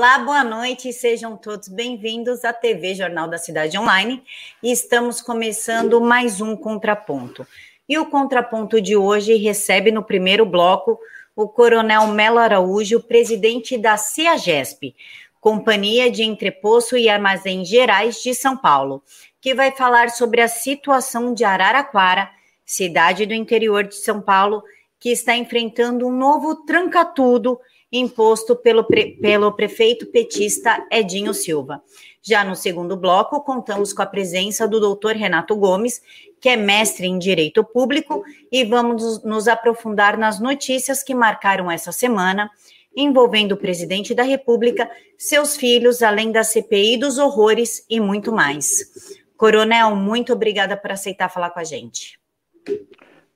Olá, 0.00 0.18
boa 0.18 0.42
noite, 0.42 0.94
sejam 0.94 1.36
todos 1.36 1.68
bem-vindos 1.68 2.42
à 2.42 2.54
TV 2.54 2.94
Jornal 2.94 3.28
da 3.28 3.36
Cidade 3.36 3.76
Online. 3.76 4.22
E 4.62 4.72
estamos 4.72 5.20
começando 5.20 6.00
mais 6.00 6.40
um 6.40 6.56
contraponto. 6.56 7.46
E 7.86 7.98
o 7.98 8.06
contraponto 8.06 8.80
de 8.80 8.96
hoje 8.96 9.34
recebe 9.34 9.92
no 9.92 10.02
primeiro 10.02 10.46
bloco 10.46 10.98
o 11.36 11.46
Coronel 11.46 12.06
Melo 12.06 12.38
Araújo, 12.38 13.02
presidente 13.02 13.76
da 13.76 13.98
CEAGESP, 13.98 14.96
Companhia 15.38 16.10
de 16.10 16.22
Entreposto 16.22 16.96
e 16.96 17.06
Armazéns 17.06 17.68
Gerais 17.68 18.22
de 18.22 18.34
São 18.34 18.56
Paulo, 18.56 19.02
que 19.38 19.54
vai 19.54 19.70
falar 19.70 20.08
sobre 20.08 20.40
a 20.40 20.48
situação 20.48 21.34
de 21.34 21.44
Araraquara, 21.44 22.30
cidade 22.64 23.26
do 23.26 23.34
interior 23.34 23.84
de 23.84 23.96
São 23.96 24.22
Paulo, 24.22 24.62
que 24.98 25.10
está 25.10 25.36
enfrentando 25.36 26.06
um 26.06 26.10
novo 26.10 26.64
tranca-tudo 26.64 27.60
imposto 27.92 28.54
pelo, 28.54 28.84
pre, 28.84 29.16
pelo 29.16 29.52
prefeito 29.52 30.06
petista 30.06 30.86
Edinho 30.90 31.34
Silva. 31.34 31.82
Já 32.22 32.44
no 32.44 32.54
segundo 32.54 32.96
bloco, 32.96 33.40
contamos 33.40 33.92
com 33.92 34.02
a 34.02 34.06
presença 34.06 34.68
do 34.68 34.78
doutor 34.78 35.16
Renato 35.16 35.56
Gomes, 35.56 36.02
que 36.40 36.48
é 36.48 36.56
mestre 36.56 37.06
em 37.06 37.18
Direito 37.18 37.64
Público, 37.64 38.22
e 38.52 38.64
vamos 38.64 39.24
nos 39.24 39.48
aprofundar 39.48 40.18
nas 40.18 40.38
notícias 40.38 41.02
que 41.02 41.14
marcaram 41.14 41.70
essa 41.70 41.92
semana, 41.92 42.50
envolvendo 42.94 43.52
o 43.52 43.56
presidente 43.56 44.14
da 44.14 44.22
República, 44.22 44.90
seus 45.16 45.56
filhos, 45.56 46.02
além 46.02 46.30
da 46.30 46.42
CPI 46.42 46.98
dos 46.98 47.18
horrores 47.18 47.84
e 47.88 48.00
muito 48.00 48.32
mais. 48.32 49.18
Coronel, 49.36 49.96
muito 49.96 50.32
obrigada 50.32 50.76
por 50.76 50.92
aceitar 50.92 51.30
falar 51.30 51.50
com 51.50 51.60
a 51.60 51.64
gente. 51.64 52.20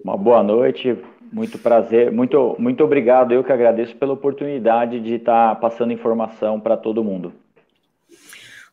Uma 0.03 0.19
boa 0.19 0.43
noite, 0.43 0.99
muito 1.35 1.59
prazer, 1.59 2.13
muito, 2.13 2.55
muito 2.61 2.85
obrigado. 2.85 3.33
Eu 3.33 3.43
que 3.43 3.53
agradeço 3.53 3.97
pela 3.97 4.13
oportunidade 4.13 5.01
de 5.01 5.15
estar 5.15 5.57
passando 5.57 5.93
informação 5.93 6.61
para 6.61 6.77
todo 6.77 7.03
mundo. 7.03 7.33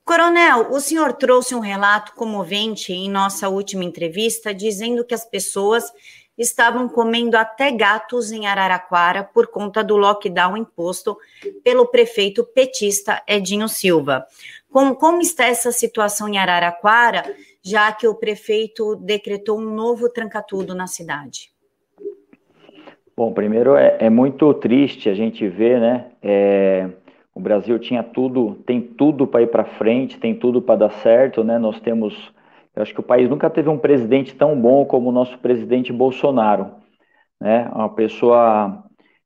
Coronel, 0.06 0.72
o 0.72 0.80
senhor 0.80 1.14
trouxe 1.14 1.56
um 1.56 1.60
relato 1.60 2.14
comovente 2.14 2.94
em 2.94 3.10
nossa 3.10 3.50
última 3.50 3.84
entrevista, 3.84 4.54
dizendo 4.54 5.04
que 5.04 5.14
as 5.14 5.26
pessoas 5.26 5.92
estavam 6.38 6.88
comendo 6.88 7.36
até 7.36 7.72
gatos 7.72 8.32
em 8.32 8.46
Araraquara 8.46 9.24
por 9.24 9.48
conta 9.48 9.84
do 9.84 9.98
lockdown 9.98 10.56
imposto 10.56 11.18
pelo 11.64 11.88
prefeito 11.88 12.44
petista 12.44 13.24
Edinho 13.28 13.68
Silva. 13.68 14.26
Como, 14.70 14.96
como 14.96 15.22
está 15.22 15.46
essa 15.46 15.72
situação 15.72 16.30
em 16.30 16.38
Araraquara, 16.38 17.36
já 17.64 17.92
que 17.92 18.08
o 18.08 18.16
prefeito 18.16 18.96
decretou 18.96 19.60
um 19.60 19.74
novo 19.74 20.10
trancatudo 20.10 20.74
na 20.76 20.88
cidade? 20.88 21.51
Bom, 23.16 23.34
primeiro 23.34 23.76
é, 23.76 23.98
é 24.00 24.10
muito 24.10 24.54
triste 24.54 25.10
a 25.10 25.14
gente 25.14 25.48
ver, 25.48 25.80
né? 25.80 26.12
É, 26.22 26.90
o 27.36 27.40
Brasil 27.40 27.78
tinha 27.78 28.04
tudo, 28.04 28.56
tem 28.66 28.82
tudo 28.82 29.28
para 29.28 29.42
ir 29.42 29.48
para 29.48 29.66
frente, 29.66 30.20
tem 30.20 30.34
tudo 30.34 30.62
para 30.62 30.80
dar 30.80 30.92
certo, 30.92 31.44
né? 31.44 31.58
Nós 31.58 31.80
temos, 31.80 32.34
eu 32.76 32.82
acho 32.82 32.94
que 32.94 33.00
o 33.00 33.04
país 33.04 33.30
nunca 33.30 33.50
teve 33.50 33.70
um 33.70 33.78
presidente 33.78 34.36
tão 34.36 34.60
bom 34.60 34.86
como 34.86 35.10
o 35.10 35.12
nosso 35.12 35.38
presidente 35.40 35.92
Bolsonaro, 35.92 36.72
né? 37.40 37.70
Uma 37.74 37.90
pessoa 37.90 38.84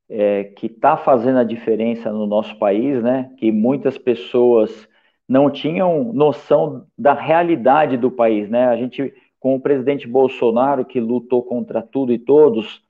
é, 0.10 0.46
que 0.46 0.68
está 0.68 0.98
fazendo 0.98 1.40
a 1.40 1.44
diferença 1.44 2.12
no 2.12 2.26
nosso 2.28 2.58
país, 2.58 3.02
né? 3.02 3.32
Que 3.38 3.52
muitas 3.52 3.98
pessoas 3.98 4.88
não 5.28 5.50
tinham 5.50 6.12
noção 6.14 6.86
da 6.98 7.14
realidade 7.14 7.98
do 7.98 8.12
país, 8.12 8.50
né? 8.50 8.66
A 8.68 8.76
gente, 8.76 9.14
com 9.40 9.56
o 9.56 9.60
presidente 9.60 10.08
Bolsonaro, 10.08 10.86
que 10.86 11.00
lutou 11.00 11.44
contra 11.44 11.82
tudo 11.82 12.12
e 12.14 12.20
todos, 12.20 12.85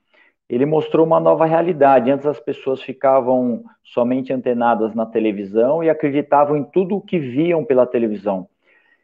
ele 0.49 0.65
mostrou 0.65 1.05
uma 1.05 1.19
nova 1.19 1.45
realidade. 1.45 2.11
Antes 2.11 2.25
as 2.25 2.39
pessoas 2.39 2.81
ficavam 2.81 3.63
somente 3.83 4.31
antenadas 4.31 4.93
na 4.93 5.05
televisão 5.05 5.83
e 5.83 5.89
acreditavam 5.89 6.55
em 6.55 6.63
tudo 6.63 6.95
o 6.95 7.01
que 7.01 7.17
viam 7.17 7.63
pela 7.65 7.85
televisão. 7.85 8.47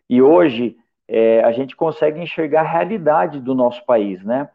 E 0.10 0.22
hoje 0.22 0.78
é, 1.08 1.44
a 1.44 1.52
gente 1.52 1.76
consegue 1.76 2.22
enxergar 2.22 2.62
a 2.62 2.72
realidade 2.72 3.40
do 3.40 3.56
nosso 3.56 3.86
país, 3.86 4.24
né? 4.24 4.50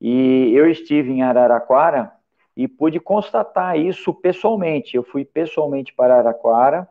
E 0.00 0.52
eu 0.54 0.68
estive 0.68 1.10
em 1.10 1.22
Araraquara 1.22 2.12
e 2.56 2.68
pude 2.68 3.00
constatar 3.00 3.78
isso 3.78 4.12
pessoalmente. 4.12 4.96
Eu 4.96 5.02
fui 5.02 5.24
pessoalmente 5.24 5.94
para 5.94 6.14
Araraquara 6.14 6.88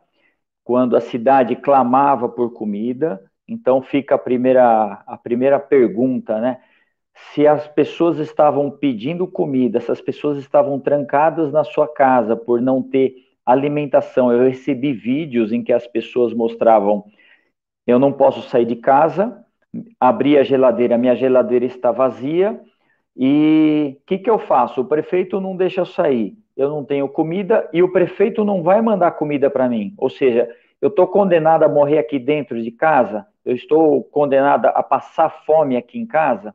quando 0.64 0.96
a 0.96 1.00
cidade 1.00 1.54
clamava 1.54 2.28
por 2.28 2.52
comida. 2.52 3.22
Então 3.46 3.82
fica 3.82 4.14
a 4.14 4.18
primeira 4.18 5.02
a 5.06 5.16
primeira 5.16 5.60
pergunta, 5.60 6.40
né? 6.40 6.60
Se 7.14 7.46
as 7.46 7.66
pessoas 7.68 8.18
estavam 8.18 8.70
pedindo 8.70 9.26
comida, 9.26 9.80
se 9.80 9.90
as 9.90 10.00
pessoas 10.00 10.38
estavam 10.38 10.80
trancadas 10.80 11.52
na 11.52 11.62
sua 11.62 11.86
casa 11.86 12.36
por 12.36 12.60
não 12.60 12.82
ter 12.82 13.14
alimentação. 13.46 14.32
Eu 14.32 14.48
recebi 14.48 14.92
vídeos 14.92 15.52
em 15.52 15.62
que 15.62 15.72
as 15.72 15.86
pessoas 15.86 16.32
mostravam: 16.32 17.04
eu 17.86 17.98
não 17.98 18.12
posso 18.12 18.42
sair 18.48 18.64
de 18.64 18.76
casa, 18.76 19.44
abri 20.00 20.38
a 20.38 20.42
geladeira, 20.42 20.98
minha 20.98 21.14
geladeira 21.14 21.64
está 21.64 21.92
vazia, 21.92 22.60
e 23.16 23.96
o 23.96 24.06
que, 24.06 24.18
que 24.18 24.30
eu 24.30 24.38
faço? 24.38 24.80
O 24.80 24.86
prefeito 24.86 25.40
não 25.40 25.56
deixa 25.56 25.80
eu 25.80 25.86
sair, 25.86 26.36
eu 26.56 26.68
não 26.68 26.84
tenho 26.84 27.08
comida 27.08 27.68
e 27.72 27.82
o 27.82 27.92
prefeito 27.92 28.44
não 28.44 28.62
vai 28.62 28.80
mandar 28.82 29.12
comida 29.12 29.48
para 29.48 29.68
mim. 29.68 29.94
Ou 29.96 30.10
seja, 30.10 30.48
eu 30.80 30.88
estou 30.88 31.06
condenada 31.06 31.66
a 31.66 31.68
morrer 31.68 31.98
aqui 31.98 32.18
dentro 32.18 32.60
de 32.60 32.70
casa, 32.70 33.26
eu 33.44 33.54
estou 33.54 34.02
condenada 34.04 34.68
a 34.70 34.82
passar 34.82 35.30
fome 35.44 35.76
aqui 35.76 35.98
em 35.98 36.06
casa. 36.06 36.54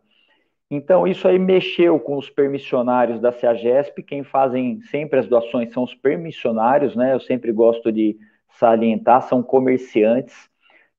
Então, 0.71 1.07
isso 1.07 1.27
aí 1.27 1.39
mexeu 1.39 1.99
com 1.99 2.15
os 2.15 2.29
permissionários 2.29 3.19
da 3.19 3.31
CEAGESP, 3.31 4.03
quem 4.03 4.23
fazem 4.23 4.79
sempre 4.81 5.19
as 5.19 5.27
doações 5.27 5.71
são 5.71 5.81
os 5.83 5.95
permissionários, 5.95 6.95
né? 6.95 7.13
Eu 7.13 7.19
sempre 7.19 7.51
gosto 7.51 7.91
de 7.91 8.15
salientar, 8.51 9.23
são 9.23 9.41
comerciantes 9.41 10.47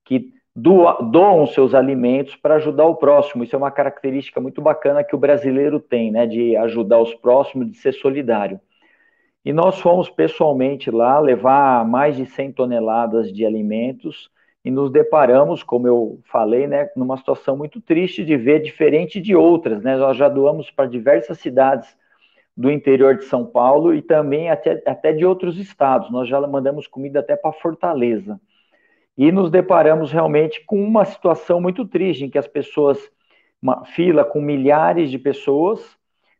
que 0.04 0.32
doam 0.56 1.47
seus 1.47 1.72
alimentos 1.72 2.34
para 2.34 2.56
ajudar 2.56 2.86
o 2.86 2.97
próximo. 2.97 3.44
Isso 3.44 3.54
é 3.54 3.58
uma 3.58 3.70
característica 3.70 4.41
muito 4.41 4.60
bacana 4.60 5.04
que 5.04 5.14
o 5.14 5.19
brasileiro 5.19 5.78
tem, 5.78 6.10
né? 6.10 6.26
De 6.26 6.56
ajudar 6.56 6.98
os 6.98 7.14
próximos, 7.14 7.70
de 7.70 7.76
ser 7.76 7.92
solidário. 7.94 8.60
E 9.44 9.52
nós 9.52 9.78
fomos 9.78 10.10
pessoalmente 10.10 10.91
lá 10.91 11.20
levar 11.20 11.87
mais 11.87 12.16
de 12.16 12.26
100 12.26 12.52
toneladas 12.52 13.32
de 13.32 13.47
alimentos 13.47 14.31
e 14.65 14.71
nos 14.71 14.91
deparamos, 14.91 15.62
como 15.62 15.88
eu 15.88 16.21
falei, 16.25 16.66
né, 16.66 16.91
numa 16.94 17.16
situação 17.16 17.56
muito 17.56 17.81
triste 17.81 18.25
de 18.25 18.37
ver 18.37 18.60
diferente 18.60 19.21
de 19.21 19.34
outras, 19.34 19.82
né? 19.82 19.97
Nós 19.97 20.16
já 20.16 20.28
doamos 20.28 20.71
para 20.71 20.87
diversas 20.87 21.38
cidades 21.38 21.97
do 22.54 22.70
interior 22.70 23.16
de 23.16 23.25
São 23.25 23.47
Paulo 23.47 23.94
e 23.94 24.03
também 24.03 24.50
até, 24.50 24.82
até 24.87 25.12
de 25.12 25.25
outros 25.25 25.56
estados. 25.56 26.10
Nós 26.10 26.28
já 26.28 26.38
mandamos 26.47 26.87
comida 26.87 27.20
até 27.20 27.37
para 27.37 27.52
Fortaleza. 27.52 28.38
E 29.17 29.32
nos 29.32 29.50
deparamos 29.50 30.12
realmente 30.12 30.62
com 30.67 30.82
uma 30.82 31.05
situação 31.06 31.61
muito 31.61 31.87
triste, 31.87 32.25
em 32.25 32.31
que 32.31 32.38
as 32.38 32.46
pessoas, 32.46 32.99
uma 33.62 33.85
fila 33.87 34.25
com 34.25 34.40
milhares 34.43 35.11
de 35.11 35.19
pessoas, 35.19 35.96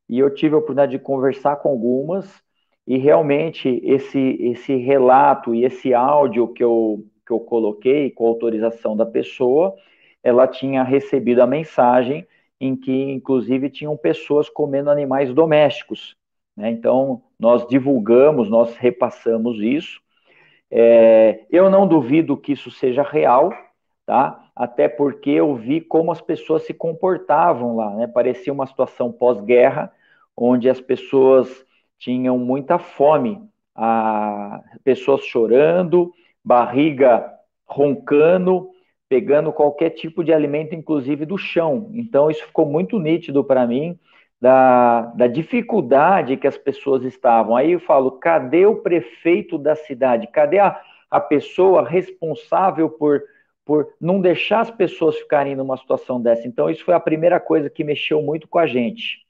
e 0.09 0.19
eu 0.19 0.33
tive 0.35 0.55
a 0.55 0.59
oportunidade 0.59 0.93
de 0.93 0.99
conversar 0.99 1.57
com 1.57 1.71
algumas, 1.71 2.43
e 2.87 2.99
realmente 2.99 3.81
esse, 3.83 4.37
esse 4.41 4.77
relato 4.77 5.55
e 5.55 5.65
esse 5.65 5.95
áudio 5.95 6.49
que 6.49 6.65
eu 6.65 7.05
que 7.31 7.33
eu 7.33 7.39
coloquei 7.39 8.11
com 8.11 8.27
autorização 8.27 8.97
da 8.97 9.07
pessoa, 9.07 9.77
ela 10.21 10.49
tinha 10.49 10.83
recebido 10.83 11.41
a 11.41 11.47
mensagem 11.47 12.27
em 12.61 12.75
que, 12.75 12.93
inclusive, 12.93 13.71
tinham 13.71 13.97
pessoas 13.97 14.49
comendo 14.49 14.91
animais 14.91 15.33
domésticos. 15.33 16.17
Né? 16.57 16.71
Então, 16.71 17.23
nós 17.39 17.67
divulgamos, 17.69 18.51
nós 18.51 18.75
repassamos 18.77 19.61
isso. 19.61 20.01
É, 20.69 21.45
eu 21.51 21.71
não 21.71 21.87
duvido 21.87 22.37
que 22.37 22.53
isso 22.53 22.71
seja 22.71 23.03
real, 23.03 23.53
tá? 24.05 24.45
Até 24.55 24.89
porque 24.89 25.31
eu 25.31 25.55
vi 25.55 25.81
como 25.81 26.11
as 26.11 26.21
pessoas 26.21 26.65
se 26.65 26.75
comportavam 26.75 27.77
lá, 27.77 27.95
né? 27.95 28.07
Parecia 28.07 28.53
uma 28.53 28.67
situação 28.67 29.11
pós-guerra, 29.11 29.93
onde 30.37 30.69
as 30.69 30.81
pessoas 30.81 31.65
tinham 31.99 32.39
muita 32.39 32.79
fome 32.79 33.41
a 33.75 34.63
pessoas 34.85 35.25
chorando, 35.25 36.13
barriga 36.45 37.33
roncando, 37.67 38.71
pegando 39.09 39.53
qualquer 39.53 39.91
tipo 39.91 40.25
de 40.25 40.33
alimento, 40.33 40.75
inclusive 40.75 41.25
do 41.25 41.37
chão. 41.37 41.91
Então, 41.95 42.31
isso 42.31 42.47
ficou 42.47 42.67
muito 42.67 42.99
nítido 42.99 43.45
para 43.45 43.67
mim, 43.67 43.99
da, 44.41 45.03
da 45.17 45.27
dificuldade 45.27 46.37
que 46.37 46.47
as 46.47 46.57
pessoas 46.57 47.05
estavam. 47.05 47.55
Aí 47.55 47.73
eu 47.73 47.81
falo, 47.81 48.13
cadê 48.13 48.65
o 48.67 48.77
prefeito 48.77 49.59
da 49.59 49.75
cidade? 49.75 50.27
Cadê 50.29 50.59
a, 50.59 50.81
a 51.11 51.21
pessoa 51.21 51.87
responsável 51.87 52.89
por, 52.89 53.23
por 53.65 53.93
não 54.01 54.21
deixar 54.21 54.61
as 54.61 54.71
pessoas 54.71 55.17
ficarem 55.17 55.55
numa 55.55 55.77
situação 55.77 56.21
dessa? 56.21 56.49
Então, 56.49 56.71
isso 56.71 56.85
foi 56.85 56.95
a 56.95 57.01
primeira 57.01 57.39
coisa 57.39 57.69
que 57.69 57.85
mexeu 57.85 58.23
muito 58.23 58.49
com 58.49 58.59
a 58.59 58.67
gente. 58.67 59.27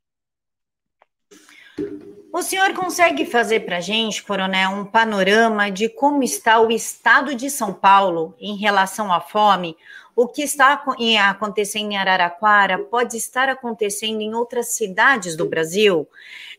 O 2.32 2.42
senhor 2.42 2.72
consegue 2.74 3.26
fazer 3.26 3.60
para 3.60 3.78
a 3.78 3.80
gente, 3.80 4.22
Coronel, 4.22 4.70
um 4.70 4.84
panorama 4.84 5.68
de 5.68 5.88
como 5.88 6.22
está 6.22 6.60
o 6.60 6.70
estado 6.70 7.34
de 7.34 7.50
São 7.50 7.74
Paulo 7.74 8.36
em 8.38 8.56
relação 8.56 9.12
à 9.12 9.20
fome? 9.20 9.76
O 10.14 10.28
que 10.28 10.42
está 10.42 10.80
acontecendo 11.28 11.90
em 11.90 11.96
Araraquara 11.96 12.78
pode 12.78 13.16
estar 13.16 13.48
acontecendo 13.48 14.20
em 14.20 14.32
outras 14.32 14.68
cidades 14.68 15.36
do 15.36 15.44
Brasil? 15.44 16.08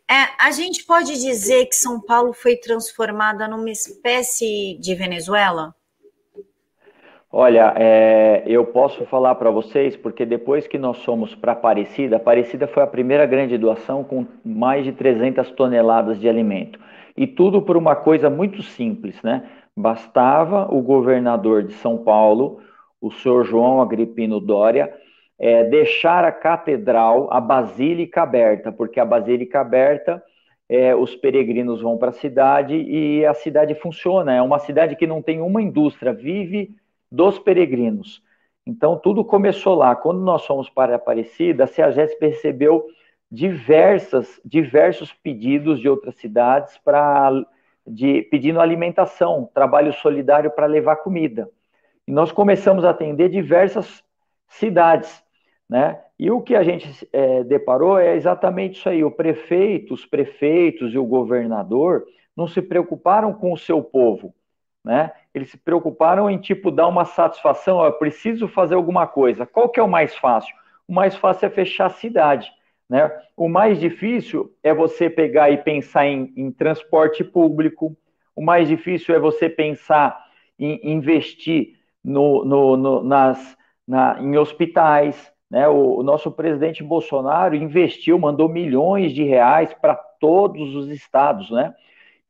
É, 0.09 0.27
a 0.37 0.51
gente 0.51 0.83
pode 0.83 1.17
dizer 1.17 1.67
que 1.67 1.75
São 1.75 2.01
Paulo 2.01 2.33
foi 2.33 2.57
transformada 2.57 3.47
numa 3.47 3.71
espécie 3.71 4.77
de 4.77 4.93
Venezuela? 4.93 5.73
Olha, 7.33 7.73
é, 7.77 8.43
eu 8.45 8.65
posso 8.65 9.05
falar 9.05 9.35
para 9.35 9.49
vocês, 9.49 9.95
porque 9.95 10.25
depois 10.25 10.67
que 10.67 10.77
nós 10.77 10.97
somos 10.97 11.33
para 11.33 11.53
Aparecida, 11.53 12.17
Aparecida 12.17 12.67
foi 12.67 12.83
a 12.83 12.87
primeira 12.87 13.25
grande 13.25 13.57
doação 13.57 14.03
com 14.03 14.25
mais 14.43 14.83
de 14.83 14.91
300 14.91 15.49
toneladas 15.51 16.19
de 16.19 16.27
alimento. 16.27 16.77
E 17.15 17.25
tudo 17.25 17.61
por 17.61 17.77
uma 17.77 17.95
coisa 17.95 18.29
muito 18.29 18.61
simples, 18.61 19.21
né? 19.23 19.43
Bastava 19.75 20.67
o 20.75 20.81
governador 20.81 21.63
de 21.63 21.71
São 21.75 21.99
Paulo, 21.99 22.59
o 22.99 23.09
senhor 23.09 23.45
João 23.45 23.81
Agripino 23.81 24.41
Dória, 24.41 24.93
é, 25.39 25.63
deixar 25.63 26.25
a 26.25 26.33
catedral, 26.33 27.29
a 27.31 27.39
basílica 27.39 28.23
aberta, 28.23 28.73
porque 28.73 28.99
a 28.99 29.05
basílica 29.05 29.61
aberta, 29.61 30.21
é, 30.67 30.93
os 30.93 31.15
peregrinos 31.15 31.81
vão 31.81 31.97
para 31.97 32.09
a 32.09 32.13
cidade 32.13 32.75
e 32.75 33.25
a 33.25 33.33
cidade 33.33 33.73
funciona. 33.75 34.35
É 34.35 34.41
uma 34.41 34.59
cidade 34.59 34.97
que 34.97 35.07
não 35.07 35.21
tem 35.21 35.39
uma 35.39 35.61
indústria, 35.61 36.11
vive 36.11 36.75
dos 37.11 37.37
peregrinos. 37.37 38.23
Então, 38.65 38.97
tudo 38.97 39.25
começou 39.25 39.75
lá. 39.75 39.95
Quando 39.95 40.21
nós 40.21 40.45
fomos 40.45 40.69
para 40.69 40.95
Aparecida, 40.95 41.63
a 41.63 41.67
CEAGESP 41.67 42.27
recebeu 42.27 42.85
diversas, 43.29 44.39
diversos 44.45 45.13
pedidos 45.13 45.79
de 45.79 45.89
outras 45.89 46.15
cidades 46.15 46.77
para 46.77 47.43
de 47.85 48.21
pedindo 48.23 48.61
alimentação, 48.61 49.49
trabalho 49.53 49.91
solidário 49.93 50.51
para 50.51 50.67
levar 50.67 50.97
comida. 50.97 51.49
E 52.07 52.11
nós 52.11 52.31
começamos 52.31 52.85
a 52.85 52.91
atender 52.91 53.29
diversas 53.29 54.03
cidades, 54.47 55.23
né? 55.67 55.99
E 56.19 56.29
o 56.29 56.41
que 56.41 56.55
a 56.55 56.61
gente 56.61 57.07
é, 57.11 57.43
deparou 57.43 57.97
é 57.97 58.15
exatamente 58.15 58.77
isso 58.77 58.89
aí. 58.89 59.03
O 59.03 59.09
prefeito, 59.09 59.93
os 59.93 60.05
prefeitos 60.05 60.93
e 60.93 60.97
o 60.97 61.05
governador 61.05 62.05
não 62.37 62.47
se 62.47 62.61
preocuparam 62.61 63.33
com 63.33 63.51
o 63.51 63.57
seu 63.57 63.81
povo, 63.81 64.33
né? 64.83 65.11
Eles 65.33 65.49
se 65.49 65.57
preocuparam 65.57 66.29
em 66.29 66.37
tipo 66.37 66.71
dar 66.71 66.87
uma 66.87 67.05
satisfação, 67.05 67.77
ó, 67.77 67.87
eu 67.87 67.93
preciso 67.93 68.47
fazer 68.47 68.75
alguma 68.75 69.07
coisa. 69.07 69.45
Qual 69.45 69.69
que 69.69 69.79
é 69.79 69.83
o 69.83 69.89
mais 69.89 70.15
fácil? 70.15 70.53
O 70.87 70.93
mais 70.93 71.15
fácil 71.15 71.45
é 71.45 71.49
fechar 71.49 71.85
a 71.85 71.89
cidade, 71.89 72.51
né? 72.89 73.09
O 73.37 73.47
mais 73.47 73.79
difícil 73.79 74.53
é 74.61 74.73
você 74.73 75.09
pegar 75.09 75.49
e 75.49 75.57
pensar 75.57 76.05
em, 76.05 76.33
em 76.35 76.51
transporte 76.51 77.23
público. 77.23 77.95
O 78.35 78.43
mais 78.43 78.67
difícil 78.67 79.15
é 79.15 79.19
você 79.19 79.49
pensar 79.49 80.21
em 80.59 80.79
investir 80.83 81.79
no, 82.03 82.43
no, 82.43 82.77
no 82.77 83.03
nas, 83.03 83.57
na, 83.87 84.17
em 84.19 84.37
hospitais. 84.37 85.31
Né? 85.49 85.67
O, 85.67 85.99
o 85.99 86.03
nosso 86.03 86.31
presidente 86.31 86.83
Bolsonaro 86.83 87.55
investiu, 87.55 88.19
mandou 88.19 88.49
milhões 88.49 89.13
de 89.13 89.23
reais 89.23 89.73
para 89.73 89.95
todos 89.95 90.75
os 90.75 90.89
estados, 90.89 91.49
né? 91.49 91.73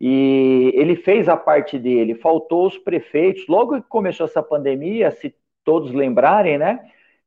E 0.03 0.71
ele 0.73 0.95
fez 0.95 1.29
a 1.29 1.37
parte 1.37 1.77
dele, 1.77 2.15
faltou 2.15 2.65
os 2.65 2.75
prefeitos. 2.75 3.47
Logo 3.47 3.79
que 3.79 3.87
começou 3.87 4.25
essa 4.25 4.41
pandemia, 4.41 5.11
se 5.11 5.31
todos 5.63 5.91
lembrarem, 5.91 6.57
né? 6.57 6.79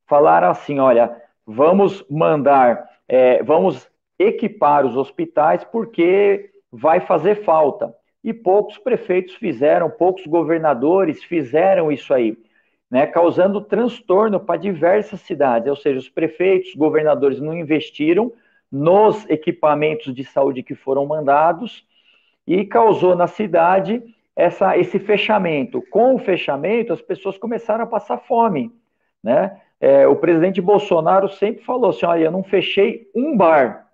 Falaram 0.08 0.50
assim: 0.50 0.80
olha, 0.80 1.16
vamos 1.46 2.04
mandar, 2.10 2.84
é, 3.06 3.40
vamos 3.44 3.88
equipar 4.18 4.84
os 4.84 4.96
hospitais 4.96 5.62
porque 5.62 6.50
vai 6.72 6.98
fazer 6.98 7.44
falta. 7.44 7.94
E 8.24 8.34
poucos 8.34 8.76
prefeitos 8.76 9.36
fizeram, 9.36 9.88
poucos 9.88 10.26
governadores 10.26 11.22
fizeram 11.22 11.92
isso 11.92 12.12
aí, 12.12 12.36
né? 12.90 13.06
Causando 13.06 13.60
transtorno 13.60 14.40
para 14.40 14.58
diversas 14.58 15.20
cidades. 15.20 15.68
Ou 15.68 15.76
seja, 15.76 16.00
os 16.00 16.08
prefeitos, 16.08 16.74
governadores 16.74 17.40
não 17.40 17.56
investiram 17.56 18.32
nos 18.68 19.30
equipamentos 19.30 20.12
de 20.12 20.24
saúde 20.24 20.64
que 20.64 20.74
foram 20.74 21.06
mandados 21.06 21.86
e 22.46 22.64
causou 22.64 23.14
na 23.14 23.26
cidade 23.26 24.02
essa, 24.36 24.76
esse 24.76 24.98
fechamento. 24.98 25.82
Com 25.90 26.14
o 26.14 26.18
fechamento, 26.18 26.92
as 26.92 27.00
pessoas 27.00 27.38
começaram 27.38 27.84
a 27.84 27.86
passar 27.86 28.18
fome, 28.18 28.72
né? 29.22 29.60
É, 29.80 30.06
o 30.06 30.16
presidente 30.16 30.60
Bolsonaro 30.60 31.28
sempre 31.28 31.64
falou 31.64 31.90
assim: 31.90 32.06
olha, 32.06 32.24
eu 32.24 32.30
não 32.30 32.42
fechei 32.42 33.10
um 33.14 33.36
bar, 33.36 33.86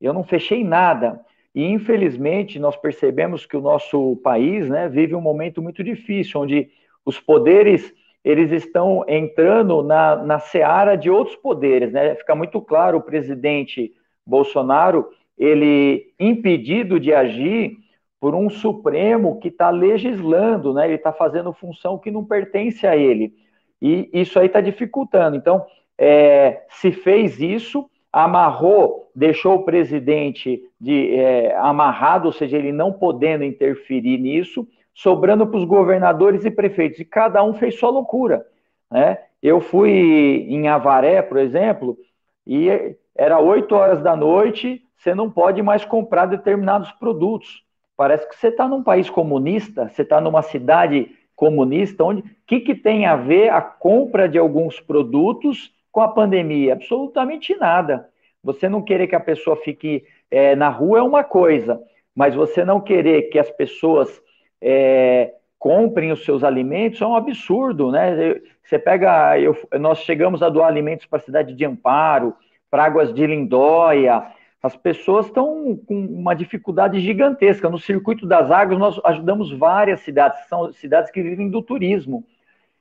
eu 0.00 0.12
não 0.12 0.22
fechei 0.22 0.62
nada. 0.62 1.20
E 1.54 1.64
infelizmente 1.64 2.58
nós 2.58 2.76
percebemos 2.76 3.46
que 3.46 3.56
o 3.56 3.60
nosso 3.60 4.16
país, 4.16 4.68
né, 4.68 4.88
vive 4.88 5.14
um 5.14 5.20
momento 5.20 5.62
muito 5.62 5.84
difícil, 5.84 6.40
onde 6.40 6.68
os 7.04 7.20
poderes 7.20 7.92
eles 8.24 8.50
estão 8.50 9.04
entrando 9.06 9.82
na, 9.82 10.16
na 10.16 10.38
seara 10.38 10.96
de 10.96 11.10
outros 11.10 11.36
poderes, 11.36 11.92
né? 11.92 12.14
Fica 12.14 12.34
muito 12.34 12.60
claro 12.60 12.98
o 12.98 13.02
presidente 13.02 13.92
Bolsonaro 14.26 15.10
ele 15.36 16.12
impedido 16.18 16.98
de 16.98 17.12
agir 17.12 17.76
por 18.24 18.34
um 18.34 18.48
Supremo 18.48 19.38
que 19.38 19.48
está 19.48 19.68
legislando, 19.68 20.72
né? 20.72 20.86
Ele 20.86 20.94
está 20.94 21.12
fazendo 21.12 21.52
função 21.52 21.98
que 21.98 22.10
não 22.10 22.24
pertence 22.24 22.86
a 22.86 22.96
ele. 22.96 23.34
E 23.82 24.08
isso 24.14 24.38
aí 24.38 24.46
está 24.46 24.62
dificultando. 24.62 25.36
Então, 25.36 25.66
é, 25.98 26.62
se 26.70 26.90
fez 26.90 27.38
isso, 27.38 27.86
amarrou, 28.10 29.10
deixou 29.14 29.56
o 29.56 29.64
presidente 29.66 30.58
de, 30.80 31.14
é, 31.14 31.54
amarrado, 31.56 32.24
ou 32.24 32.32
seja, 32.32 32.56
ele 32.56 32.72
não 32.72 32.94
podendo 32.94 33.44
interferir 33.44 34.16
nisso, 34.16 34.66
sobrando 34.94 35.46
para 35.46 35.58
os 35.58 35.64
governadores 35.66 36.46
e 36.46 36.50
prefeitos. 36.50 37.00
E 37.00 37.04
cada 37.04 37.44
um 37.44 37.52
fez 37.52 37.78
sua 37.78 37.90
loucura. 37.90 38.46
Né? 38.90 39.18
Eu 39.42 39.60
fui 39.60 40.46
em 40.48 40.66
Avaré, 40.66 41.20
por 41.20 41.36
exemplo, 41.36 41.98
e 42.46 42.96
era 43.14 43.38
8 43.38 43.74
horas 43.74 44.02
da 44.02 44.16
noite, 44.16 44.82
você 44.96 45.14
não 45.14 45.30
pode 45.30 45.60
mais 45.60 45.84
comprar 45.84 46.24
determinados 46.24 46.90
produtos. 46.92 47.62
Parece 47.96 48.28
que 48.28 48.36
você 48.36 48.48
está 48.48 48.66
num 48.66 48.82
país 48.82 49.08
comunista, 49.08 49.88
você 49.88 50.02
está 50.02 50.20
numa 50.20 50.42
cidade 50.42 51.10
comunista, 51.36 52.04
onde 52.04 52.20
o 52.22 52.24
que, 52.46 52.60
que 52.60 52.74
tem 52.74 53.06
a 53.06 53.16
ver 53.16 53.50
a 53.50 53.60
compra 53.60 54.28
de 54.28 54.38
alguns 54.38 54.80
produtos 54.80 55.72
com 55.92 56.00
a 56.00 56.08
pandemia? 56.08 56.74
Absolutamente 56.74 57.54
nada. 57.56 58.08
Você 58.42 58.68
não 58.68 58.82
querer 58.82 59.06
que 59.06 59.16
a 59.16 59.20
pessoa 59.20 59.56
fique 59.56 60.04
é, 60.30 60.54
na 60.54 60.68
rua 60.68 60.98
é 60.98 61.02
uma 61.02 61.24
coisa, 61.24 61.80
mas 62.14 62.34
você 62.34 62.64
não 62.64 62.80
querer 62.80 63.30
que 63.30 63.38
as 63.38 63.50
pessoas 63.50 64.20
é, 64.60 65.32
comprem 65.58 66.12
os 66.12 66.24
seus 66.24 66.44
alimentos 66.44 67.00
é 67.00 67.06
um 67.06 67.16
absurdo, 67.16 67.90
né? 67.90 68.40
Você 68.62 68.78
pega, 68.78 69.38
eu, 69.38 69.56
nós 69.80 70.00
chegamos 70.00 70.42
a 70.42 70.48
doar 70.48 70.68
alimentos 70.68 71.06
para 71.06 71.18
a 71.18 71.22
cidade 71.22 71.54
de 71.54 71.64
Amparo, 71.64 72.34
para 72.70 72.84
Águas 72.84 73.14
de 73.14 73.26
Lindóia, 73.26 74.26
as 74.64 74.74
pessoas 74.74 75.26
estão 75.26 75.78
com 75.86 76.06
uma 76.06 76.32
dificuldade 76.32 76.98
gigantesca. 76.98 77.68
No 77.68 77.78
circuito 77.78 78.26
das 78.26 78.50
águas, 78.50 78.78
nós 78.78 78.98
ajudamos 79.04 79.52
várias 79.52 80.00
cidades, 80.00 80.48
são 80.48 80.72
cidades 80.72 81.10
que 81.10 81.22
vivem 81.22 81.50
do 81.50 81.60
turismo. 81.60 82.24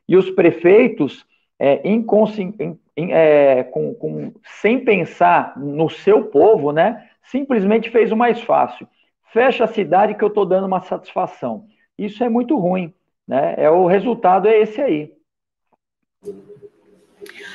E 0.07 0.15
os 0.15 0.31
prefeitos, 0.31 1.25
é, 1.59 1.85
em, 1.85 2.05
em, 2.95 3.11
é, 3.11 3.63
com, 3.63 3.93
com, 3.95 4.31
sem 4.61 4.79
pensar 4.79 5.59
no 5.59 5.89
seu 5.89 6.23
povo, 6.23 6.71
né, 6.71 7.09
simplesmente 7.23 7.89
fez 7.89 8.13
o 8.13 8.15
mais 8.15 8.39
fácil. 8.39 8.87
Fecha 9.33 9.65
a 9.65 9.67
cidade 9.67 10.15
que 10.15 10.23
eu 10.23 10.29
estou 10.29 10.45
dando 10.45 10.67
uma 10.67 10.79
satisfação. 10.79 11.65
Isso 11.97 12.23
é 12.23 12.29
muito 12.29 12.57
ruim. 12.57 12.93
Né? 13.27 13.55
É, 13.57 13.69
o 13.69 13.87
resultado 13.87 14.47
é 14.47 14.57
esse 14.57 14.79
aí. 14.79 15.11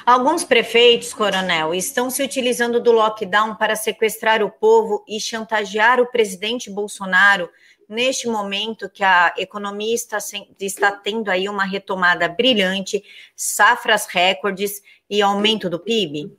Alguns 0.05 0.45
prefeitos, 0.45 1.13
coronel, 1.13 1.75
estão 1.75 2.11
se 2.11 2.23
utilizando 2.23 2.81
do 2.81 2.93
lockdown 2.93 3.55
para 3.57 3.77
sequestrar 3.77 4.43
o 4.43 4.51
povo 4.51 5.05
e 5.09 5.21
chantagear 5.21 6.01
o 6.01 6.11
presidente 6.11 6.71
Bolsonaro 6.71 7.49
neste 7.89 8.29
momento 8.29 8.91
que 8.91 9.03
a 9.03 9.33
economia 9.39 9.95
está, 9.95 10.19
está 10.61 10.93
tendo 10.93 11.31
aí 11.31 11.49
uma 11.49 11.65
retomada 11.65 12.29
brilhante, 12.29 13.03
safras 13.35 14.07
recordes 14.07 14.83
e 15.09 15.23
aumento 15.23 15.71
do 15.71 15.79
PIB? 15.79 16.31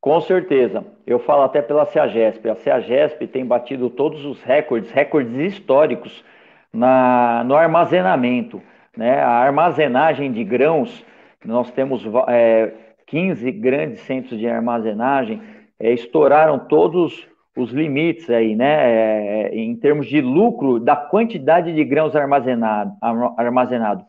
Com 0.00 0.20
certeza. 0.20 0.84
Eu 1.06 1.18
falo 1.18 1.42
até 1.42 1.60
pela 1.60 1.84
CEAGESP. 1.84 2.48
A 2.48 2.56
CEAGESP 2.56 3.26
tem 3.26 3.44
batido 3.44 3.90
todos 3.90 4.24
os 4.24 4.42
recordes, 4.42 4.90
recordes 4.90 5.54
históricos 5.54 6.24
na, 6.72 7.44
no 7.44 7.54
armazenamento. 7.54 8.62
Né? 8.96 9.20
A 9.20 9.28
armazenagem 9.28 10.32
de 10.32 10.42
grãos, 10.42 11.04
nós 11.44 11.70
temos 11.70 12.04
é, 12.28 12.72
15 13.06 13.50
grandes 13.52 14.00
centros 14.00 14.38
de 14.38 14.46
armazenagem, 14.46 15.40
é, 15.78 15.92
estouraram 15.92 16.58
todos 16.58 17.26
os 17.56 17.70
limites 17.70 18.30
aí, 18.30 18.54
né? 18.54 19.46
É, 19.46 19.54
em 19.54 19.74
termos 19.76 20.06
de 20.06 20.20
lucro 20.20 20.78
da 20.78 20.94
quantidade 20.94 21.74
de 21.74 21.84
grãos 21.84 22.14
armazenado, 22.14 22.92
armazenado. 23.36 24.04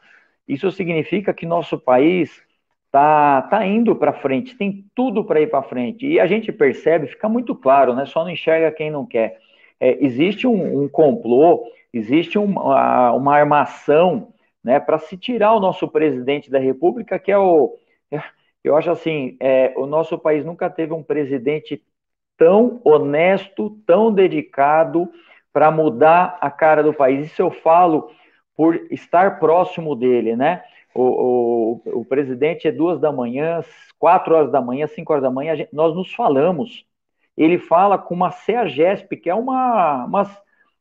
Isso 0.47 0.71
significa 0.71 1.33
que 1.33 1.45
nosso 1.45 1.79
país 1.79 2.43
tá, 2.91 3.41
tá 3.43 3.65
indo 3.65 3.95
para 3.95 4.13
frente, 4.13 4.55
tem 4.55 4.85
tudo 4.93 5.23
para 5.23 5.39
ir 5.41 5.49
para 5.49 5.63
frente. 5.63 6.05
E 6.05 6.19
a 6.19 6.27
gente 6.27 6.51
percebe, 6.51 7.07
fica 7.07 7.29
muito 7.29 7.55
claro, 7.55 7.95
né? 7.95 8.05
Só 8.05 8.23
não 8.23 8.31
enxerga 8.31 8.71
quem 8.71 8.91
não 8.91 9.05
quer. 9.05 9.39
É, 9.79 9.97
existe 10.03 10.45
um, 10.45 10.83
um, 10.83 10.89
complô, 10.89 11.63
existe 11.93 12.37
uma, 12.37 13.13
uma 13.13 13.35
armação 13.35 14.27
né, 14.63 14.79
para 14.79 14.99
se 14.99 15.17
tirar 15.17 15.53
o 15.53 15.59
nosso 15.59 15.87
presidente 15.87 16.49
da 16.49 16.59
República, 16.59 17.19
que 17.19 17.31
é 17.31 17.37
o. 17.37 17.77
Eu 18.63 18.75
acho 18.75 18.91
assim, 18.91 19.37
é, 19.39 19.73
o 19.75 19.87
nosso 19.87 20.19
país 20.19 20.45
nunca 20.45 20.69
teve 20.69 20.93
um 20.93 21.01
presidente 21.01 21.83
tão 22.37 22.79
honesto, 22.83 23.71
tão 23.87 24.13
dedicado 24.13 25.09
para 25.51 25.71
mudar 25.71 26.37
a 26.39 26.51
cara 26.51 26.83
do 26.83 26.93
país. 26.93 27.25
Isso 27.25 27.41
eu 27.41 27.49
falo 27.49 28.11
por 28.55 28.75
estar 28.91 29.39
próximo 29.39 29.95
dele, 29.95 30.35
né? 30.35 30.63
O, 30.93 31.79
o, 31.85 32.01
o 32.01 32.05
presidente 32.05 32.67
é 32.67 32.71
duas 32.71 32.99
da 32.99 33.11
manhã, 33.11 33.61
quatro 33.97 34.35
horas 34.35 34.51
da 34.51 34.61
manhã, 34.61 34.87
cinco 34.87 35.13
horas 35.13 35.23
da 35.23 35.31
manhã, 35.31 35.55
gente, 35.55 35.73
nós 35.73 35.95
nos 35.95 36.13
falamos. 36.13 36.85
Ele 37.37 37.57
fala 37.57 37.97
com 37.97 38.13
uma 38.13 38.31
CEAGESP, 38.31 39.17
que 39.17 39.29
é 39.29 39.35
uma, 39.35 40.05
uma, 40.05 40.37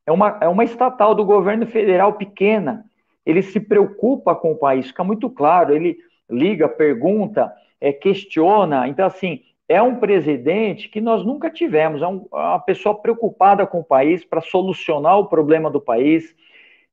é, 0.07 0.13
uma, 0.13 0.39
é 0.41 0.49
uma 0.49 0.65
estatal 0.65 1.15
do 1.15 1.25
governo 1.25 1.67
federal 1.67 2.15
pequena. 2.15 2.85
Ele 3.31 3.43
se 3.43 3.61
preocupa 3.61 4.35
com 4.35 4.53
o 4.53 4.57
país, 4.57 4.89
fica 4.89 5.05
muito 5.05 5.31
claro. 5.31 5.75
Ele 5.75 5.97
liga, 6.29 6.69
pergunta, 6.69 7.53
é, 7.81 7.93
questiona. 7.93 8.89
Então, 8.89 9.07
assim, 9.07 9.43
é 9.69 9.81
um 9.81 9.97
presidente 9.97 10.89
que 10.89 11.01
nós 11.01 11.25
nunca 11.25 11.51
tivemos, 11.51 12.03
é, 12.03 12.07
um, 12.07 12.27
é 12.33 12.37
uma 12.37 12.59
pessoa 12.59 12.95
preocupada 12.95 13.67
com 13.67 13.81
o 13.81 13.85
país 13.85 14.25
para 14.25 14.41
solucionar 14.41 15.19
o 15.19 15.27
problema 15.27 15.71
do 15.71 15.81
país 15.81 16.35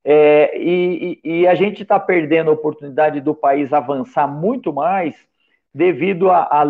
é, 0.04 0.56
e, 0.56 1.20
e, 1.22 1.46
a 1.46 1.54
gente 1.54 1.82
está 1.82 1.98
perdendo 1.98 2.50
a 2.50 2.54
oportunidade 2.54 3.20
do 3.20 3.34
país 3.34 3.72
avançar 3.72 4.26
muito 4.26 4.72
mais 4.72 5.14
devido 5.74 6.30
a, 6.30 6.44
a, 6.44 6.62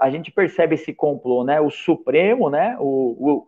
a, 0.00 0.10
gente 0.10 0.30
percebe 0.30 0.74
esse 0.74 0.92
complô, 0.92 1.42
né? 1.42 1.60
O 1.60 1.70
Supremo, 1.70 2.48
né? 2.48 2.76
O, 2.78 3.46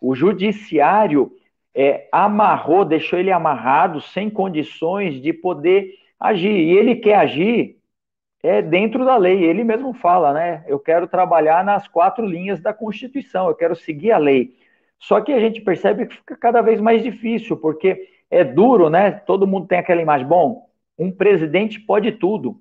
o, 0.00 0.10
o 0.10 0.14
Judiciário 0.14 1.30
é, 1.74 2.08
amarrou, 2.10 2.84
deixou 2.84 3.18
ele 3.18 3.30
amarrado, 3.30 4.00
sem 4.00 4.28
condições 4.28 5.20
de 5.20 5.32
poder 5.32 5.94
agir. 6.18 6.50
E 6.50 6.70
ele 6.76 6.96
quer 6.96 7.16
agir 7.16 7.80
é 8.42 8.62
dentro 8.62 9.04
da 9.04 9.16
lei. 9.16 9.44
Ele 9.44 9.64
mesmo 9.64 9.92
fala, 9.92 10.32
né? 10.32 10.64
Eu 10.66 10.78
quero 10.78 11.06
trabalhar 11.06 11.64
nas 11.64 11.86
quatro 11.86 12.24
linhas 12.24 12.60
da 12.60 12.72
Constituição, 12.72 13.48
eu 13.48 13.54
quero 13.54 13.76
seguir 13.76 14.12
a 14.12 14.18
lei. 14.18 14.54
Só 14.98 15.20
que 15.20 15.32
a 15.32 15.40
gente 15.40 15.60
percebe 15.60 16.06
que 16.06 16.16
fica 16.16 16.36
cada 16.36 16.60
vez 16.60 16.80
mais 16.80 17.02
difícil, 17.02 17.56
porque 17.56 18.08
é 18.30 18.44
duro, 18.44 18.90
né? 18.90 19.10
Todo 19.10 19.46
mundo 19.46 19.66
tem 19.66 19.78
aquela 19.78 20.02
imagem. 20.02 20.26
Bom, 20.26 20.68
um 20.98 21.10
presidente 21.10 21.80
pode 21.80 22.12
tudo, 22.12 22.60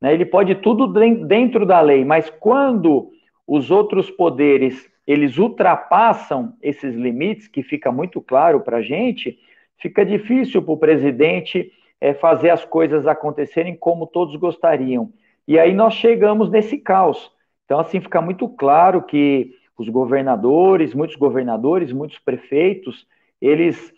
né? 0.00 0.12
Ele 0.12 0.24
pode 0.24 0.54
tudo 0.56 0.86
dentro 1.26 1.66
da 1.66 1.80
lei, 1.80 2.04
mas 2.04 2.30
quando 2.30 3.10
os 3.46 3.70
outros 3.70 4.10
poderes 4.10 4.88
eles 5.06 5.38
ultrapassam 5.38 6.54
esses 6.62 6.94
limites, 6.94 7.48
que 7.48 7.62
fica 7.62 7.90
muito 7.90 8.20
claro 8.20 8.60
para 8.60 8.78
a 8.78 8.82
gente, 8.82 9.38
fica 9.78 10.04
difícil 10.04 10.62
para 10.62 10.72
o 10.72 10.76
presidente 10.76 11.72
é, 12.00 12.14
fazer 12.14 12.50
as 12.50 12.64
coisas 12.64 13.06
acontecerem 13.06 13.76
como 13.76 14.06
todos 14.06 14.36
gostariam. 14.36 15.12
E 15.46 15.58
aí 15.58 15.74
nós 15.74 15.94
chegamos 15.94 16.50
nesse 16.50 16.78
caos. 16.78 17.32
Então, 17.64 17.80
assim, 17.80 18.00
fica 18.00 18.20
muito 18.20 18.48
claro 18.48 19.02
que 19.02 19.54
os 19.76 19.88
governadores, 19.88 20.94
muitos 20.94 21.16
governadores, 21.16 21.92
muitos 21.92 22.18
prefeitos, 22.18 23.06
eles 23.40 23.92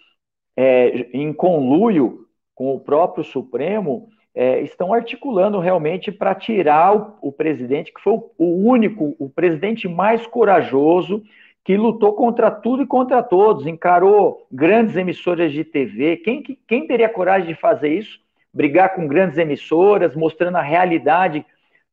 é, 0.57 1.09
em 1.13 1.33
conluio 1.33 2.27
com 2.55 2.75
o 2.75 2.81
próprio 2.81 3.25
Supremo, 3.25 4.09
é, 4.35 4.61
estão 4.63 4.93
articulando 4.93 5.61
realmente 5.61 6.11
para 6.11 6.35
tirar 6.35 6.97
o, 6.97 7.29
o, 7.29 7.33
presidente, 7.33 7.93
que 7.93 8.01
foi 8.01 8.15
o, 8.15 8.31
o, 8.37 8.69
único, 8.69 9.15
o 9.19 9.31
presidente 9.31 9.87
mais 9.87 10.27
corajoso, 10.27 11.23
que 11.65 11.77
lutou 11.77 12.13
contra 12.13 12.51
tudo 12.51 12.83
e 12.83 12.87
contra 12.87 13.23
todos, 13.23 13.67
encarou 13.67 14.47
grandes 14.51 14.97
emissoras 14.97 15.53
de 15.53 15.65
TV. 15.65 16.17
Quem, 16.19 16.43
quem 16.67 16.87
teria 16.87 17.09
coragem 17.09 17.49
de 17.49 17.55
fazer 17.55 17.89
isso? 17.89 18.21
Brigar 18.53 18.95
com 18.95 19.07
grandes 19.07 19.39
emissoras, 19.39 20.15
mostrando 20.15 20.57
a 20.57 20.63
realidade 20.63 21.47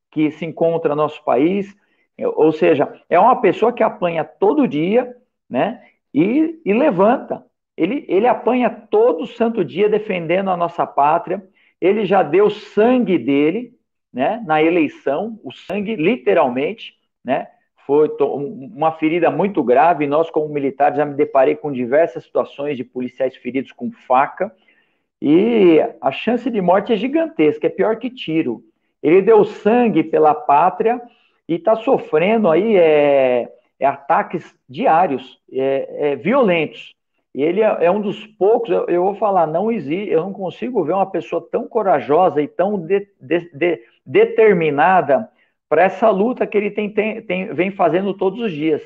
que 0.10 0.30
se 0.32 0.46
encontra 0.46 0.90
no 0.90 1.04
nosso 1.04 1.24
país. 1.24 1.74
Ou 2.20 2.52
seja, 2.52 2.92
é 3.10 3.18
uma 3.18 3.40
pessoa 3.40 3.72
que 3.72 3.82
apanha 3.82 4.26
todo 4.26 4.68
dia, 4.68 5.16
né? 5.50 5.82
E, 6.14 6.60
e 6.66 6.74
levanta. 6.74 7.44
Ele, 7.78 8.06
ele 8.10 8.28
apanha 8.28 8.70
todo 8.70 9.26
santo 9.26 9.64
dia 9.64 9.88
defendendo 9.88 10.52
a 10.52 10.58
nossa 10.58 10.86
pátria. 10.86 11.42
Ele 11.82 12.06
já 12.06 12.22
deu 12.22 12.50
sangue 12.50 13.18
dele, 13.18 13.74
né, 14.14 14.42
na 14.46 14.62
eleição, 14.62 15.40
o 15.44 15.52
sangue, 15.52 15.96
literalmente, 15.96 16.94
né? 17.26 17.48
Foi 17.88 18.10
uma 18.22 18.92
ferida 18.92 19.32
muito 19.32 19.64
grave. 19.64 20.06
Nós, 20.06 20.30
como 20.30 20.54
militares, 20.54 20.98
já 20.98 21.06
me 21.06 21.16
deparei 21.16 21.56
com 21.56 21.72
diversas 21.72 22.24
situações 22.24 22.78
de 22.78 22.84
policiais 22.84 23.36
feridos 23.36 23.72
com 23.72 23.92
faca. 23.92 24.54
E 25.20 25.80
a 26.00 26.12
chance 26.12 26.50
de 26.50 26.62
morte 26.62 26.94
é 26.94 26.96
gigantesca, 26.96 27.68
é 27.68 27.70
pior 27.70 27.98
que 27.98 28.10
tiro. 28.10 28.64
Ele 29.02 29.22
deu 29.22 29.44
sangue 29.44 30.04
pela 30.04 30.34
pátria 30.34 31.02
e 31.48 31.56
está 31.56 31.76
sofrendo 31.76 32.50
aí 32.50 32.76
é, 32.78 33.52
é 33.80 33.86
ataques 33.86 34.56
diários, 34.70 35.40
é, 35.52 36.12
é, 36.12 36.16
violentos 36.16 36.94
ele 37.34 37.62
é, 37.62 37.86
é 37.86 37.92
um 37.92 38.02
dos 38.02 38.26
poucos, 38.26 38.70
eu, 38.70 38.86
eu, 38.88 39.04
vou 39.04 39.16
falar, 39.16 39.48
não 39.48 39.72
existe, 39.72 40.10
eu 40.10 40.22
não 40.22 40.34
consigo 40.34 40.84
ver 40.84 40.94
uma 40.94 41.10
pessoa 41.10 41.48
tão 41.50 41.68
corajosa 41.68 42.42
e 42.42 42.48
tão 42.48 42.78
de, 42.78 43.08
de, 43.20 43.50
de, 43.54 43.82
determinada 44.06 45.30
para 45.70 45.84
essa 45.84 46.10
luta 46.10 46.46
que 46.46 46.58
ele 46.58 46.72
tem, 46.72 46.90
tem, 46.94 47.22
tem, 47.22 47.54
vem 47.54 47.72
fazendo 47.72 48.14
todos 48.14 48.40
os 48.42 48.52
dias. 48.52 48.82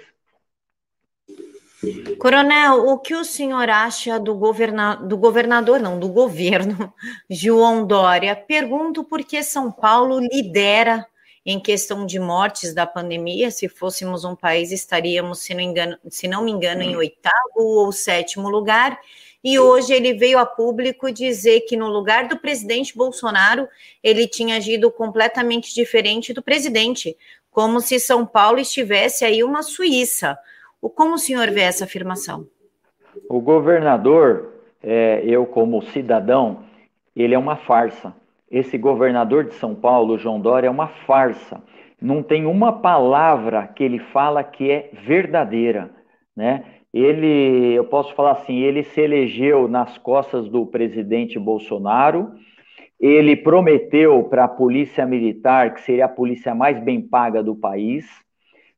Coronel, 2.19 2.87
o 2.87 2.99
que 2.99 3.15
o 3.15 3.25
senhor 3.25 3.69
acha 3.69 4.19
do, 4.19 4.35
governa 4.35 4.95
do 4.95 5.17
governador, 5.17 5.79
não, 5.79 5.99
do 5.99 6.09
governo, 6.09 6.93
João 7.29 7.85
Dória? 7.85 8.35
Pergunto 8.35 9.03
por 9.03 9.23
que 9.23 9.41
São 9.43 9.71
Paulo 9.71 10.19
lidera 10.19 11.05
em 11.45 11.59
questão 11.59 12.05
de 12.05 12.17
mortes 12.17 12.73
da 12.73 12.87
pandemia, 12.87 13.51
se 13.51 13.69
fôssemos 13.69 14.25
um 14.25 14.35
país, 14.35 14.71
estaríamos, 14.71 15.39
se 15.39 15.53
não, 15.53 15.61
engano, 15.61 15.97
se 16.09 16.27
não 16.27 16.43
me 16.43 16.51
engano, 16.51 16.81
em 16.81 16.95
oitavo 16.95 17.35
ou 17.57 17.91
sétimo 17.91 18.49
lugar. 18.49 18.99
E 19.43 19.59
hoje 19.59 19.93
ele 19.93 20.15
veio 20.15 20.39
a 20.39 20.45
público 20.45 21.11
dizer 21.11 21.61
que 21.61 21.77
no 21.77 21.87
lugar 21.87 22.27
do 22.27 22.35
presidente 22.35 22.97
Bolsonaro, 22.97 23.67
ele 24.03 24.27
tinha 24.27 24.57
agido 24.57 24.89
completamente 24.89 25.71
diferente 25.75 26.33
do 26.33 26.41
presidente, 26.41 27.15
como 27.51 27.79
se 27.79 27.99
São 27.99 28.25
Paulo 28.25 28.57
estivesse 28.57 29.23
aí 29.23 29.43
uma 29.43 29.61
Suíça. 29.61 30.35
Como 30.95 31.13
o 31.13 31.19
senhor 31.19 31.51
vê 31.51 31.61
essa 31.61 31.83
afirmação? 31.85 32.47
O 33.29 33.39
governador, 33.39 34.51
é, 34.81 35.21
eu 35.23 35.45
como 35.45 35.83
cidadão, 35.91 36.63
ele 37.15 37.35
é 37.35 37.37
uma 37.37 37.55
farsa 37.55 38.13
esse 38.49 38.77
governador 38.77 39.45
de 39.45 39.55
São 39.55 39.73
Paulo, 39.73 40.17
João 40.17 40.39
Dória, 40.39 40.67
é 40.67 40.71
uma 40.71 40.87
farsa. 40.87 41.61
Não 42.01 42.21
tem 42.21 42.45
uma 42.45 42.73
palavra 42.73 43.67
que 43.67 43.83
ele 43.83 43.99
fala 43.99 44.43
que 44.43 44.69
é 44.69 44.89
verdadeira, 44.93 45.89
né? 46.35 46.63
Ele, 46.93 47.73
eu 47.73 47.83
posso 47.83 48.13
falar 48.15 48.31
assim, 48.31 48.59
ele 48.59 48.83
se 48.83 49.01
elegeu 49.01 49.67
nas 49.67 49.97
costas 49.97 50.47
do 50.47 50.65
presidente 50.65 51.37
Bolsonaro. 51.37 52.31
Ele 52.97 53.35
prometeu 53.35 54.23
para 54.23 54.45
a 54.45 54.47
polícia 54.47 55.05
militar 55.05 55.73
que 55.73 55.81
seria 55.81 56.05
a 56.05 56.09
polícia 56.09 56.55
mais 56.55 56.79
bem 56.81 57.01
paga 57.01 57.43
do 57.43 57.53
país. 57.53 58.05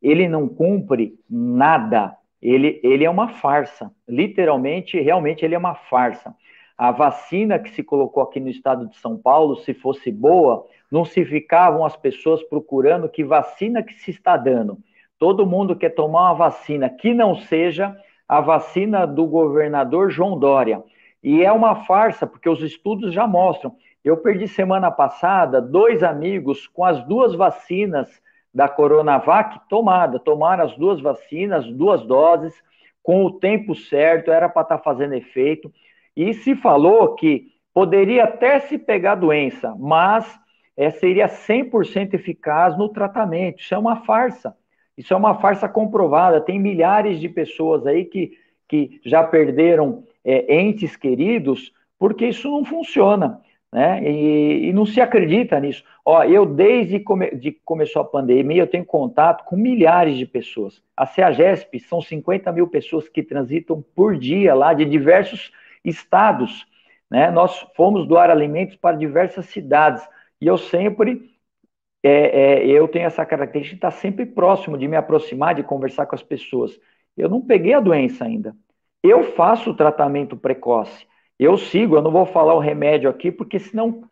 Ele 0.02 0.26
não 0.26 0.48
cumpre 0.48 1.14
nada. 1.30 2.16
Ele, 2.42 2.80
ele 2.82 3.04
é 3.04 3.10
uma 3.10 3.28
farsa. 3.28 3.92
Literalmente, 4.08 4.98
realmente, 4.98 5.44
ele 5.44 5.54
é 5.54 5.58
uma 5.58 5.76
farsa 5.76 6.34
a 6.78 6.92
vacina 6.92 7.58
que 7.58 7.70
se 7.70 7.82
colocou 7.82 8.22
aqui 8.22 8.38
no 8.38 8.48
estado 8.48 8.86
de 8.86 8.96
São 8.98 9.18
Paulo, 9.18 9.56
se 9.56 9.74
fosse 9.74 10.12
boa, 10.12 10.64
não 10.88 11.04
se 11.04 11.24
ficavam 11.24 11.84
as 11.84 11.96
pessoas 11.96 12.40
procurando 12.44 13.08
que 13.08 13.24
vacina 13.24 13.82
que 13.82 13.92
se 13.94 14.12
está 14.12 14.36
dando. 14.36 14.78
Todo 15.18 15.44
mundo 15.44 15.74
quer 15.74 15.90
tomar 15.90 16.30
uma 16.30 16.34
vacina 16.34 16.88
que 16.88 17.12
não 17.12 17.34
seja 17.34 17.96
a 18.28 18.40
vacina 18.40 19.04
do 19.06 19.26
governador 19.26 20.08
João 20.08 20.38
Dória. 20.38 20.84
E 21.20 21.42
é 21.42 21.50
uma 21.50 21.84
farsa, 21.84 22.28
porque 22.28 22.48
os 22.48 22.62
estudos 22.62 23.12
já 23.12 23.26
mostram. 23.26 23.74
Eu 24.04 24.18
perdi 24.18 24.46
semana 24.46 24.90
passada 24.90 25.60
dois 25.60 26.04
amigos 26.04 26.68
com 26.68 26.84
as 26.84 27.02
duas 27.04 27.34
vacinas 27.34 28.08
da 28.54 28.68
Coronavac 28.68 29.60
tomada, 29.68 30.20
tomaram 30.20 30.64
as 30.64 30.76
duas 30.76 31.00
vacinas, 31.00 31.66
duas 31.66 32.02
doses, 32.06 32.54
com 33.02 33.24
o 33.24 33.32
tempo 33.32 33.74
certo, 33.74 34.30
era 34.30 34.48
para 34.48 34.62
estar 34.62 34.78
tá 34.78 34.82
fazendo 34.82 35.14
efeito. 35.14 35.72
E 36.18 36.34
se 36.34 36.56
falou 36.56 37.14
que 37.14 37.46
poderia 37.72 38.24
até 38.24 38.58
se 38.58 38.76
pegar 38.76 39.14
doença, 39.14 39.74
mas 39.78 40.26
é, 40.76 40.90
seria 40.90 41.28
100% 41.28 42.14
eficaz 42.14 42.76
no 42.76 42.88
tratamento. 42.88 43.60
Isso 43.60 43.72
é 43.72 43.78
uma 43.78 43.96
farsa. 44.04 44.56
Isso 44.96 45.14
é 45.14 45.16
uma 45.16 45.36
farsa 45.36 45.68
comprovada. 45.68 46.40
Tem 46.40 46.58
milhares 46.58 47.20
de 47.20 47.28
pessoas 47.28 47.86
aí 47.86 48.04
que, 48.04 48.32
que 48.66 49.00
já 49.04 49.22
perderam 49.22 50.02
é, 50.24 50.60
entes 50.60 50.96
queridos 50.96 51.72
porque 51.96 52.26
isso 52.26 52.50
não 52.50 52.64
funciona 52.64 53.40
né? 53.72 54.02
E, 54.02 54.68
e, 54.68 54.72
não 54.72 54.86
se 54.86 55.00
acredita 55.00 55.60
nisso. 55.60 55.84
Ó, 56.04 56.24
eu 56.24 56.46
desde 56.46 57.00
come, 57.00 57.30
de 57.34 57.52
começou 57.64 58.02
a 58.02 58.04
pandemia, 58.04 58.62
eu 58.62 58.66
tenho 58.66 58.84
contato 58.84 59.44
com 59.44 59.56
milhares 59.56 60.16
de 60.16 60.26
pessoas. 60.26 60.82
A 60.96 61.06
CEAGESP 61.06 61.80
são 61.80 62.00
50 62.00 62.50
mil 62.52 62.66
pessoas 62.66 63.08
que 63.08 63.22
transitam 63.22 63.84
por 63.94 64.16
dia 64.16 64.54
lá 64.54 64.72
de 64.72 64.84
diversos 64.84 65.52
estados, 65.84 66.66
né? 67.10 67.30
Nós 67.30 67.66
fomos 67.76 68.06
doar 68.06 68.30
alimentos 68.30 68.76
para 68.76 68.96
diversas 68.96 69.46
cidades 69.46 70.06
e 70.40 70.46
eu 70.46 70.58
sempre 70.58 71.30
é, 72.02 72.10
é, 72.10 72.66
eu 72.66 72.86
tenho 72.86 73.06
essa 73.06 73.26
característica 73.26 73.74
de 73.74 73.78
estar 73.78 73.90
sempre 73.90 74.24
próximo, 74.24 74.78
de 74.78 74.86
me 74.86 74.96
aproximar, 74.96 75.54
de 75.54 75.62
conversar 75.62 76.06
com 76.06 76.14
as 76.14 76.22
pessoas. 76.22 76.78
Eu 77.16 77.28
não 77.28 77.40
peguei 77.40 77.74
a 77.74 77.80
doença 77.80 78.24
ainda. 78.24 78.54
Eu 79.02 79.24
faço 79.32 79.70
o 79.70 79.74
tratamento 79.74 80.36
precoce. 80.36 81.06
Eu 81.38 81.56
sigo, 81.56 81.96
eu 81.96 82.02
não 82.02 82.10
vou 82.10 82.26
falar 82.26 82.54
o 82.54 82.60
remédio 82.60 83.10
aqui, 83.10 83.30
porque 83.30 83.58
senão 83.58 84.02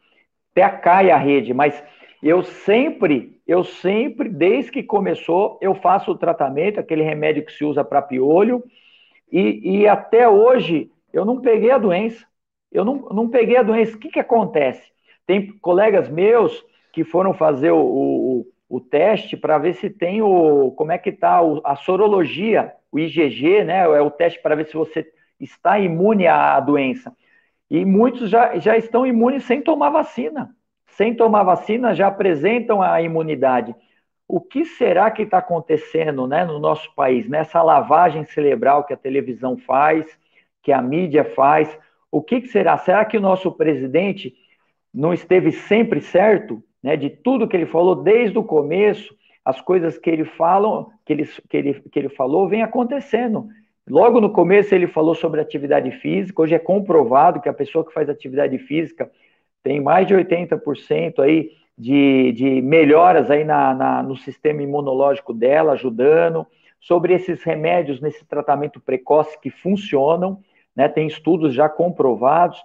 até 0.52 0.68
cai 0.68 1.10
a 1.10 1.16
rede, 1.16 1.52
mas 1.52 1.82
eu 2.22 2.42
sempre, 2.42 3.40
eu 3.46 3.62
sempre, 3.62 4.28
desde 4.28 4.70
que 4.70 4.82
começou, 4.82 5.58
eu 5.60 5.74
faço 5.74 6.12
o 6.12 6.16
tratamento, 6.16 6.80
aquele 6.80 7.02
remédio 7.02 7.44
que 7.44 7.52
se 7.52 7.64
usa 7.64 7.84
para 7.84 8.00
piolho, 8.00 8.64
e, 9.30 9.80
e, 9.80 9.88
até 9.88 10.28
hoje 10.28 10.90
eu 11.16 11.24
não 11.24 11.40
peguei 11.40 11.70
a 11.70 11.78
doença. 11.78 12.26
Eu 12.70 12.84
não, 12.84 12.96
não 13.10 13.28
peguei 13.28 13.56
a 13.56 13.62
doença. 13.62 13.96
O 13.96 13.98
que, 13.98 14.10
que 14.10 14.20
acontece? 14.20 14.92
Tem 15.26 15.50
colegas 15.58 16.10
meus 16.10 16.62
que 16.92 17.04
foram 17.04 17.32
fazer 17.32 17.70
o, 17.70 17.78
o, 17.78 18.46
o 18.68 18.80
teste 18.80 19.34
para 19.34 19.56
ver 19.56 19.74
se 19.74 19.88
tem 19.88 20.20
o. 20.20 20.72
como 20.72 20.92
é 20.92 20.98
que 20.98 21.08
está 21.08 21.40
a 21.64 21.74
sorologia, 21.74 22.72
o 22.92 22.98
IgG, 22.98 23.64
né? 23.64 23.78
É 23.78 24.00
o 24.02 24.10
teste 24.10 24.42
para 24.42 24.54
ver 24.54 24.66
se 24.66 24.74
você 24.74 25.10
está 25.40 25.78
imune 25.78 26.26
à 26.26 26.60
doença. 26.60 27.16
E 27.70 27.82
muitos 27.84 28.28
já, 28.28 28.58
já 28.58 28.76
estão 28.76 29.06
imunes 29.06 29.44
sem 29.44 29.62
tomar 29.62 29.88
vacina. 29.88 30.54
Sem 30.88 31.14
tomar 31.14 31.44
vacina, 31.44 31.94
já 31.94 32.08
apresentam 32.08 32.82
a 32.82 33.00
imunidade. 33.00 33.74
O 34.28 34.38
que 34.38 34.66
será 34.66 35.10
que 35.10 35.22
está 35.22 35.38
acontecendo 35.38 36.26
né, 36.26 36.44
no 36.44 36.58
nosso 36.58 36.94
país, 36.94 37.26
nessa 37.26 37.62
lavagem 37.62 38.24
cerebral 38.24 38.84
que 38.84 38.92
a 38.92 38.96
televisão 38.98 39.56
faz, 39.56 40.18
que 40.66 40.72
a 40.72 40.82
mídia 40.82 41.24
faz? 41.24 41.78
O 42.10 42.20
que, 42.20 42.40
que 42.40 42.48
será? 42.48 42.76
Será 42.76 43.04
que 43.04 43.16
o 43.16 43.20
nosso 43.20 43.52
presidente 43.52 44.34
não 44.92 45.14
esteve 45.14 45.52
sempre 45.52 46.00
certo 46.00 46.60
né, 46.82 46.96
de 46.96 47.08
tudo 47.08 47.46
que 47.46 47.56
ele 47.56 47.66
falou 47.66 47.94
desde 47.94 48.36
o 48.36 48.42
começo? 48.42 49.14
As 49.44 49.60
coisas 49.60 49.96
que 49.96 50.10
ele, 50.10 50.24
falam, 50.24 50.90
que 51.04 51.12
ele, 51.12 51.24
que 51.48 51.56
ele, 51.56 51.74
que 51.74 51.96
ele 52.00 52.08
falou 52.08 52.48
vem 52.48 52.64
acontecendo. 52.64 53.46
Logo 53.88 54.20
no 54.20 54.32
começo 54.32 54.74
ele 54.74 54.88
falou 54.88 55.14
sobre 55.14 55.40
atividade 55.40 55.92
física, 55.92 56.42
hoje 56.42 56.56
é 56.56 56.58
comprovado 56.58 57.40
que 57.40 57.48
a 57.48 57.54
pessoa 57.54 57.86
que 57.86 57.94
faz 57.94 58.08
atividade 58.08 58.58
física 58.58 59.08
tem 59.62 59.80
mais 59.80 60.04
de 60.08 60.14
80% 60.16 61.20
aí 61.20 61.52
de, 61.78 62.32
de 62.32 62.60
melhoras 62.60 63.30
aí 63.30 63.44
na, 63.44 63.72
na, 63.72 64.02
no 64.02 64.16
sistema 64.16 64.62
imunológico 64.62 65.32
dela, 65.32 65.74
ajudando, 65.74 66.44
sobre 66.80 67.14
esses 67.14 67.44
remédios 67.44 68.00
nesse 68.00 68.24
tratamento 68.24 68.80
precoce 68.80 69.40
que 69.40 69.48
funcionam, 69.48 70.42
né, 70.76 70.86
tem 70.88 71.06
estudos 71.06 71.54
já 71.54 71.68
comprovados, 71.68 72.62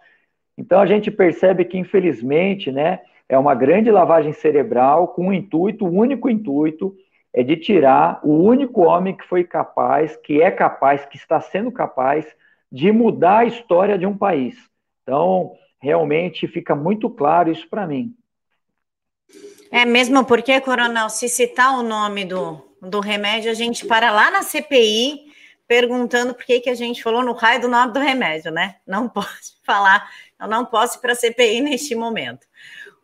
então 0.58 0.80
a 0.82 0.86
gente 0.86 1.10
percebe 1.10 1.66
que 1.66 1.78
infelizmente, 1.78 2.72
né, 2.72 3.00
é 3.28 3.38
uma 3.38 3.56
grande 3.56 3.90
lavagem 3.90 4.34
cerebral 4.34 5.08
com 5.08 5.28
um 5.28 5.34
intuito, 5.34 5.86
o 5.86 5.88
um 5.88 6.00
único 6.00 6.30
intuito, 6.30 6.94
é 7.34 7.42
de 7.42 7.56
tirar 7.56 8.20
o 8.24 8.34
único 8.34 8.82
homem 8.82 9.16
que 9.16 9.26
foi 9.26 9.46
capaz, 9.46 10.18
que 10.18 10.42
é 10.42 10.52
capaz, 10.52 11.06
que 11.06 11.16
está 11.16 11.40
sendo 11.40 11.72
capaz 11.72 12.28
de 12.70 12.92
mudar 12.92 13.40
a 13.40 13.46
história 13.46 13.98
de 13.98 14.06
um 14.06 14.18
país. 14.18 14.58
Então, 15.02 15.54
realmente 15.82 16.48
fica 16.48 16.76
muito 16.76 17.10
claro 17.10 17.50
isso 17.50 17.68
para 17.70 17.88
mim. 17.88 18.14
É 19.72 19.86
mesmo 19.86 20.26
porque, 20.26 20.60
Coronel, 20.60 21.10
se 21.10 21.30
citar 21.30 21.80
o 21.80 21.84
nome 21.84 22.26
do, 22.26 22.62
do 22.82 23.00
remédio, 23.00 23.50
a 23.50 23.54
gente 23.54 23.86
para 23.88 24.12
lá 24.12 24.30
na 24.30 24.44
CPI 24.44 25.31
perguntando 25.72 26.34
por 26.34 26.44
que, 26.44 26.60
que 26.60 26.70
a 26.70 26.76
gente 26.76 27.02
falou 27.02 27.24
no 27.24 27.32
raio 27.32 27.62
do 27.62 27.70
nome 27.70 27.94
do 27.94 28.00
remédio, 28.02 28.52
né? 28.52 28.76
Não 28.86 29.08
posso 29.08 29.56
falar, 29.64 30.06
eu 30.38 30.46
não 30.46 30.66
posso 30.66 30.98
ir 30.98 31.00
para 31.00 31.14
a 31.14 31.16
CPI 31.16 31.62
neste 31.62 31.96
momento. 31.96 32.46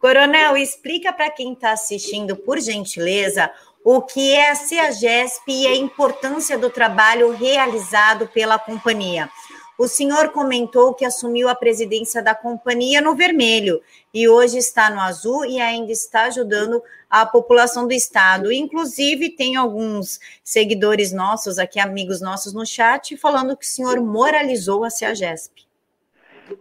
Coronel, 0.02 0.58
explica 0.58 1.14
para 1.14 1.30
quem 1.30 1.54
está 1.54 1.72
assistindo, 1.72 2.36
por 2.36 2.60
gentileza, 2.60 3.50
o 3.86 4.02
que 4.02 4.34
é 4.34 4.50
a 4.50 4.56
CEAGESP 4.56 5.50
e 5.50 5.66
a 5.66 5.76
importância 5.78 6.58
do 6.58 6.70
trabalho 6.70 7.32
realizado 7.32 8.28
pela 8.28 8.60
companhia. 8.60 9.30
O 9.78 9.88
senhor 9.88 10.30
comentou 10.30 10.94
que 10.96 11.06
assumiu 11.06 11.48
a 11.48 11.54
presidência 11.54 12.22
da 12.22 12.34
companhia 12.34 13.00
no 13.00 13.16
vermelho 13.16 13.80
e 14.12 14.28
hoje 14.28 14.58
está 14.58 14.90
no 14.90 15.00
azul 15.00 15.46
e 15.46 15.60
ainda 15.62 15.92
está 15.92 16.24
ajudando 16.24 16.82
a 17.08 17.26
população 17.26 17.86
do 17.86 17.94
estado. 17.94 18.52
Inclusive, 18.52 19.30
tem 19.30 19.56
alguns 19.56 20.20
seguidores 20.44 21.14
nossos 21.14 21.60
aqui, 21.60 21.80
amigos 21.80 22.20
nossos 22.20 22.54
no 22.54 22.66
chat, 22.66 23.16
falando 23.18 23.56
que 23.56 23.66
o 23.66 23.70
senhor 23.70 24.02
moralizou 24.02 24.84
a 24.84 24.90
CEAGESP. 24.90 25.68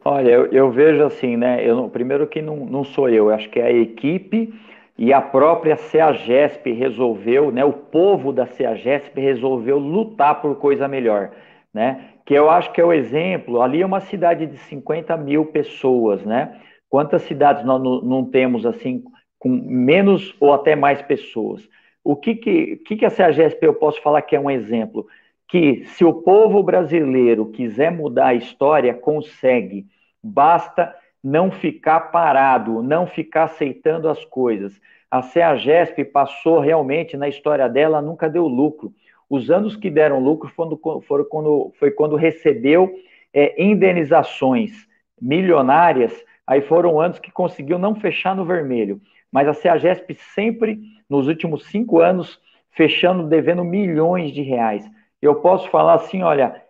Olha, 0.05 0.31
eu, 0.31 0.47
eu 0.53 0.71
vejo 0.71 1.03
assim, 1.05 1.37
né? 1.37 1.67
Eu, 1.67 1.89
primeiro 1.89 2.27
que 2.27 2.43
não, 2.43 2.67
não 2.67 2.85
sou 2.85 3.09
eu, 3.09 3.31
acho 3.31 3.49
que 3.49 3.61
é 3.61 3.67
a 3.67 3.73
equipe 3.73 4.53
e 4.99 5.13
a 5.13 5.21
própria 5.21 5.77
CEAGESP 5.77 6.73
resolveu, 6.73 7.51
né, 7.51 7.65
o 7.65 7.73
povo 7.73 8.33
da 8.33 8.47
CEAGESP 8.47 9.21
resolveu 9.21 9.79
lutar 9.79 10.41
por 10.41 10.57
coisa 10.57 10.89
melhor, 10.89 11.33
né, 11.73 12.16
que 12.27 12.35
eu 12.35 12.51
acho 12.51 12.73
que 12.73 12.81
é 12.81 12.85
o 12.85 12.93
exemplo, 12.93 13.63
ali 13.63 13.81
é 13.81 13.87
uma 13.87 14.01
cidade 14.01 14.47
de 14.47 14.59
50 14.59 15.17
mil 15.17 15.47
pessoas, 15.47 16.25
né, 16.25 16.61
quantas 16.89 17.23
cidades 17.23 17.65
nós 17.65 17.81
não 17.81 18.25
temos, 18.25 18.67
assim, 18.67 19.05
com 19.39 19.49
menos 19.49 20.35
ou 20.41 20.53
até 20.53 20.75
mais 20.75 21.01
pessoas? 21.01 21.69
O 22.03 22.17
que 22.17 22.35
que, 22.35 22.77
que, 22.79 22.97
que 22.97 23.07
a 23.07 23.11
CEAGESP 23.11 23.65
eu 23.65 23.75
posso 23.75 24.03
falar 24.03 24.23
que 24.23 24.35
é 24.35 24.41
um 24.41 24.51
exemplo? 24.51 25.07
Que 25.49 25.85
se 25.87 26.05
o 26.05 26.13
povo 26.13 26.63
brasileiro 26.63 27.47
quiser 27.47 27.93
mudar 27.93 28.29
a 28.29 28.35
história, 28.35 28.93
consegue, 28.93 29.87
basta 30.23 30.95
não 31.23 31.51
ficar 31.51 32.01
parado, 32.13 32.83
não 32.83 33.07
ficar 33.07 33.45
aceitando 33.45 34.09
as 34.09 34.25
coisas. 34.25 34.81
A 35.11 35.23
CEAGESP 35.23 36.05
passou 36.05 36.59
realmente, 36.59 37.17
na 37.17 37.29
história 37.29 37.69
dela, 37.69 38.03
nunca 38.03 38.29
deu 38.29 38.47
lucro. 38.49 38.93
Os 39.29 39.51
anos 39.51 39.77
que 39.77 39.91
deram 39.91 40.21
lucro 40.21 40.49
foram, 40.51 40.79
foram 41.03 41.25
quando, 41.25 41.73
foi 41.79 41.91
quando 41.91 42.17
recebeu 42.17 42.95
é, 43.33 43.63
indenizações 43.63 44.87
milionárias, 45.21 46.13
aí 46.47 46.61
foram 46.61 47.01
anos 47.01 47.19
que 47.19 47.31
conseguiu 47.31 47.79
não 47.79 47.95
fechar 47.95 48.37
no 48.37 48.45
vermelho. 48.45 49.01
Mas 49.33 49.49
a 49.49 49.55
CEAGESP 49.55 50.15
sempre, 50.35 50.79
nos 51.09 51.27
últimos 51.27 51.67
cinco 51.67 52.01
anos, 52.01 52.41
fechando, 52.71 53.27
devendo 53.27 53.65
milhões 53.65 54.33
de 54.33 54.43
reais. 54.43 54.89
Eu 55.21 55.37
posso 55.37 55.69
falar 55.71 55.95
assim, 55.95 56.23
olha, 56.23 56.63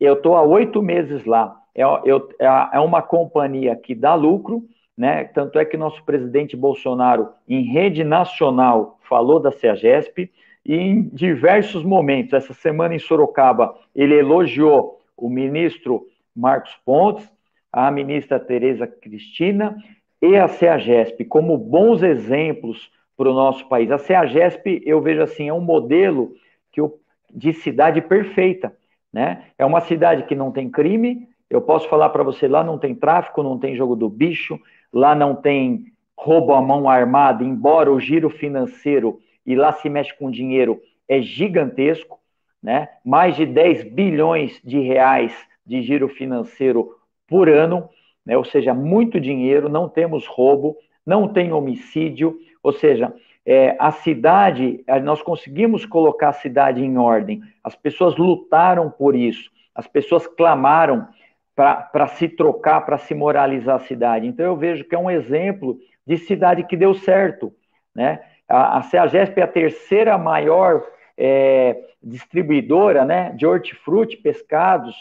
eu 0.00 0.14
estou 0.14 0.36
há 0.36 0.42
oito 0.42 0.82
meses 0.82 1.24
lá, 1.24 1.56
é, 1.74 1.82
eu, 1.82 2.28
é, 2.38 2.46
é 2.72 2.80
uma 2.80 3.00
companhia 3.00 3.76
que 3.76 3.94
dá 3.94 4.14
lucro, 4.14 4.64
né? 4.96 5.24
Tanto 5.24 5.58
é 5.58 5.64
que 5.64 5.76
nosso 5.76 6.04
presidente 6.04 6.56
Bolsonaro, 6.56 7.30
em 7.48 7.62
rede 7.62 8.04
nacional, 8.04 8.98
falou 9.08 9.40
da 9.40 9.50
CEAGESP, 9.50 10.30
e 10.64 10.74
em 10.74 11.02
diversos 11.08 11.82
momentos, 11.82 12.32
essa 12.32 12.54
semana 12.54 12.94
em 12.94 12.98
Sorocaba, 12.98 13.74
ele 13.94 14.14
elogiou 14.14 15.00
o 15.16 15.28
ministro 15.28 16.06
Marcos 16.34 16.76
Pontes, 16.84 17.28
a 17.72 17.90
ministra 17.90 18.38
Tereza 18.38 18.86
Cristina 18.86 19.76
e 20.20 20.36
a 20.36 20.46
CEAGESP 20.46 21.24
como 21.24 21.58
bons 21.58 22.02
exemplos 22.02 22.90
para 23.16 23.30
o 23.30 23.34
nosso 23.34 23.68
país. 23.68 23.90
A 23.90 23.98
CEAGESP, 23.98 24.82
eu 24.86 25.00
vejo 25.00 25.22
assim, 25.22 25.48
é 25.48 25.52
um 25.52 25.60
modelo 25.60 26.34
que 26.70 26.80
eu, 26.80 26.98
de 27.32 27.52
cidade 27.52 28.00
perfeita. 28.00 28.74
Né? 29.12 29.44
É 29.58 29.64
uma 29.64 29.80
cidade 29.80 30.24
que 30.24 30.34
não 30.34 30.50
tem 30.50 30.70
crime, 30.70 31.28
eu 31.50 31.60
posso 31.60 31.86
falar 31.88 32.08
para 32.10 32.22
você, 32.22 32.48
lá 32.48 32.64
não 32.64 32.78
tem 32.78 32.94
tráfico, 32.94 33.42
não 33.42 33.58
tem 33.58 33.76
jogo 33.76 33.94
do 33.94 34.08
bicho, 34.08 34.58
lá 34.90 35.14
não 35.14 35.34
tem 35.34 35.92
roubo 36.16 36.54
à 36.54 36.62
mão 36.62 36.88
armada, 36.88 37.44
embora 37.44 37.92
o 37.92 38.00
giro 38.00 38.30
financeiro 38.30 39.20
e 39.46 39.54
lá 39.54 39.72
se 39.72 39.88
mexe 39.88 40.14
com 40.16 40.30
dinheiro 40.30 40.80
é 41.08 41.20
gigantesco, 41.20 42.18
né? 42.62 42.88
Mais 43.04 43.36
de 43.36 43.44
10 43.44 43.84
bilhões 43.92 44.60
de 44.64 44.80
reais 44.80 45.34
de 45.66 45.82
giro 45.82 46.08
financeiro 46.08 46.96
por 47.26 47.48
ano, 47.48 47.88
né? 48.24 48.36
Ou 48.36 48.44
seja, 48.44 48.72
muito 48.72 49.20
dinheiro, 49.20 49.68
não 49.68 49.88
temos 49.88 50.26
roubo, 50.26 50.76
não 51.04 51.28
tem 51.28 51.52
homicídio, 51.52 52.38
ou 52.62 52.72
seja, 52.72 53.12
é, 53.44 53.76
a 53.78 53.90
cidade, 53.90 54.84
nós 55.02 55.20
conseguimos 55.20 55.84
colocar 55.84 56.28
a 56.28 56.34
cidade 56.34 56.84
em 56.84 56.96
ordem. 56.96 57.42
As 57.62 57.74
pessoas 57.74 58.16
lutaram 58.16 58.88
por 58.88 59.16
isso, 59.16 59.50
as 59.74 59.86
pessoas 59.86 60.26
clamaram 60.26 61.08
para 61.54 62.06
se 62.06 62.28
trocar, 62.28 62.80
para 62.82 62.98
se 62.98 63.14
moralizar 63.14 63.76
a 63.76 63.84
cidade. 63.84 64.26
Então 64.26 64.46
eu 64.46 64.56
vejo 64.56 64.84
que 64.84 64.94
é 64.94 64.98
um 64.98 65.10
exemplo 65.10 65.78
de 66.06 66.16
cidade 66.16 66.64
que 66.64 66.76
deu 66.76 66.94
certo. 66.94 67.52
Né? 67.94 68.20
A, 68.52 68.78
a 68.78 68.82
CEAGESP 68.82 69.40
é 69.40 69.44
a 69.44 69.48
terceira 69.48 70.18
maior 70.18 70.86
é, 71.16 71.74
distribuidora 72.02 73.02
né, 73.02 73.30
de 73.30 73.46
hortifruti, 73.46 74.18
pescados 74.18 74.94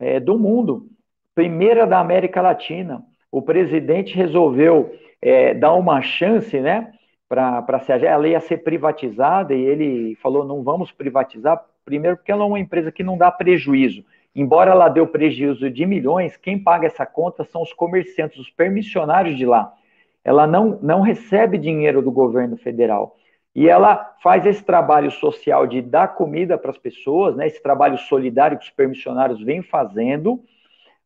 é, 0.00 0.18
do 0.18 0.36
mundo, 0.36 0.88
primeira 1.32 1.86
da 1.86 2.00
América 2.00 2.42
Latina. 2.42 3.04
O 3.30 3.40
presidente 3.40 4.16
resolveu 4.16 4.92
é, 5.22 5.54
dar 5.54 5.74
uma 5.74 6.02
chance 6.02 6.60
né, 6.60 6.92
para 7.28 7.64
a 7.64 7.78
CEAGESP, 7.78 8.06
ela 8.12 8.26
ia 8.26 8.40
ser 8.40 8.58
privatizada 8.58 9.54
e 9.54 9.62
ele 9.62 10.16
falou, 10.16 10.44
não 10.44 10.64
vamos 10.64 10.90
privatizar, 10.90 11.64
primeiro 11.84 12.16
porque 12.16 12.32
ela 12.32 12.42
é 12.42 12.46
uma 12.46 12.58
empresa 12.58 12.90
que 12.90 13.04
não 13.04 13.16
dá 13.16 13.30
prejuízo. 13.30 14.04
Embora 14.34 14.72
ela 14.72 14.92
o 15.00 15.06
prejuízo 15.06 15.70
de 15.70 15.86
milhões, 15.86 16.36
quem 16.36 16.58
paga 16.58 16.88
essa 16.88 17.06
conta 17.06 17.44
são 17.44 17.62
os 17.62 17.72
comerciantes, 17.72 18.38
os 18.38 18.50
permissionários 18.50 19.36
de 19.36 19.46
lá. 19.46 19.72
Ela 20.26 20.44
não, 20.44 20.76
não 20.82 21.02
recebe 21.02 21.56
dinheiro 21.56 22.02
do 22.02 22.10
governo 22.10 22.56
federal. 22.56 23.16
E 23.54 23.68
ela 23.68 24.12
faz 24.20 24.44
esse 24.44 24.62
trabalho 24.62 25.08
social 25.08 25.68
de 25.68 25.80
dar 25.80 26.16
comida 26.16 26.58
para 26.58 26.72
as 26.72 26.76
pessoas, 26.76 27.36
né, 27.36 27.46
esse 27.46 27.62
trabalho 27.62 27.96
solidário 27.96 28.58
que 28.58 28.64
os 28.64 28.70
permissionários 28.70 29.40
vêm 29.40 29.62
fazendo. 29.62 30.40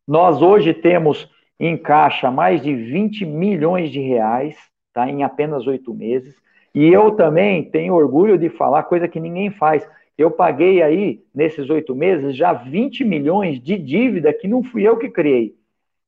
Nós 0.07 0.41
hoje 0.41 0.73
temos 0.73 1.29
em 1.59 1.77
caixa 1.77 2.31
mais 2.31 2.63
de 2.63 2.73
20 2.73 3.23
milhões 3.27 3.91
de 3.91 3.99
reais, 3.99 4.57
tá, 4.91 5.07
em 5.07 5.21
apenas 5.21 5.67
oito 5.67 5.93
meses. 5.93 6.35
E 6.73 6.87
eu 6.87 7.11
também 7.11 7.63
tenho 7.63 7.93
orgulho 7.93 8.39
de 8.39 8.49
falar, 8.49 8.81
coisa 8.83 9.07
que 9.07 9.19
ninguém 9.19 9.51
faz. 9.51 9.87
Eu 10.17 10.31
paguei 10.31 10.81
aí, 10.81 11.23
nesses 11.33 11.69
oito 11.69 11.93
meses, 11.93 12.35
já 12.35 12.53
20 12.53 13.05
milhões 13.05 13.61
de 13.61 13.77
dívida 13.77 14.33
que 14.33 14.47
não 14.47 14.63
fui 14.63 14.81
eu 14.81 14.97
que 14.97 15.11
criei, 15.11 15.53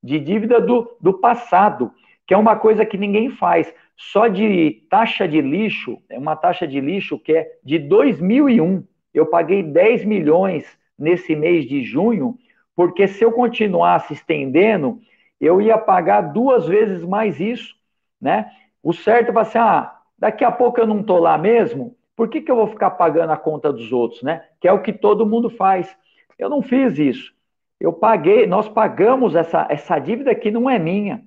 de 0.01 0.19
dívida 0.19 0.59
do, 0.59 0.97
do 0.99 1.13
passado, 1.13 1.91
que 2.25 2.33
é 2.33 2.37
uma 2.37 2.55
coisa 2.55 2.85
que 2.85 2.97
ninguém 2.97 3.29
faz. 3.29 3.73
Só 3.95 4.27
de 4.27 4.83
taxa 4.89 5.27
de 5.27 5.41
lixo, 5.41 6.01
é 6.09 6.17
uma 6.17 6.35
taxa 6.35 6.67
de 6.67 6.79
lixo 6.79 7.19
que 7.19 7.33
é 7.33 7.51
de 7.63 7.79
2001. 7.79 8.83
Eu 9.13 9.25
paguei 9.27 9.61
10 9.61 10.05
milhões 10.05 10.65
nesse 10.97 11.35
mês 11.35 11.65
de 11.65 11.83
junho, 11.83 12.37
porque 12.75 13.07
se 13.07 13.23
eu 13.23 13.31
continuasse 13.31 14.13
estendendo, 14.13 14.99
eu 15.39 15.61
ia 15.61 15.77
pagar 15.77 16.21
duas 16.21 16.67
vezes 16.67 17.03
mais 17.03 17.39
isso, 17.39 17.75
né? 18.19 18.49
O 18.81 18.93
certo 18.93 19.37
é 19.37 19.41
assim, 19.41 19.57
ah, 19.57 19.95
daqui 20.17 20.43
a 20.43 20.51
pouco 20.51 20.79
eu 20.79 20.87
não 20.87 21.01
estou 21.01 21.19
lá 21.19 21.37
mesmo, 21.37 21.95
por 22.15 22.29
que, 22.29 22.41
que 22.41 22.51
eu 22.51 22.55
vou 22.55 22.67
ficar 22.67 22.91
pagando 22.91 23.31
a 23.31 23.37
conta 23.37 23.71
dos 23.71 23.91
outros, 23.91 24.21
né? 24.23 24.43
Que 24.59 24.67
é 24.67 24.71
o 24.71 24.81
que 24.81 24.93
todo 24.93 25.25
mundo 25.25 25.49
faz. 25.49 25.95
Eu 26.37 26.49
não 26.49 26.61
fiz 26.61 26.97
isso. 26.97 27.33
Eu 27.79 27.91
paguei, 27.91 28.45
nós 28.45 28.69
pagamos 28.69 29.35
essa, 29.35 29.67
essa 29.69 29.99
dívida 29.99 30.33
que 30.33 30.51
não 30.51 30.69
é 30.69 30.77
minha. 30.79 31.23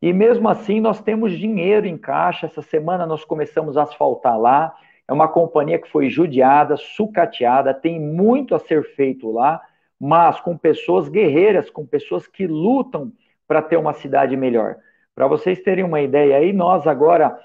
E 0.00 0.12
mesmo 0.12 0.48
assim, 0.48 0.80
nós 0.80 1.00
temos 1.00 1.32
dinheiro 1.32 1.86
em 1.86 1.98
caixa. 1.98 2.46
Essa 2.46 2.62
semana 2.62 3.06
nós 3.06 3.24
começamos 3.24 3.76
a 3.76 3.82
asfaltar 3.82 4.38
lá. 4.38 4.74
É 5.08 5.12
uma 5.12 5.26
companhia 5.26 5.78
que 5.78 5.90
foi 5.90 6.08
judiada, 6.08 6.76
sucateada, 6.76 7.72
tem 7.72 7.98
muito 7.98 8.54
a 8.54 8.58
ser 8.58 8.84
feito 8.94 9.30
lá, 9.30 9.60
mas 9.98 10.40
com 10.40 10.56
pessoas 10.56 11.08
guerreiras, 11.08 11.70
com 11.70 11.86
pessoas 11.86 12.26
que 12.26 12.46
lutam 12.46 13.12
para 13.46 13.62
ter 13.62 13.76
uma 13.76 13.94
cidade 13.94 14.36
melhor. 14.36 14.76
Para 15.14 15.26
vocês 15.26 15.60
terem 15.62 15.82
uma 15.82 16.00
ideia 16.00 16.36
aí, 16.36 16.52
nós 16.52 16.86
agora 16.86 17.38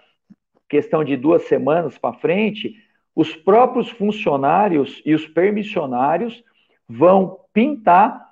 questão 0.70 1.04
de 1.04 1.16
duas 1.16 1.44
semanas 1.44 1.98
para 1.98 2.18
frente, 2.18 2.76
os 3.16 3.36
próprios 3.36 3.90
funcionários 3.90 5.02
e 5.06 5.14
os 5.14 5.28
permissionários 5.28 6.44
vão 6.88 7.40
pintar 7.54 8.28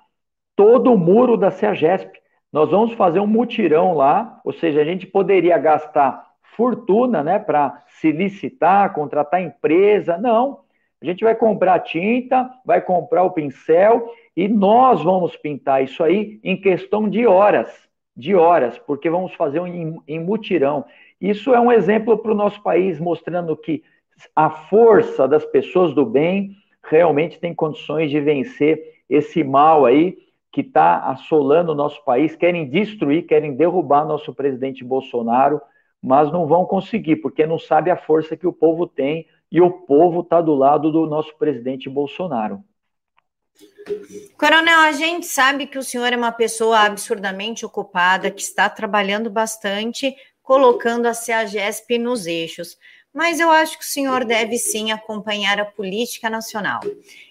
todo 0.54 0.92
o 0.92 0.98
muro 0.98 1.36
da 1.36 1.50
CEAGESP. 1.50 2.20
Nós 2.52 2.70
vamos 2.70 2.92
fazer 2.92 3.18
um 3.18 3.26
mutirão 3.26 3.94
lá, 3.94 4.40
ou 4.44 4.52
seja, 4.52 4.80
a 4.80 4.84
gente 4.84 5.06
poderia 5.06 5.56
gastar 5.56 6.32
fortuna, 6.42 7.22
né, 7.22 7.38
para 7.38 7.82
se 7.86 8.12
licitar, 8.12 8.92
contratar 8.92 9.40
empresa. 9.40 10.18
Não, 10.18 10.60
a 11.00 11.04
gente 11.04 11.24
vai 11.24 11.34
comprar 11.34 11.80
tinta, 11.80 12.50
vai 12.64 12.80
comprar 12.80 13.24
o 13.24 13.30
pincel 13.30 14.12
e 14.36 14.48
nós 14.48 15.02
vamos 15.02 15.34
pintar 15.36 15.82
isso 15.82 16.04
aí 16.04 16.38
em 16.44 16.60
questão 16.60 17.08
de 17.08 17.26
horas, 17.26 17.70
de 18.14 18.34
horas, 18.34 18.78
porque 18.78 19.08
vamos 19.08 19.32
fazer 19.34 19.60
um 19.60 20.02
em, 20.06 20.20
mutirão. 20.20 20.84
Isso 21.20 21.54
é 21.54 21.60
um 21.60 21.72
exemplo 21.72 22.18
para 22.18 22.32
o 22.32 22.36
nosso 22.36 22.62
país, 22.62 23.00
mostrando 23.00 23.56
que 23.56 23.82
a 24.36 24.50
força 24.50 25.26
das 25.26 25.44
pessoas 25.44 25.94
do 25.94 26.04
bem 26.04 26.54
realmente 26.84 27.40
tem 27.40 27.54
condições 27.54 28.10
de 28.10 28.20
vencer 28.20 29.00
esse 29.08 29.42
mal 29.42 29.86
aí 29.86 30.18
que 30.52 30.60
está 30.60 30.98
assolando 31.06 31.72
o 31.72 31.74
nosso 31.74 32.04
país, 32.04 32.36
querem 32.36 32.68
destruir, 32.68 33.26
querem 33.26 33.56
derrubar 33.56 34.04
nosso 34.04 34.34
presidente 34.34 34.84
Bolsonaro, 34.84 35.60
mas 36.00 36.30
não 36.30 36.46
vão 36.46 36.66
conseguir, 36.66 37.16
porque 37.16 37.46
não 37.46 37.58
sabe 37.58 37.90
a 37.90 37.96
força 37.96 38.36
que 38.36 38.46
o 38.46 38.52
povo 38.52 38.86
tem 38.86 39.26
e 39.50 39.60
o 39.62 39.70
povo 39.70 40.20
está 40.20 40.42
do 40.42 40.54
lado 40.54 40.92
do 40.92 41.06
nosso 41.06 41.36
presidente 41.38 41.88
Bolsonaro. 41.88 42.62
Coronel, 44.38 44.80
a 44.80 44.92
gente 44.92 45.26
sabe 45.26 45.66
que 45.66 45.78
o 45.78 45.82
senhor 45.82 46.12
é 46.12 46.16
uma 46.16 46.32
pessoa 46.32 46.80
absurdamente 46.80 47.64
ocupada, 47.64 48.30
que 48.30 48.42
está 48.42 48.68
trabalhando 48.68 49.30
bastante, 49.30 50.14
colocando 50.42 51.06
a 51.06 51.14
CEAGESP 51.14 51.98
nos 51.98 52.26
eixos. 52.26 52.76
Mas 53.12 53.40
eu 53.40 53.50
acho 53.50 53.78
que 53.78 53.84
o 53.84 53.88
senhor 53.88 54.24
deve 54.24 54.56
sim 54.56 54.90
acompanhar 54.90 55.60
a 55.60 55.66
política 55.66 56.30
nacional. 56.30 56.80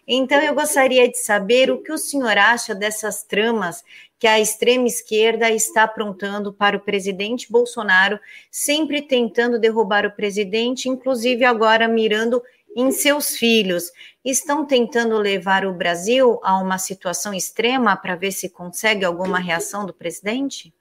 Então, 0.07 0.39
eu 0.39 0.53
gostaria 0.53 1.09
de 1.09 1.17
saber 1.17 1.71
o 1.71 1.79
que 1.79 1.91
o 1.91 1.97
senhor 1.97 2.37
acha 2.37 2.75
dessas 2.75 3.23
tramas 3.23 3.83
que 4.19 4.27
a 4.27 4.39
extrema 4.39 4.85
esquerda 4.85 5.49
está 5.49 5.81
aprontando 5.83 6.53
para 6.53 6.77
o 6.77 6.79
presidente 6.79 7.51
Bolsonaro, 7.51 8.19
sempre 8.51 9.01
tentando 9.01 9.57
derrubar 9.57 10.05
o 10.05 10.11
presidente, 10.11 10.87
inclusive 10.87 11.43
agora 11.43 11.87
mirando 11.87 12.43
em 12.75 12.91
seus 12.91 13.35
filhos. 13.35 13.91
Estão 14.23 14.63
tentando 14.63 15.17
levar 15.17 15.65
o 15.65 15.73
Brasil 15.73 16.39
a 16.43 16.59
uma 16.59 16.77
situação 16.77 17.33
extrema 17.33 17.97
para 17.97 18.15
ver 18.15 18.31
se 18.31 18.49
consegue 18.49 19.03
alguma 19.03 19.39
reação 19.39 19.87
do 19.87 19.93
presidente? 19.93 20.71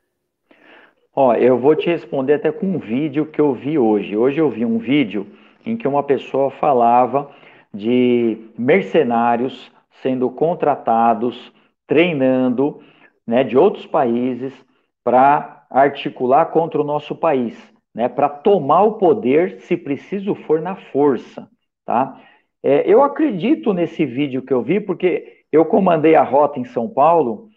Ó, 1.12 1.34
eu 1.34 1.58
vou 1.58 1.74
te 1.74 1.86
responder 1.88 2.34
até 2.34 2.52
com 2.52 2.66
um 2.66 2.78
vídeo 2.78 3.26
que 3.26 3.40
eu 3.40 3.52
vi 3.52 3.76
hoje. 3.76 4.16
Hoje 4.16 4.40
eu 4.40 4.48
vi 4.48 4.64
um 4.64 4.78
vídeo 4.78 5.26
em 5.66 5.76
que 5.76 5.88
uma 5.88 6.04
pessoa 6.04 6.50
falava 6.52 7.30
de 7.74 8.38
mercenários 8.56 9.72
sendo 10.02 10.30
contratados, 10.30 11.52
treinando, 11.86 12.80
né, 13.26 13.42
de 13.42 13.58
outros 13.58 13.86
países 13.86 14.54
para 15.02 15.66
articular 15.68 16.46
contra 16.46 16.80
o 16.80 16.84
nosso 16.84 17.14
país, 17.16 17.56
né, 17.92 18.08
para 18.08 18.28
tomar 18.28 18.82
o 18.84 18.92
poder, 18.92 19.60
se 19.62 19.76
preciso 19.76 20.34
for 20.34 20.60
na 20.60 20.76
força, 20.76 21.48
tá? 21.84 22.20
É, 22.62 22.88
eu 22.90 23.02
acredito 23.02 23.72
nesse 23.72 24.06
vídeo 24.06 24.42
que 24.42 24.52
eu 24.52 24.62
vi 24.62 24.80
porque 24.80 25.42
eu 25.50 25.64
comandei 25.64 26.14
a 26.14 26.22
rota 26.22 26.60
em 26.60 26.64
São 26.64 26.88
Paulo 26.88 27.48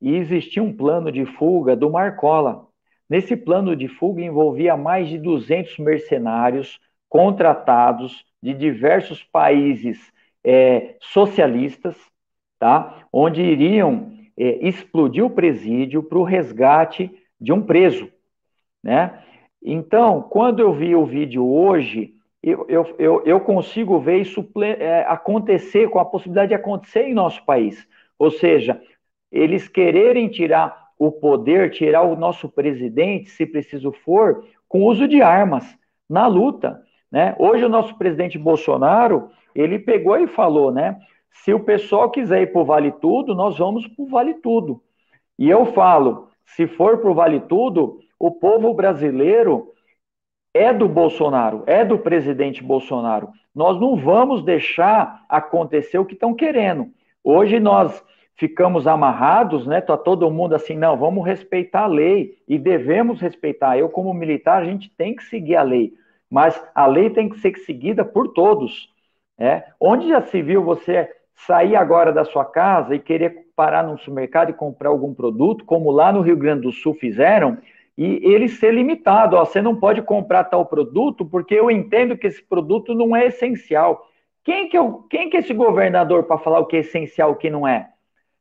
e 0.00 0.14
existia 0.14 0.62
um 0.62 0.72
plano 0.72 1.10
de 1.10 1.24
fuga 1.24 1.74
do 1.74 1.90
Marcola, 1.90 2.69
Nesse 3.10 3.36
plano 3.36 3.74
de 3.74 3.88
fuga 3.88 4.22
envolvia 4.22 4.76
mais 4.76 5.08
de 5.08 5.18
200 5.18 5.78
mercenários 5.78 6.78
contratados 7.08 8.24
de 8.40 8.54
diversos 8.54 9.24
países 9.24 10.12
é, 10.44 10.94
socialistas, 11.00 11.96
tá? 12.56 13.04
onde 13.12 13.42
iriam 13.42 14.12
é, 14.38 14.64
explodir 14.66 15.24
o 15.24 15.30
presídio 15.30 16.04
para 16.04 16.18
o 16.18 16.22
resgate 16.22 17.10
de 17.40 17.52
um 17.52 17.60
preso. 17.60 18.08
Né? 18.80 19.20
Então, 19.60 20.22
quando 20.22 20.60
eu 20.60 20.72
vi 20.72 20.94
o 20.94 21.04
vídeo 21.04 21.44
hoje, 21.44 22.14
eu, 22.40 22.64
eu, 22.96 23.22
eu, 23.26 23.40
consigo 23.40 23.98
ver 23.98 24.20
isso 24.20 24.48
é, 24.62 25.00
acontecer, 25.02 25.90
com 25.90 25.98
a 25.98 26.04
possibilidade 26.04 26.50
de 26.50 26.54
acontecer 26.54 27.02
em 27.02 27.12
nosso 27.12 27.44
país. 27.44 27.86
Ou 28.16 28.30
seja, 28.30 28.80
eles 29.32 29.68
quererem 29.68 30.28
tirar 30.28 30.79
o 31.00 31.10
poder, 31.10 31.70
tirar 31.70 32.02
o 32.02 32.14
nosso 32.14 32.46
presidente, 32.46 33.30
se 33.30 33.46
preciso 33.46 33.90
for, 33.90 34.44
com 34.68 34.84
uso 34.84 35.08
de 35.08 35.22
armas, 35.22 35.64
na 36.06 36.26
luta. 36.26 36.82
Né? 37.10 37.34
Hoje 37.38 37.64
o 37.64 37.70
nosso 37.70 37.96
presidente 37.96 38.38
Bolsonaro, 38.38 39.30
ele 39.54 39.78
pegou 39.78 40.18
e 40.18 40.26
falou, 40.26 40.70
né? 40.70 40.98
Se 41.30 41.54
o 41.54 41.60
pessoal 41.60 42.10
quiser 42.10 42.42
ir 42.42 42.52
para 42.52 42.60
o 42.60 42.66
Vale 42.66 42.92
Tudo, 42.92 43.34
nós 43.34 43.56
vamos 43.56 43.86
para 43.86 44.04
o 44.04 44.08
Vale 44.08 44.34
Tudo. 44.34 44.82
E 45.38 45.48
eu 45.48 45.64
falo, 45.72 46.28
se 46.44 46.66
for 46.66 46.98
para 46.98 47.10
o 47.10 47.14
Vale 47.14 47.40
Tudo, 47.40 48.00
o 48.18 48.32
povo 48.32 48.74
brasileiro 48.74 49.72
é 50.52 50.70
do 50.70 50.86
Bolsonaro, 50.86 51.62
é 51.66 51.82
do 51.82 51.98
presidente 51.98 52.62
Bolsonaro. 52.62 53.30
Nós 53.54 53.80
não 53.80 53.96
vamos 53.96 54.44
deixar 54.44 55.24
acontecer 55.30 55.98
o 55.98 56.04
que 56.04 56.12
estão 56.12 56.34
querendo. 56.34 56.88
Hoje 57.24 57.58
nós 57.58 58.04
ficamos 58.40 58.86
amarrados, 58.86 59.66
né? 59.66 59.82
Tá 59.82 59.98
todo 59.98 60.30
mundo 60.30 60.54
assim, 60.54 60.74
não, 60.74 60.96
vamos 60.96 61.26
respeitar 61.26 61.82
a 61.82 61.86
lei 61.86 62.38
e 62.48 62.58
devemos 62.58 63.20
respeitar. 63.20 63.76
Eu, 63.76 63.90
como 63.90 64.14
militar, 64.14 64.62
a 64.62 64.64
gente 64.64 64.88
tem 64.96 65.14
que 65.14 65.22
seguir 65.24 65.56
a 65.56 65.62
lei. 65.62 65.92
mas 66.30 66.62
a 66.74 66.86
lei 66.86 67.10
tem 67.10 67.28
que 67.28 67.38
ser 67.40 67.54
seguida 67.58 68.02
por 68.02 68.28
todos. 68.28 68.88
Né? 69.36 69.64
Onde 69.78 70.08
já 70.08 70.22
se 70.22 70.40
viu 70.40 70.62
você 70.64 71.10
sair 71.34 71.76
agora 71.76 72.12
da 72.12 72.24
sua 72.24 72.44
casa 72.44 72.94
e 72.94 72.98
querer 72.98 73.48
parar 73.54 73.82
num 73.82 73.98
supermercado 73.98 74.50
e 74.50 74.54
comprar 74.54 74.88
algum 74.88 75.12
produto, 75.12 75.64
como 75.64 75.90
lá 75.90 76.10
no 76.12 76.22
Rio 76.22 76.36
Grande 76.36 76.62
do 76.62 76.72
Sul 76.72 76.94
fizeram, 76.94 77.58
e 77.98 78.20
ele 78.22 78.48
ser 78.48 78.72
limitado, 78.72 79.36
ó, 79.36 79.44
você 79.44 79.60
não 79.60 79.76
pode 79.76 80.00
comprar 80.00 80.44
tal 80.44 80.64
produto 80.64 81.26
porque 81.26 81.54
eu 81.54 81.70
entendo 81.70 82.16
que 82.16 82.26
esse 82.26 82.42
produto 82.42 82.94
não 82.94 83.14
é 83.14 83.26
essencial. 83.26 84.08
Quem 84.44 84.68
que, 84.68 84.76
é, 84.78 84.80
quem 85.10 85.28
que 85.28 85.36
esse 85.36 85.52
governador 85.52 86.22
para 86.22 86.38
falar 86.38 86.60
o 86.60 86.66
que 86.66 86.76
é 86.76 86.80
essencial 86.80 87.30
e 87.30 87.32
o 87.34 87.36
que 87.36 87.50
não 87.50 87.68
é? 87.68 87.90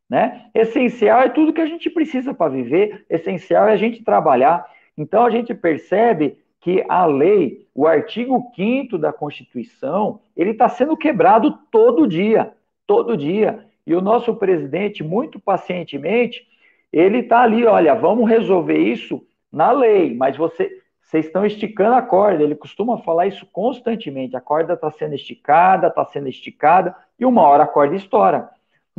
Né? 0.10 0.46
Essencial 0.56 1.22
é 1.22 1.30
tudo 1.30 1.54
que 1.54 1.62
a 1.62 1.68
gente 1.68 1.90
precisa 1.90 2.34
para 2.34 2.52
viver, 2.52 3.06
essencial 3.10 3.68
é 3.68 3.74
a 3.74 3.78
gente 3.78 4.04
trabalhar. 4.04 4.66
Então 4.98 5.24
a 5.24 5.30
gente 5.30 5.54
percebe 5.54 6.38
que 6.60 6.84
a 6.90 7.06
lei, 7.06 7.68
o 7.74 7.88
artigo 7.88 8.52
5 8.56 8.98
da 8.98 9.14
Constituição, 9.14 10.20
ele 10.36 10.52
está 10.52 10.68
sendo 10.68 10.98
quebrado 10.98 11.58
todo 11.72 12.08
dia, 12.08 12.52
todo 12.86 13.16
dia. 13.16 13.66
E 13.86 13.96
o 13.96 14.02
nosso 14.02 14.36
presidente, 14.36 15.04
muito 15.04 15.40
pacientemente, 15.40 16.46
ele 16.92 17.20
está 17.20 17.42
ali, 17.42 17.66
olha, 17.66 17.94
vamos 17.96 18.28
resolver 18.28 18.78
isso 18.78 19.24
na 19.52 19.72
lei, 19.72 20.14
mas 20.14 20.36
você, 20.36 20.70
vocês 21.02 21.26
estão 21.26 21.46
esticando 21.46 21.96
a 21.96 22.02
corda. 22.02 22.44
Ele 22.44 22.56
costuma 22.56 22.98
falar 23.00 23.28
isso 23.28 23.46
constantemente. 23.52 24.36
A 24.36 24.42
corda 24.42 24.74
está 24.74 24.92
sendo 24.92 25.16
esticada, 25.16 25.88
está 25.88 26.04
sendo 26.06 26.28
esticada, 26.28 26.96
e 27.18 27.26
uma 27.26 27.44
hora 27.44 27.64
a 27.64 27.68
corda 27.68 27.96
estoura. 27.96 28.50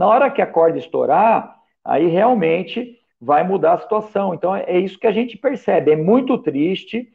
Na 0.00 0.08
hora 0.08 0.30
que 0.30 0.40
a 0.40 0.46
corda 0.46 0.78
estourar, 0.78 1.58
aí 1.84 2.06
realmente 2.06 2.98
vai 3.20 3.46
mudar 3.46 3.74
a 3.74 3.78
situação. 3.80 4.32
Então 4.32 4.56
é 4.56 4.78
isso 4.78 4.98
que 4.98 5.06
a 5.06 5.12
gente 5.12 5.36
percebe. 5.36 5.90
É 5.90 5.96
muito 5.96 6.38
triste, 6.38 7.12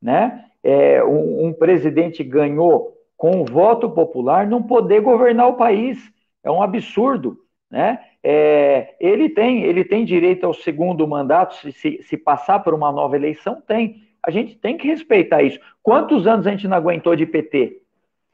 né? 0.00 0.46
É, 0.64 1.04
um, 1.04 1.48
um 1.48 1.52
presidente 1.52 2.24
ganhou 2.24 2.96
com 3.18 3.42
o 3.42 3.44
voto 3.44 3.90
popular 3.90 4.46
não 4.46 4.62
poder 4.62 5.02
governar 5.02 5.46
o 5.46 5.58
país. 5.58 6.10
É 6.42 6.50
um 6.50 6.62
absurdo, 6.62 7.36
né? 7.70 7.98
É, 8.24 8.94
ele 8.98 9.28
tem 9.28 9.64
ele 9.64 9.84
tem 9.84 10.02
direito 10.02 10.46
ao 10.46 10.54
segundo 10.54 11.06
mandato 11.06 11.54
se, 11.56 11.70
se, 11.70 12.02
se 12.02 12.16
passar 12.16 12.60
por 12.60 12.72
uma 12.72 12.90
nova 12.90 13.14
eleição 13.14 13.60
tem. 13.60 14.04
A 14.22 14.30
gente 14.30 14.56
tem 14.56 14.78
que 14.78 14.88
respeitar 14.88 15.42
isso. 15.42 15.60
Quantos 15.82 16.26
anos 16.26 16.46
a 16.46 16.50
gente 16.50 16.66
não 16.66 16.78
aguentou 16.78 17.14
de 17.14 17.26
PT? 17.26 17.82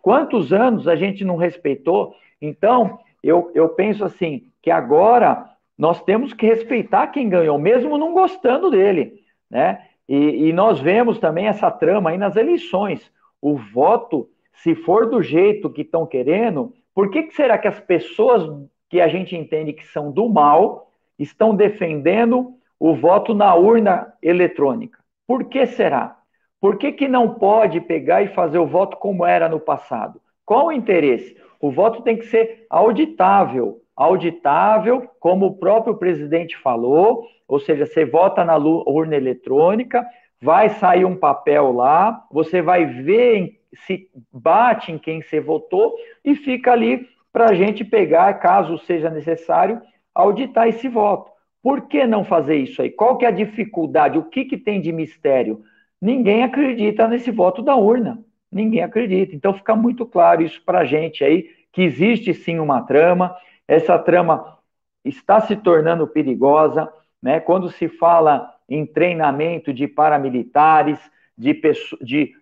Quantos 0.00 0.52
anos 0.52 0.86
a 0.86 0.94
gente 0.94 1.24
não 1.24 1.34
respeitou? 1.34 2.14
Então, 2.40 3.00
eu, 3.22 3.50
eu 3.54 3.68
penso 3.70 4.04
assim, 4.04 4.50
que 4.62 4.70
agora 4.70 5.48
nós 5.76 6.02
temos 6.02 6.32
que 6.32 6.46
respeitar 6.46 7.08
quem 7.08 7.28
ganhou, 7.28 7.58
mesmo 7.58 7.96
não 7.96 8.12
gostando 8.12 8.70
dele, 8.70 9.22
né? 9.50 9.84
E, 10.08 10.48
e 10.48 10.52
nós 10.52 10.80
vemos 10.80 11.18
também 11.18 11.46
essa 11.46 11.70
trama 11.70 12.10
aí 12.10 12.18
nas 12.18 12.34
eleições. 12.34 13.12
O 13.40 13.56
voto, 13.56 14.28
se 14.52 14.74
for 14.74 15.08
do 15.08 15.22
jeito 15.22 15.70
que 15.70 15.82
estão 15.82 16.06
querendo, 16.06 16.72
por 16.94 17.10
que, 17.10 17.24
que 17.24 17.34
será 17.34 17.58
que 17.58 17.68
as 17.68 17.78
pessoas 17.78 18.42
que 18.88 19.00
a 19.00 19.06
gente 19.06 19.36
entende 19.36 19.72
que 19.72 19.86
são 19.86 20.10
do 20.10 20.28
mal 20.28 20.90
estão 21.18 21.54
defendendo 21.54 22.54
o 22.80 22.94
voto 22.94 23.34
na 23.34 23.54
urna 23.54 24.12
eletrônica? 24.22 24.98
Por 25.26 25.44
que 25.44 25.66
será? 25.66 26.16
Por 26.60 26.76
que, 26.76 26.90
que 26.90 27.06
não 27.06 27.34
pode 27.34 27.80
pegar 27.80 28.22
e 28.22 28.28
fazer 28.28 28.58
o 28.58 28.66
voto 28.66 28.96
como 28.96 29.24
era 29.24 29.48
no 29.48 29.60
passado? 29.60 30.20
Qual 30.44 30.66
o 30.66 30.72
interesse? 30.72 31.36
O 31.60 31.70
voto 31.70 32.02
tem 32.02 32.16
que 32.16 32.26
ser 32.26 32.66
auditável. 32.70 33.80
Auditável, 33.96 35.10
como 35.18 35.46
o 35.46 35.56
próprio 35.56 35.96
presidente 35.96 36.56
falou, 36.56 37.26
ou 37.48 37.58
seja, 37.58 37.84
você 37.84 38.04
vota 38.04 38.44
na 38.44 38.56
urna 38.56 39.16
eletrônica, 39.16 40.06
vai 40.40 40.68
sair 40.68 41.04
um 41.04 41.16
papel 41.16 41.72
lá, 41.72 42.24
você 42.30 42.62
vai 42.62 42.86
ver 42.86 43.58
se 43.74 44.08
bate 44.32 44.92
em 44.92 44.98
quem 44.98 45.20
você 45.20 45.40
votou 45.40 45.94
e 46.24 46.34
fica 46.34 46.72
ali 46.72 47.06
para 47.32 47.50
a 47.50 47.54
gente 47.54 47.84
pegar, 47.84 48.32
caso 48.34 48.78
seja 48.78 49.10
necessário, 49.10 49.80
auditar 50.14 50.68
esse 50.68 50.88
voto. 50.88 51.30
Por 51.62 51.88
que 51.88 52.06
não 52.06 52.24
fazer 52.24 52.56
isso 52.56 52.80
aí? 52.80 52.90
Qual 52.90 53.18
que 53.18 53.24
é 53.24 53.28
a 53.28 53.32
dificuldade? 53.32 54.18
O 54.18 54.24
que, 54.24 54.44
que 54.44 54.56
tem 54.56 54.80
de 54.80 54.92
mistério? 54.92 55.62
Ninguém 56.00 56.44
acredita 56.44 57.08
nesse 57.08 57.30
voto 57.30 57.62
da 57.62 57.76
urna. 57.76 58.22
Ninguém 58.50 58.82
acredita. 58.82 59.34
Então 59.34 59.52
fica 59.52 59.74
muito 59.76 60.06
claro 60.06 60.42
isso 60.42 60.62
para 60.64 60.80
a 60.80 60.84
gente 60.84 61.22
aí, 61.22 61.50
que 61.72 61.82
existe 61.82 62.32
sim 62.32 62.58
uma 62.58 62.82
trama, 62.82 63.36
essa 63.66 63.98
trama 63.98 64.58
está 65.04 65.40
se 65.40 65.56
tornando 65.56 66.06
perigosa, 66.06 66.90
né? 67.22 67.40
Quando 67.40 67.70
se 67.70 67.88
fala 67.88 68.52
em 68.68 68.84
treinamento 68.86 69.72
de 69.72 69.86
paramilitares, 69.86 70.98
de, 71.36 71.60
de 72.00 72.34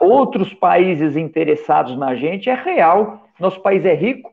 outros 0.00 0.52
países 0.52 1.16
interessados 1.16 1.96
na 1.96 2.14
gente, 2.14 2.50
é 2.50 2.54
real. 2.54 3.28
Nosso 3.38 3.60
país 3.60 3.84
é 3.84 3.94
rico, 3.94 4.32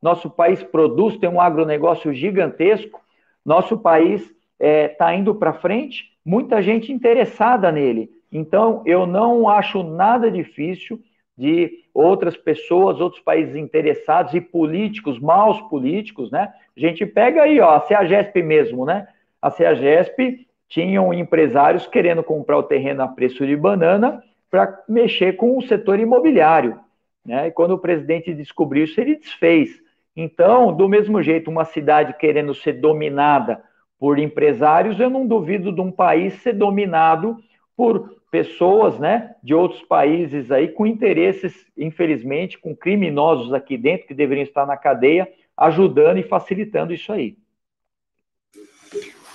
nosso 0.00 0.30
país 0.30 0.62
produz, 0.62 1.16
tem 1.18 1.28
um 1.28 1.40
agronegócio 1.40 2.12
gigantesco, 2.12 3.00
nosso 3.44 3.78
país 3.78 4.22
está 4.22 4.34
é, 4.60 4.88
tá 4.88 5.14
indo 5.14 5.34
para 5.34 5.52
frente, 5.52 6.12
muita 6.24 6.62
gente 6.62 6.92
interessada 6.92 7.70
nele. 7.72 8.10
Então, 8.32 8.82
eu 8.86 9.06
não 9.06 9.48
acho 9.48 9.82
nada 9.82 10.30
difícil 10.30 10.98
de 11.36 11.84
outras 11.92 12.36
pessoas, 12.36 13.00
outros 13.00 13.22
países 13.22 13.54
interessados 13.56 14.32
e 14.32 14.40
políticos, 14.40 15.18
maus 15.18 15.60
políticos, 15.62 16.30
né? 16.30 16.52
A 16.76 16.80
gente 16.80 17.04
pega 17.04 17.42
aí, 17.42 17.60
ó, 17.60 17.76
a 17.76 17.80
CEAGESP 17.80 18.42
mesmo, 18.42 18.86
né? 18.86 19.06
A 19.40 19.50
CEAGESP 19.50 20.46
tinham 20.68 21.12
empresários 21.12 21.86
querendo 21.86 22.22
comprar 22.22 22.56
o 22.56 22.62
terreno 22.62 23.02
a 23.02 23.08
preço 23.08 23.46
de 23.46 23.54
banana 23.54 24.22
para 24.50 24.82
mexer 24.88 25.34
com 25.34 25.58
o 25.58 25.62
setor 25.62 26.00
imobiliário, 26.00 26.78
né? 27.24 27.48
E 27.48 27.50
quando 27.50 27.72
o 27.72 27.78
presidente 27.78 28.32
descobriu 28.32 28.84
isso, 28.84 29.00
ele 29.00 29.16
desfez. 29.16 29.82
Então, 30.16 30.72
do 30.72 30.88
mesmo 30.88 31.22
jeito, 31.22 31.50
uma 31.50 31.64
cidade 31.64 32.14
querendo 32.18 32.54
ser 32.54 32.74
dominada 32.74 33.62
por 33.98 34.18
empresários, 34.18 34.98
eu 34.98 35.08
não 35.08 35.26
duvido 35.26 35.72
de 35.72 35.80
um 35.80 35.90
país 35.90 36.34
ser 36.42 36.52
dominado 36.52 37.36
por 37.76 38.22
pessoas, 38.30 38.98
né, 38.98 39.34
de 39.42 39.54
outros 39.54 39.82
países 39.82 40.50
aí 40.50 40.68
com 40.68 40.86
interesses, 40.86 41.66
infelizmente, 41.76 42.58
com 42.58 42.74
criminosos 42.74 43.52
aqui 43.52 43.76
dentro 43.76 44.06
que 44.06 44.14
deveriam 44.14 44.44
estar 44.44 44.66
na 44.66 44.76
cadeia, 44.76 45.30
ajudando 45.56 46.18
e 46.18 46.22
facilitando 46.22 46.94
isso 46.94 47.12
aí. 47.12 47.36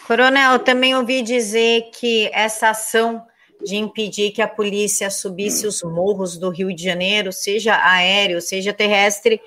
Coronel, 0.07 0.59
também 0.59 0.95
ouvi 0.95 1.21
dizer 1.21 1.89
que 1.93 2.29
essa 2.33 2.69
ação 2.69 3.25
de 3.63 3.75
impedir 3.75 4.31
que 4.31 4.41
a 4.41 4.47
polícia 4.47 5.09
subisse 5.09 5.67
os 5.67 5.83
morros 5.83 6.37
do 6.37 6.49
Rio 6.49 6.73
de 6.73 6.83
Janeiro, 6.83 7.31
seja 7.31 7.75
aéreo, 7.83 8.41
seja 8.41 8.73
terrestre, 8.73 9.41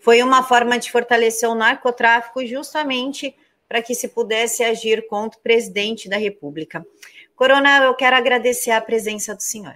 foi 0.00 0.22
uma 0.22 0.42
forma 0.42 0.78
de 0.78 0.90
fortalecer 0.90 1.48
o 1.48 1.54
narcotráfico 1.54 2.44
justamente 2.44 3.34
para 3.68 3.80
que 3.80 3.94
se 3.94 4.08
pudesse 4.08 4.62
agir 4.62 5.06
contra 5.06 5.38
o 5.38 5.42
presidente 5.42 6.08
da 6.08 6.16
República. 6.16 6.84
Coronel, 7.42 7.82
eu 7.82 7.94
quero 7.94 8.14
agradecer 8.14 8.70
a 8.70 8.80
presença 8.80 9.34
do 9.34 9.42
senhor. 9.42 9.74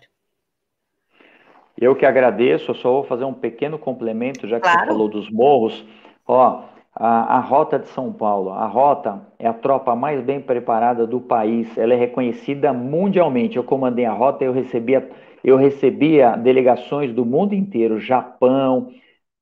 Eu 1.77 1.97
que 1.97 2.07
agradeço, 2.07 2.71
eu 2.71 2.77
só 2.77 2.93
vou 2.93 3.03
fazer 3.03 3.25
um 3.25 3.35
pequeno 3.35 3.77
complemento, 3.77 4.47
já 4.47 4.61
que 4.61 4.63
claro. 4.63 4.83
você 4.83 4.87
falou 4.87 5.09
dos 5.09 5.29
morros. 5.29 5.85
Ó, 6.29 6.63
a, 6.95 7.39
a, 7.39 7.41
Rota 7.41 7.77
de 7.77 7.89
São 7.89 8.13
Paulo, 8.13 8.53
a 8.53 8.67
Rota 8.67 9.21
é 9.37 9.49
a 9.49 9.53
tropa 9.53 9.97
mais 9.97 10.23
bem 10.23 10.41
preparada 10.41 11.09
do 11.09 11.21
país, 11.21 11.77
ela 11.77 11.93
é 11.93 11.97
reconhecida 11.97 12.73
mundialmente. 12.73 13.57
Eu 13.57 13.65
comandei 13.65 14.05
a 14.05 14.13
Rota, 14.13 14.45
eu 14.45 14.53
recebia, 14.53 15.11
eu 15.43 15.57
recebia 15.57 16.37
delegações 16.37 17.13
do 17.13 17.27
mundo 17.27 17.53
inteiro, 17.53 17.99
Japão, 17.99 18.93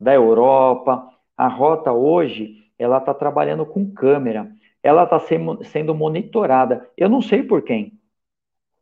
da 0.00 0.14
Europa. 0.14 1.10
A 1.37 1.46
Rota 1.46 1.92
hoje, 1.92 2.54
ela 2.78 2.96
está 2.96 3.12
trabalhando 3.12 3.66
com 3.66 3.92
câmera, 3.92 4.50
ela 4.82 5.04
está 5.04 5.20
sendo 5.62 5.94
monitorada. 5.94 6.88
Eu 6.96 7.10
não 7.10 7.20
sei 7.20 7.42
por 7.42 7.60
quem, 7.60 7.92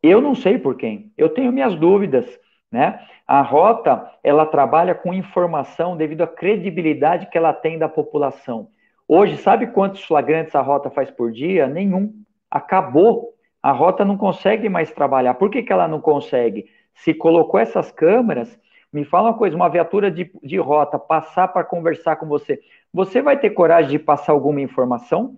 eu 0.03 0.21
não 0.21 0.35
sei 0.35 0.59
por 0.59 0.75
quem. 0.75 1.13
Eu 1.17 1.29
tenho 1.29 1.51
minhas 1.51 1.75
dúvidas, 1.75 2.27
né? 2.69 2.99
A 3.25 3.41
rota, 3.41 4.11
ela 4.21 4.45
trabalha 4.45 4.93
com 4.93 5.13
informação 5.13 5.95
devido 5.95 6.21
à 6.21 6.27
credibilidade 6.27 7.27
que 7.27 7.37
ela 7.37 7.53
tem 7.53 7.79
da 7.79 7.87
população. 7.87 8.67
Hoje, 9.07 9.37
sabe 9.37 9.67
quantos 9.67 10.03
flagrantes 10.03 10.53
a 10.55 10.61
rota 10.61 10.89
faz 10.89 11.09
por 11.09 11.31
dia? 11.31 11.67
Nenhum. 11.67 12.13
Acabou. 12.51 13.33
A 13.61 13.71
rota 13.71 14.03
não 14.03 14.17
consegue 14.17 14.67
mais 14.67 14.91
trabalhar. 14.91 15.35
Por 15.35 15.49
que, 15.49 15.63
que 15.63 15.71
ela 15.71 15.87
não 15.87 16.01
consegue? 16.01 16.65
Se 16.93 17.13
colocou 17.13 17.57
essas 17.57 17.89
câmeras, 17.89 18.59
me 18.91 19.05
fala 19.05 19.29
uma 19.29 19.37
coisa, 19.37 19.55
uma 19.55 19.69
viatura 19.69 20.11
de, 20.11 20.29
de 20.43 20.57
rota 20.57 20.99
passar 20.99 21.47
para 21.47 21.63
conversar 21.63 22.17
com 22.17 22.27
você, 22.27 22.59
você 22.93 23.21
vai 23.21 23.39
ter 23.39 23.51
coragem 23.51 23.91
de 23.91 23.99
passar 23.99 24.33
alguma 24.33 24.61
informação? 24.61 25.37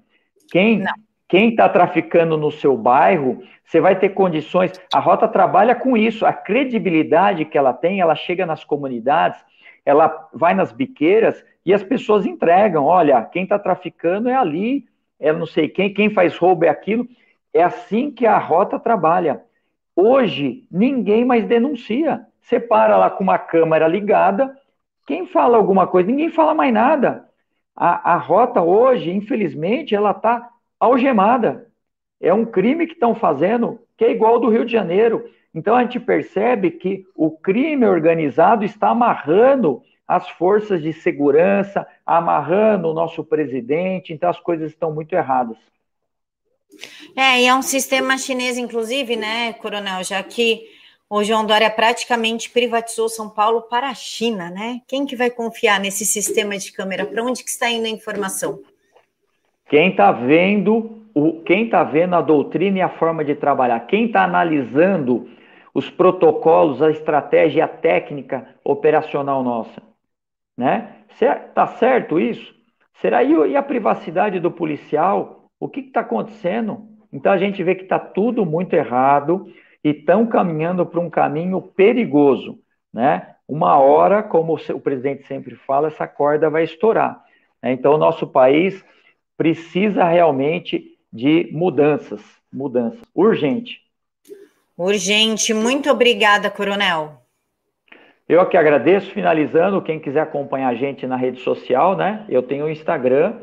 Quem 0.52 0.80
não 0.80 0.94
quem 1.28 1.50
está 1.50 1.68
traficando 1.68 2.38
no 2.38 2.52
seu 2.52 2.78
bairro, 2.78 3.42
você 3.64 3.82
vai 3.82 3.98
ter 3.98 4.10
condições. 4.10 4.72
A 4.94 5.00
rota 5.00 5.28
trabalha 5.28 5.74
com 5.74 5.98
isso, 5.98 6.26
a 6.26 6.32
credibilidade 6.32 7.46
que 7.46 7.58
ela 7.58 7.74
tem, 7.74 8.00
ela 8.00 8.16
chega 8.16 8.46
nas 8.46 8.64
comunidades, 8.64 9.44
ela 9.84 10.30
vai 10.34 10.54
nas 10.54 10.72
biqueiras 10.72 11.44
e 11.66 11.74
as 11.74 11.84
pessoas 11.84 12.26
entregam. 12.26 12.86
Olha, 12.86 13.22
quem 13.24 13.44
está 13.44 13.58
traficando 13.58 14.30
é 14.30 14.36
ali, 14.36 14.86
é 15.20 15.34
não 15.34 15.46
sei 15.46 15.68
quem, 15.68 15.94
quem 15.94 16.10
faz 16.10 16.38
roubo 16.38 16.66
é 16.66 16.70
aquilo. 16.70 17.08
É 17.54 17.64
assim 17.64 18.12
que 18.12 18.26
a 18.26 18.38
rota 18.38 18.80
trabalha. 18.80 19.42
Hoje, 19.96 20.68
ninguém 20.70 21.24
mais 21.24 21.46
denuncia. 21.46 22.26
Você 22.42 22.60
para 22.60 22.98
lá 22.98 23.10
com 23.10 23.24
uma 23.24 23.40
câmera 23.40 23.88
ligada, 23.88 24.56
quem 25.08 25.26
fala 25.26 25.58
alguma 25.58 25.88
coisa? 25.88 26.10
Ninguém 26.10 26.30
fala 26.30 26.54
mais 26.54 26.74
nada. 26.74 27.28
A, 27.76 28.14
a 28.14 28.18
rota 28.18 28.62
hoje, 28.62 29.12
infelizmente, 29.12 29.96
ela 29.96 30.12
está 30.12 30.50
algemada. 30.80 31.68
É 32.20 32.34
um 32.34 32.46
crime 32.46 32.88
que 32.88 32.94
estão 32.94 33.14
fazendo 33.16 33.80
que 33.98 34.06
é 34.06 34.12
igual 34.12 34.36
ao 34.36 34.40
do 34.40 34.50
Rio 34.50 34.66
de 34.66 34.72
Janeiro. 34.72 35.30
Então 35.54 35.76
a 35.76 35.82
gente 35.82 36.00
percebe 36.00 36.72
que 36.72 37.06
o 37.16 37.32
crime 37.32 37.86
organizado 37.86 38.66
está 38.66 38.90
amarrando 38.90 39.82
as 40.08 40.30
forças 40.30 40.82
de 40.82 40.94
segurança, 40.94 41.88
amarrando 42.06 42.90
o 42.90 42.94
nosso 42.94 43.24
presidente, 43.24 44.14
então 44.14 44.30
as 44.30 44.40
coisas 44.40 44.72
estão 44.72 44.94
muito 44.94 45.14
erradas. 45.14 45.58
É, 47.16 47.42
e 47.42 47.48
é 47.48 47.56
um 47.56 47.62
sistema 47.62 48.18
chinês, 48.18 48.58
inclusive, 48.58 49.16
né, 49.16 49.54
Coronel, 49.54 50.04
já 50.04 50.22
que 50.22 50.68
o 51.10 51.24
João 51.24 51.46
Dória 51.46 51.70
praticamente 51.70 52.50
privatizou 52.50 53.08
São 53.08 53.30
Paulo 53.30 53.64
para 53.64 53.90
a 53.90 53.94
China, 53.94 54.50
né? 54.50 54.82
Quem 54.88 55.06
que 55.06 55.16
vai 55.16 55.30
confiar 55.30 55.80
nesse 55.80 56.06
sistema 56.06 56.58
de 56.58 56.72
câmera? 56.72 57.06
Para 57.06 57.24
onde 57.24 57.44
que 57.44 57.50
está 57.50 57.70
indo 57.70 57.86
a 57.86 57.90
informação? 57.90 58.62
Quem 59.68 59.90
está 59.90 60.12
vendo, 60.12 61.04
o, 61.14 61.42
quem 61.42 61.66
está 61.66 61.84
vendo 61.84 62.16
a 62.16 62.22
doutrina 62.22 62.78
e 62.78 62.82
a 62.82 62.90
forma 62.90 63.24
de 63.24 63.36
trabalhar, 63.36 63.80
quem 63.82 64.06
está 64.06 64.24
analisando 64.24 65.28
os 65.74 65.90
protocolos, 65.90 66.82
a 66.82 66.90
estratégia, 66.90 67.66
a 67.66 67.68
técnica 67.68 68.48
operacional 68.64 69.44
nossa, 69.44 69.82
né? 70.58 70.96
Tá 71.54 71.68
certo 71.68 72.20
isso? 72.20 72.54
Será 73.02 73.24
e 73.24 73.56
a 73.56 73.64
privacidade 73.64 74.40
do 74.40 74.52
policial? 74.52 75.50
O 75.60 75.68
que 75.68 75.82
está 75.82 76.02
acontecendo? 76.02 76.88
Então 77.12 77.32
a 77.32 77.38
gente 77.38 77.64
vê 77.64 77.76
que 77.76 77.84
está 77.84 78.00
tudo 78.00 78.46
muito 78.46 78.74
errado 78.74 79.48
e 79.84 79.90
estão 79.90 80.26
caminhando 80.26 80.86
para 80.86 81.00
um 81.00 81.10
caminho 81.10 81.62
perigoso, 81.62 82.60
né? 82.94 83.36
Uma 83.48 83.78
hora, 83.78 84.24
como 84.24 84.56
o 84.56 84.80
presidente 84.80 85.28
sempre 85.28 85.56
fala, 85.56 85.88
essa 85.88 86.08
corda 86.08 86.50
vai 86.50 86.64
estourar. 86.64 87.22
Né? 87.62 87.74
Então 87.74 87.94
o 87.94 87.98
nosso 87.98 88.26
país 88.26 88.84
precisa 89.38 90.04
realmente 90.04 90.98
de 91.12 91.50
mudanças, 91.52 92.22
mudanças, 92.52 93.02
urgente. 93.14 93.82
Urgente. 94.78 95.54
Muito 95.54 95.90
obrigada, 95.90 96.50
Coronel. 96.50 97.22
Eu 98.28 98.46
que 98.48 98.58
agradeço. 98.58 99.12
Finalizando, 99.12 99.82
quem 99.82 100.00
quiser 100.00 100.22
acompanhar 100.22 100.70
a 100.70 100.76
gente 100.76 101.08
na 101.08 101.16
rede 101.16 101.40
social, 101.42 101.96
né? 101.96 102.26
Eu 102.28 102.44
tenho 102.44 102.66
o 102.66 102.70
Instagram, 102.70 103.36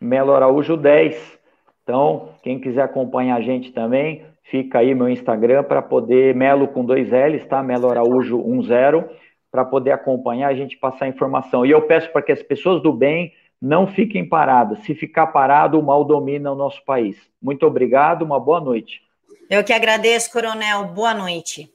Melo 0.00 0.32
Araújo 0.32 0.76
10. 0.76 1.38
Então, 1.82 2.30
quem 2.42 2.60
quiser 2.60 2.82
acompanhar 2.82 3.36
a 3.36 3.40
gente 3.40 3.72
também, 3.72 4.24
fica 4.44 4.78
aí 4.78 4.94
meu 4.94 5.08
Instagram 5.08 5.64
para 5.64 5.82
poder, 5.82 6.34
Melo 6.34 6.68
com 6.68 6.84
dois 6.84 7.10
L's, 7.10 7.46
tá? 7.46 7.62
Melo 7.62 7.90
Araújo 7.90 8.38
10, 8.38 9.04
para 9.50 9.64
poder 9.64 9.92
acompanhar 9.92 10.48
a 10.48 10.54
gente 10.54 10.76
passar 10.76 11.08
informação. 11.08 11.66
E 11.66 11.70
eu 11.70 11.82
peço 11.82 12.10
para 12.12 12.22
que 12.22 12.32
as 12.32 12.42
pessoas 12.42 12.82
do 12.82 12.92
bem 12.92 13.32
não 13.60 13.86
fiquem 13.86 14.28
paradas. 14.28 14.78
Se 14.84 14.94
ficar 14.94 15.28
parado, 15.28 15.78
o 15.78 15.82
mal 15.82 16.04
domina 16.04 16.52
o 16.52 16.56
nosso 16.56 16.84
país. 16.84 17.16
Muito 17.40 17.66
obrigado, 17.66 18.22
uma 18.22 18.38
boa 18.38 18.60
noite. 18.60 19.02
Eu 19.50 19.64
que 19.64 19.72
agradeço, 19.72 20.32
Coronel. 20.32 20.86
Boa 20.86 21.14
noite. 21.14 21.72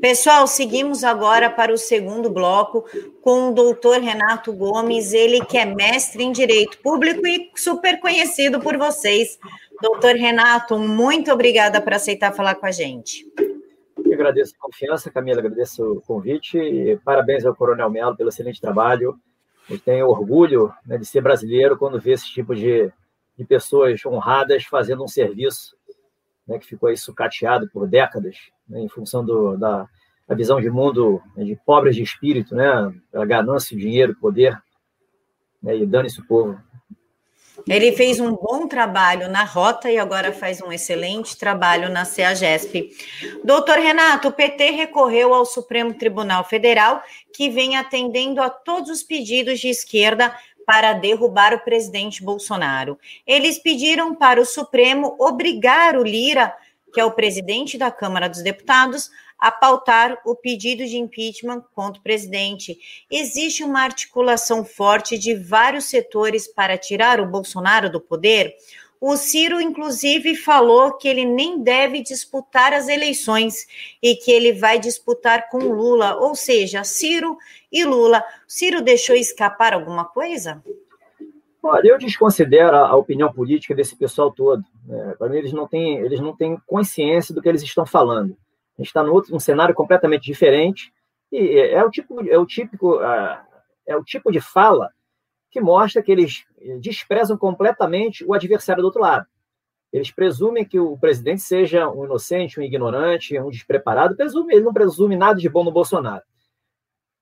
Pessoal, 0.00 0.46
seguimos 0.46 1.02
agora 1.02 1.50
para 1.50 1.72
o 1.72 1.78
segundo 1.78 2.30
bloco 2.30 2.84
com 3.20 3.48
o 3.48 3.52
doutor 3.52 4.00
Renato 4.00 4.52
Gomes, 4.52 5.12
ele 5.12 5.44
que 5.44 5.58
é 5.58 5.64
mestre 5.64 6.22
em 6.22 6.30
Direito 6.30 6.78
Público 6.78 7.26
e 7.26 7.50
super 7.56 7.98
conhecido 7.98 8.60
por 8.60 8.76
vocês. 8.76 9.38
Doutor 9.82 10.14
Renato, 10.14 10.78
muito 10.78 11.32
obrigada 11.32 11.80
por 11.80 11.92
aceitar 11.92 12.32
falar 12.32 12.54
com 12.54 12.66
a 12.66 12.70
gente. 12.70 13.26
Eu 14.04 14.12
agradeço 14.12 14.54
a 14.56 14.62
confiança, 14.62 15.10
Camila, 15.10 15.40
agradeço 15.40 15.82
o 15.82 16.00
convite 16.02 16.56
e 16.56 16.96
parabéns 16.98 17.44
ao 17.44 17.54
Coronel 17.54 17.90
Melo 17.90 18.16
pelo 18.16 18.28
excelente 18.28 18.60
trabalho. 18.60 19.18
Eu 19.68 19.78
tenho 19.78 20.08
orgulho 20.08 20.72
né, 20.84 20.98
de 20.98 21.06
ser 21.06 21.20
brasileiro 21.20 21.76
quando 21.76 22.00
vê 22.00 22.12
esse 22.12 22.26
tipo 22.26 22.54
de, 22.54 22.92
de 23.36 23.44
pessoas 23.44 24.04
honradas 24.04 24.64
fazendo 24.64 25.02
um 25.02 25.08
serviço 25.08 25.76
né, 26.46 26.58
que 26.58 26.66
ficou 26.66 26.88
aí 26.88 26.96
sucateado 26.96 27.68
por 27.70 27.88
décadas, 27.88 28.36
né, 28.68 28.80
em 28.80 28.88
função 28.88 29.24
do, 29.24 29.56
da, 29.56 29.88
da 30.28 30.34
visão 30.34 30.60
de 30.60 30.70
mundo 30.70 31.22
né, 31.36 31.44
de 31.44 31.56
pobres 31.56 31.96
de 31.96 32.02
espírito, 32.02 32.54
né, 32.54 32.94
pela 33.10 33.24
ganância, 33.24 33.76
dinheiro, 33.76 34.16
poder, 34.16 34.60
né, 35.62 35.76
e 35.76 35.86
dane-se 35.86 36.20
o 36.20 36.26
povo. 36.26 36.60
Ele 37.68 37.92
fez 37.92 38.18
um 38.18 38.32
bom 38.32 38.66
trabalho 38.66 39.28
na 39.28 39.44
Rota 39.44 39.90
e 39.90 39.98
agora 39.98 40.32
faz 40.32 40.60
um 40.60 40.72
excelente 40.72 41.36
trabalho 41.36 41.88
na 41.88 42.04
CEAGESP. 42.04 42.90
Doutor 43.44 43.78
Renato, 43.78 44.28
o 44.28 44.32
PT 44.32 44.70
recorreu 44.70 45.32
ao 45.32 45.46
Supremo 45.46 45.94
Tribunal 45.94 46.44
Federal, 46.44 47.02
que 47.32 47.48
vem 47.48 47.76
atendendo 47.76 48.42
a 48.42 48.50
todos 48.50 48.90
os 48.90 49.02
pedidos 49.02 49.60
de 49.60 49.68
esquerda 49.68 50.34
para 50.66 50.94
derrubar 50.94 51.54
o 51.54 51.60
presidente 51.60 52.24
Bolsonaro. 52.24 52.98
Eles 53.26 53.58
pediram 53.58 54.14
para 54.14 54.40
o 54.40 54.46
Supremo 54.46 55.14
obrigar 55.18 55.96
o 55.96 56.02
Lira, 56.02 56.54
que 56.92 57.00
é 57.00 57.04
o 57.04 57.12
presidente 57.12 57.76
da 57.76 57.90
Câmara 57.90 58.28
dos 58.28 58.42
Deputados, 58.42 59.10
a 59.44 59.50
pautar 59.50 60.18
o 60.24 60.34
pedido 60.34 60.86
de 60.86 60.96
impeachment 60.96 61.62
contra 61.74 62.00
o 62.00 62.02
presidente. 62.02 62.78
Existe 63.10 63.62
uma 63.62 63.82
articulação 63.82 64.64
forte 64.64 65.18
de 65.18 65.34
vários 65.34 65.84
setores 65.84 66.48
para 66.48 66.78
tirar 66.78 67.20
o 67.20 67.26
Bolsonaro 67.26 67.90
do 67.90 68.00
poder. 68.00 68.54
O 68.98 69.18
Ciro, 69.18 69.60
inclusive, 69.60 70.34
falou 70.34 70.94
que 70.94 71.06
ele 71.06 71.26
nem 71.26 71.62
deve 71.62 72.00
disputar 72.00 72.72
as 72.72 72.88
eleições 72.88 73.66
e 74.02 74.16
que 74.16 74.32
ele 74.32 74.54
vai 74.54 74.78
disputar 74.78 75.50
com 75.50 75.58
Lula, 75.58 76.16
ou 76.16 76.34
seja, 76.34 76.82
Ciro 76.82 77.36
e 77.70 77.84
Lula. 77.84 78.24
Ciro 78.48 78.80
deixou 78.80 79.14
escapar 79.14 79.74
alguma 79.74 80.06
coisa? 80.06 80.64
Olha, 81.62 81.88
eu 81.88 81.98
desconsidero 81.98 82.74
a 82.74 82.96
opinião 82.96 83.30
política 83.30 83.74
desse 83.74 83.94
pessoal 83.94 84.30
todo. 84.30 84.64
É, 84.88 85.16
Para 85.16 85.28
mim, 85.28 85.36
eles 85.36 85.52
não, 85.52 85.68
têm, 85.68 85.98
eles 85.98 86.20
não 86.20 86.34
têm 86.34 86.58
consciência 86.66 87.34
do 87.34 87.42
que 87.42 87.48
eles 87.50 87.62
estão 87.62 87.84
falando. 87.84 88.34
A 88.78 88.82
gente 88.82 88.88
está 88.88 89.02
num, 89.02 89.38
cenário 89.38 89.74
completamente 89.74 90.24
diferente 90.24 90.92
e 91.30 91.58
é, 91.58 91.74
é 91.74 91.84
o 91.84 91.90
tipo, 91.90 92.28
é 92.28 92.38
o 92.38 92.46
típico, 92.46 93.00
é 93.86 93.96
o 93.96 94.02
tipo 94.02 94.32
de 94.32 94.40
fala 94.40 94.90
que 95.50 95.60
mostra 95.60 96.02
que 96.02 96.10
eles 96.10 96.44
desprezam 96.80 97.38
completamente 97.38 98.24
o 98.24 98.34
adversário 98.34 98.82
do 98.82 98.86
outro 98.86 99.00
lado. 99.00 99.26
Eles 99.92 100.10
presumem 100.10 100.64
que 100.64 100.80
o 100.80 100.98
presidente 100.98 101.42
seja 101.42 101.88
um 101.88 102.04
inocente, 102.04 102.58
um 102.58 102.62
ignorante, 102.64 103.38
um 103.38 103.48
despreparado. 103.48 104.16
Presume, 104.16 104.52
ele 104.52 104.64
não 104.64 104.72
presume 104.72 105.14
nada 105.14 105.38
de 105.38 105.48
bom 105.48 105.62
no 105.62 105.70
Bolsonaro. 105.70 106.24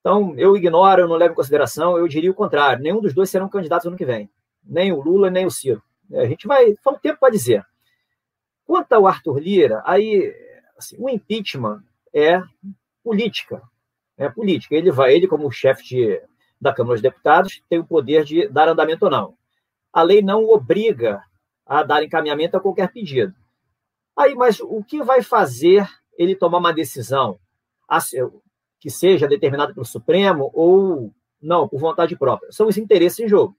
Então, 0.01 0.35
eu 0.39 0.57
ignoro, 0.57 1.03
eu 1.03 1.09
não 1.09 1.17
levo 1.17 1.33
em 1.33 1.37
consideração, 1.37 1.99
eu 1.99 2.09
diria 2.09 2.31
o 2.31 2.35
contrário. 2.35 2.83
Nenhum 2.83 3.03
dos 3.03 3.13
dois 3.13 3.29
serão 3.29 3.47
candidatos 3.47 3.87
ano 3.87 3.97
que 3.97 4.07
vem. 4.07 4.31
Nem 4.65 4.91
o 4.91 5.03
Lula, 5.03 5.29
nem 5.29 5.45
o 5.45 5.51
Ciro. 5.51 5.83
A 6.15 6.25
gente 6.25 6.47
vai, 6.47 6.71
o 6.71 6.99
tempo 6.99 7.21
para 7.21 7.31
dizer. 7.31 7.63
Quanto 8.65 8.95
ao 8.95 9.07
Arthur 9.07 9.39
Lira, 9.39 9.83
aí, 9.85 10.35
assim, 10.83 10.97
o 10.99 11.09
impeachment 11.09 11.83
é 12.15 12.43
política. 13.03 13.63
É 14.17 14.29
política. 14.29 14.75
Ele 14.75 14.91
vai, 14.91 15.15
ele 15.15 15.27
como 15.27 15.51
chefe 15.51 15.85
de 15.85 16.23
da 16.61 16.73
Câmara 16.73 16.95
dos 16.95 17.03
Deputados 17.03 17.61
tem 17.69 17.81
o 17.81 17.85
poder 17.85 18.25
de 18.25 18.47
dar 18.49 18.69
andamento 18.69 19.07
ou 19.07 19.11
não. 19.11 19.35
A 19.93 20.01
lei 20.01 20.23
não 20.23 20.45
obriga 20.45 21.21
a 21.67 21.83
dar 21.83 22.05
encaminhamento 22.05 22.57
a 22.57 22.61
qualquer 22.61 22.93
pedido. 22.93 23.35
Aí, 24.17 24.33
mas 24.37 24.61
o 24.61 24.85
que 24.85 25.03
vai 25.03 25.23
fazer 25.23 25.89
ele 26.17 26.37
tomar 26.37 26.59
uma 26.59 26.73
decisão 26.73 27.41
que 28.79 28.89
seja 28.89 29.27
determinada 29.27 29.75
pelo 29.75 29.85
Supremo 29.85 30.53
ou 30.55 31.13
não, 31.41 31.69
por 31.69 31.81
vontade 31.81 32.17
própria? 32.17 32.53
São 32.53 32.69
os 32.69 32.77
interesses 32.77 33.19
em 33.19 33.29
jogo. 33.29 33.57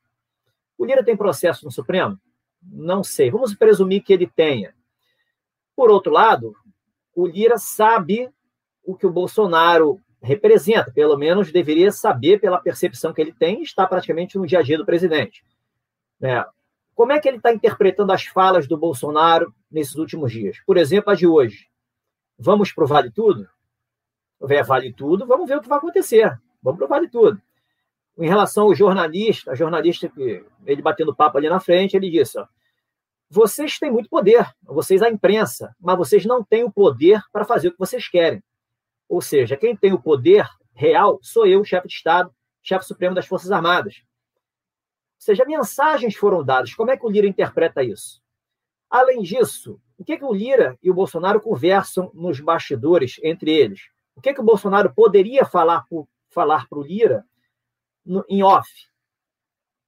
O 0.77 0.85
Lira 0.85 1.03
tem 1.03 1.17
processo 1.17 1.65
no 1.65 1.71
Supremo? 1.71 2.17
Não 2.61 3.03
sei. 3.03 3.29
Vamos 3.29 3.53
presumir 3.53 4.01
que 4.01 4.13
ele 4.13 4.27
tenha. 4.27 4.73
Por 5.75 5.91
outro 5.91 6.11
lado, 6.11 6.55
o 7.15 7.27
Lira 7.27 7.57
sabe 7.57 8.29
o 8.83 8.95
que 8.95 9.05
o 9.05 9.11
Bolsonaro 9.11 9.99
representa, 10.21 10.91
pelo 10.91 11.17
menos 11.17 11.51
deveria 11.51 11.91
saber 11.91 12.39
pela 12.39 12.59
percepção 12.59 13.13
que 13.13 13.21
ele 13.21 13.33
tem, 13.33 13.61
está 13.61 13.85
praticamente 13.85 14.37
no 14.37 14.47
dia 14.47 14.59
a 14.59 14.63
dia 14.63 14.77
do 14.77 14.85
presidente. 14.85 15.43
Né? 16.19 16.43
Como 16.95 17.11
é 17.11 17.19
que 17.19 17.27
ele 17.27 17.37
está 17.37 17.53
interpretando 17.53 18.11
as 18.11 18.23
falas 18.23 18.67
do 18.67 18.77
Bolsonaro 18.77 19.53
nesses 19.69 19.95
últimos 19.95 20.31
dias? 20.31 20.57
Por 20.65 20.77
exemplo, 20.77 21.11
a 21.11 21.15
de 21.15 21.27
hoje. 21.27 21.67
Vamos 22.37 22.71
para 22.71 22.83
o 22.83 22.87
Vale 22.87 23.11
Tudo? 23.11 23.47
É, 24.49 24.61
vale 24.61 24.91
tudo, 24.91 25.25
vamos 25.25 25.47
ver 25.47 25.57
o 25.57 25.61
que 25.61 25.69
vai 25.69 25.77
acontecer. 25.77 26.37
Vamos 26.61 26.77
para 26.77 26.85
o 26.85 26.89
Vale 26.89 27.09
Tudo. 27.09 27.41
Em 28.17 28.27
relação 28.27 28.65
ao 28.65 28.75
jornalista, 28.75 29.51
a 29.51 29.55
jornalista 29.55 30.07
que 30.09 30.45
ele 30.65 30.81
batendo 30.81 31.15
papo 31.15 31.37
ali 31.37 31.49
na 31.49 31.59
frente, 31.59 31.95
ele 31.95 32.09
disse: 32.09 32.37
ó, 32.37 32.45
vocês 33.33 33.79
têm 33.79 33.89
muito 33.91 34.07
poder, 34.09 34.47
vocês 34.61 35.01
a 35.01 35.09
imprensa, 35.09 35.75
mas 35.79 35.97
vocês 35.97 36.23
não 36.23 36.43
têm 36.43 36.63
o 36.63 36.71
poder 36.71 37.19
para 37.31 37.43
fazer 37.43 37.69
o 37.69 37.71
que 37.71 37.79
vocês 37.79 38.07
querem. 38.07 38.43
Ou 39.09 39.21
seja, 39.21 39.57
quem 39.57 39.75
tem 39.75 39.91
o 39.91 39.99
poder 39.99 40.47
real 40.75 41.17
sou 41.23 41.47
eu, 41.47 41.65
chefe 41.65 41.87
de 41.87 41.95
Estado, 41.95 42.31
chefe 42.61 42.85
supremo 42.85 43.15
das 43.15 43.25
Forças 43.25 43.51
Armadas. 43.51 44.03
Ou 44.03 45.25
seja, 45.25 45.45
mensagens 45.45 46.15
foram 46.15 46.43
dadas. 46.43 46.75
Como 46.75 46.91
é 46.91 46.97
que 46.97 47.03
o 47.07 47.09
Lira 47.09 47.25
interpreta 47.25 47.81
isso? 47.81 48.21
Além 48.87 49.23
disso, 49.23 49.81
o 49.97 50.05
que, 50.05 50.15
que 50.15 50.23
o 50.23 50.31
Lira 50.31 50.77
e 50.83 50.91
o 50.91 50.93
Bolsonaro 50.93 51.41
conversam 51.41 52.11
nos 52.13 52.39
bastidores 52.39 53.19
entre 53.23 53.49
eles? 53.49 53.89
O 54.15 54.21
que, 54.21 54.31
que 54.31 54.41
o 54.41 54.45
Bolsonaro 54.45 54.93
poderia 54.93 55.43
falar 55.43 55.87
para 55.87 56.77
o 56.77 56.83
Lira 56.83 57.25
no, 58.05 58.23
em 58.29 58.43
off? 58.43 58.69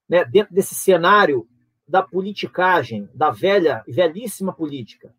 Né, 0.08 0.24
dentro 0.24 0.52
desse 0.52 0.74
cenário 0.74 1.48
da 1.86 2.02
politicagem, 2.02 3.08
da 3.14 3.30
velha, 3.30 3.84
velhíssima 3.86 4.52
política. 4.52 5.14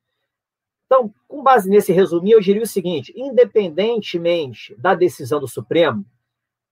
Então, 0.85 1.13
com 1.27 1.43
base 1.43 1.69
nesse 1.69 1.91
resumo, 1.91 2.27
eu 2.27 2.41
diria 2.41 2.63
o 2.63 2.67
seguinte: 2.67 3.13
independentemente 3.15 4.75
da 4.75 4.95
decisão 4.95 5.39
do 5.39 5.47
Supremo 5.47 6.05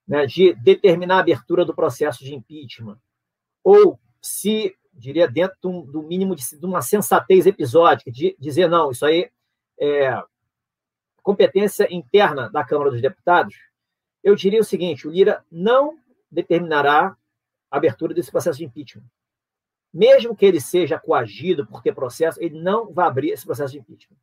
né, 0.08 0.26
de 0.26 0.54
determinar 0.56 1.18
a 1.18 1.20
abertura 1.20 1.66
do 1.66 1.76
processo 1.76 2.24
de 2.24 2.34
impeachment, 2.34 3.00
ou 3.64 4.00
se, 4.22 4.76
diria, 4.94 5.28
dentro 5.28 5.58
do, 5.62 5.82
do 5.84 6.04
mínimo 6.04 6.36
de, 6.36 6.44
de, 6.58 6.66
uma 6.66 6.82
sensatez 6.82 7.46
episódica, 7.46 8.12
de 8.12 8.36
dizer, 8.40 8.70
não, 8.70 8.92
isso 8.92 9.06
aí 9.06 9.30
é 9.80 10.22
competência 11.22 11.92
interna 11.92 12.50
da 12.50 12.64
Câmara 12.64 12.92
dos 12.92 13.02
Deputados, 13.02 13.56
eu 14.24 14.36
diria 14.36 14.62
o 14.62 14.66
seguinte: 14.66 15.08
o 15.08 15.12
Lira 15.12 15.44
não 15.52 15.98
determinará 16.32 17.18
a 17.70 17.78
abertura 17.78 18.14
desse 18.14 18.32
processo 18.32 18.60
de 18.60 18.66
impeachment 18.66 19.04
mesmo 19.96 20.36
que 20.36 20.46
ele 20.46 20.60
seja 20.60 21.00
coagido 21.00 21.66
por 21.66 21.82
ter 21.82 21.96
processo, 21.96 22.38
ele 22.44 22.60
não 22.60 22.92
vai 22.92 23.08
abrir 23.08 23.30
esse 23.30 23.46
processo 23.46 23.72
de 23.72 23.80
impeachment. 23.80 24.18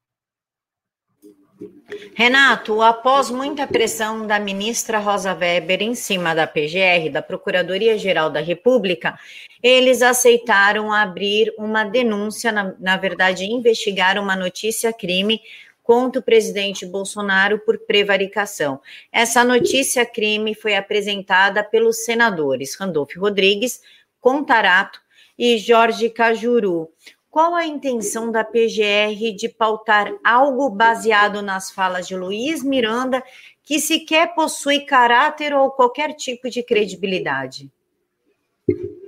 Renato, 2.14 2.82
após 2.82 3.30
muita 3.30 3.66
pressão 3.66 4.26
da 4.26 4.38
ministra 4.38 4.98
Rosa 4.98 5.32
Weber 5.32 5.80
em 5.80 5.94
cima 5.94 6.34
da 6.34 6.46
PGR, 6.46 7.10
da 7.10 7.22
Procuradoria-Geral 7.22 8.28
da 8.28 8.40
República, 8.40 9.18
eles 9.62 10.02
aceitaram 10.02 10.92
abrir 10.92 11.54
uma 11.56 11.84
denúncia, 11.84 12.52
na, 12.52 12.74
na 12.78 12.96
verdade, 12.96 13.44
investigar 13.44 14.18
uma 14.18 14.36
notícia-crime 14.36 15.40
contra 15.82 16.20
o 16.20 16.24
presidente 16.24 16.84
Bolsonaro 16.84 17.60
por 17.60 17.78
prevaricação. 17.78 18.80
Essa 19.10 19.42
notícia-crime 19.42 20.54
foi 20.54 20.76
apresentada 20.76 21.64
pelos 21.64 22.04
senadores 22.04 22.74
Randolfo 22.74 23.18
Rodrigues, 23.18 23.80
Contarato, 24.20 25.01
e 25.38 25.58
Jorge 25.58 26.10
Cajuru. 26.10 26.88
Qual 27.30 27.54
a 27.54 27.64
intenção 27.64 28.30
da 28.30 28.44
PGR 28.44 29.34
de 29.34 29.48
pautar 29.48 30.12
algo 30.22 30.68
baseado 30.68 31.40
nas 31.40 31.70
falas 31.70 32.06
de 32.06 32.14
Luiz 32.14 32.62
Miranda, 32.62 33.22
que 33.62 33.80
sequer 33.80 34.34
possui 34.34 34.80
caráter 34.80 35.54
ou 35.54 35.70
qualquer 35.70 36.12
tipo 36.14 36.50
de 36.50 36.62
credibilidade? 36.62 37.72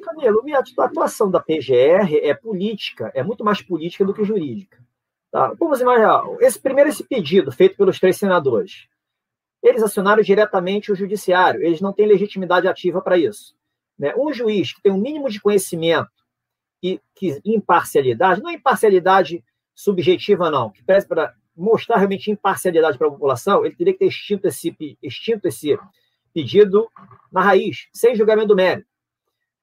Camilo, 0.03 0.43
a 0.79 0.85
atuação 0.85 1.31
da 1.31 1.41
PGR 1.41 2.19
é 2.23 2.33
política, 2.35 3.13
é 3.15 3.23
muito 3.23 3.45
mais 3.45 3.61
política 3.61 4.05
do 4.05 4.15
que 4.15 4.25
jurídica. 4.25 4.79
Tá? 5.31 5.53
Vamos 5.59 5.81
imaginar, 5.81 6.25
esse 6.41 6.59
primeiro 6.59 6.89
esse 6.89 7.03
pedido 7.03 7.51
feito 7.51 7.77
pelos 7.77 7.99
três 7.99 8.17
senadores, 8.17 8.87
eles 9.63 9.83
acionaram 9.83 10.23
diretamente 10.23 10.93
o 10.93 10.95
judiciário, 10.95 11.63
eles 11.63 11.81
não 11.81 11.93
têm 11.93 12.07
legitimidade 12.07 12.69
ativa 12.69 13.01
para 13.01 13.19
isso. 13.19 13.55
Né? 13.99 14.15
Um 14.17 14.33
juiz 14.33 14.73
que 14.73 14.83
tem 14.83 14.93
um 14.93 14.99
mínimo 14.99 15.29
de 15.29 15.41
conhecimento 15.41 16.11
e 16.83 17.01
que 17.15 17.41
imparcialidade, 17.45 18.43
não 18.43 18.51
é 18.51 18.55
imparcialidade 18.55 19.43
subjetiva, 19.75 20.51
não, 20.51 20.71
que 20.71 20.83
parece 20.85 21.09
para 21.09 21.35
mostrar 21.57 21.97
realmente 21.97 22.31
imparcialidade 22.31 22.99
para 22.99 23.07
a 23.07 23.11
população, 23.11 23.65
ele 23.65 23.75
teria 23.75 23.93
que 23.93 24.01
ter 24.01 24.07
extinto 24.07 24.47
esse, 24.47 24.77
extinto 25.03 25.47
esse 25.47 25.79
pedido 26.33 26.89
na 27.31 27.41
raiz, 27.41 27.89
sem 27.93 28.15
julgamento 28.15 28.49
do 28.49 28.57
mérito. 28.57 28.89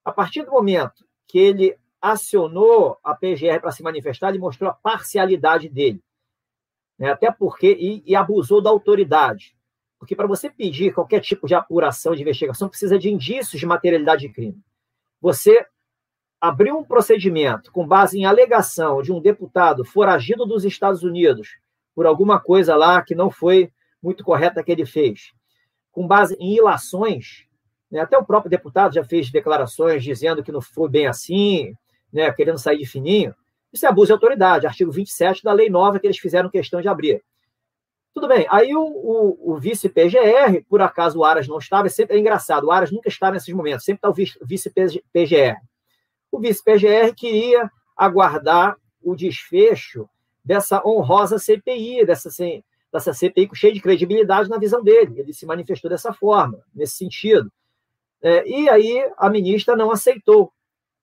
A 0.04 0.12
partir 0.12 0.44
do 0.44 0.52
momento 0.52 1.06
que 1.28 1.38
ele 1.38 1.78
acionou 2.02 2.98
a 3.04 3.14
PGR 3.14 3.60
para 3.60 3.72
se 3.72 3.84
manifestar, 3.84 4.30
ele 4.30 4.40
mostrou 4.40 4.70
a 4.70 4.74
parcialidade 4.74 5.70
dele. 5.70 6.02
Né? 6.98 7.12
Até 7.12 7.32
porque, 7.32 7.72
e, 7.80 8.04
e 8.06 8.16
abusou 8.16 8.62
da 8.62 8.70
autoridade. 8.70 9.56
Porque 10.02 10.16
para 10.16 10.26
você 10.26 10.50
pedir 10.50 10.96
qualquer 10.96 11.20
tipo 11.20 11.46
de 11.46 11.54
apuração, 11.54 12.16
de 12.16 12.24
investigação, 12.24 12.68
precisa 12.68 12.98
de 12.98 13.08
indícios 13.08 13.60
de 13.60 13.68
materialidade 13.68 14.22
de 14.28 14.34
crime. 14.34 14.60
Você 15.22 15.64
abriu 16.42 16.76
um 16.76 16.84
procedimento 16.84 17.72
com 17.72 17.86
base 17.86 18.18
em 18.18 18.26
alegação 18.26 19.04
de 19.04 19.12
um 19.12 19.22
deputado 19.22 19.86
foragido 19.86 20.44
dos 20.44 20.66
Estados 20.66 21.04
Unidos 21.04 21.50
por 21.94 22.08
alguma 22.08 22.40
coisa 22.40 22.76
lá 22.76 23.00
que 23.04 23.14
não 23.14 23.30
foi 23.30 23.72
muito 24.02 24.24
correta 24.24 24.64
que 24.64 24.72
ele 24.72 24.88
fez, 24.88 25.34
com 25.92 26.08
base 26.08 26.36
em 26.40 26.56
ilações, 26.56 27.46
né, 27.92 28.00
até 28.00 28.18
o 28.18 28.26
próprio 28.26 28.50
deputado 28.50 28.96
já 28.96 29.04
fez 29.04 29.30
declarações 29.30 30.04
dizendo 30.04 30.42
que 30.42 30.52
não 30.52 30.62
foi 30.62 30.90
bem 30.90 31.06
assim, 31.06 31.76
né, 32.12 32.32
querendo 32.32 32.58
sair 32.58 32.80
de 32.80 32.88
fininho, 32.88 33.36
isso 33.72 33.86
é 33.86 33.90
abuso 33.90 34.08
de 34.08 34.14
autoridade, 34.14 34.66
artigo 34.66 34.92
27 34.92 35.44
da 35.44 35.54
lei 35.54 35.70
nova 35.70 36.00
que 36.00 36.08
eles 36.08 36.18
fizeram 36.18 36.50
questão 36.50 36.82
de 36.82 36.88
abrir. 36.88 37.24
Tudo 38.14 38.28
bem. 38.28 38.46
Aí 38.50 38.76
o, 38.76 38.82
o, 38.82 39.54
o 39.54 39.58
vice-PGR, 39.58 40.66
por 40.68 40.82
acaso 40.82 41.20
o 41.20 41.24
Aras 41.24 41.48
não 41.48 41.58
estava, 41.58 41.88
é, 41.88 41.90
sempre, 41.90 42.16
é 42.16 42.20
engraçado, 42.20 42.66
o 42.66 42.72
Aras 42.72 42.92
nunca 42.92 43.08
está 43.08 43.32
nesses 43.32 43.54
momentos, 43.54 43.86
sempre 43.86 44.00
está 44.00 44.10
o 44.10 44.46
vice-PGR. 44.46 45.58
O 46.32 46.40
vice-PGR 46.40 47.14
queria 47.16 47.72
aguardar 47.96 48.76
o 49.02 49.16
desfecho 49.16 50.10
dessa 50.44 50.82
honrosa 50.86 51.40
CPI, 51.40 52.06
dessa, 52.06 52.30
dessa 52.92 53.14
CPI 53.14 53.50
cheia 53.54 53.74
de 53.74 53.82
credibilidade 53.82 54.50
na 54.50 54.58
visão 54.58 54.84
dele. 54.84 55.20
Ele 55.20 55.34
se 55.34 55.46
manifestou 55.46 55.90
dessa 55.90 56.14
forma, 56.14 56.60
nesse 56.74 56.98
sentido. 56.98 57.52
É, 58.22 58.48
e 58.48 58.70
aí 58.70 59.10
a 59.18 59.30
ministra 59.30 59.76
não 59.76 59.92
aceitou, 59.92 60.52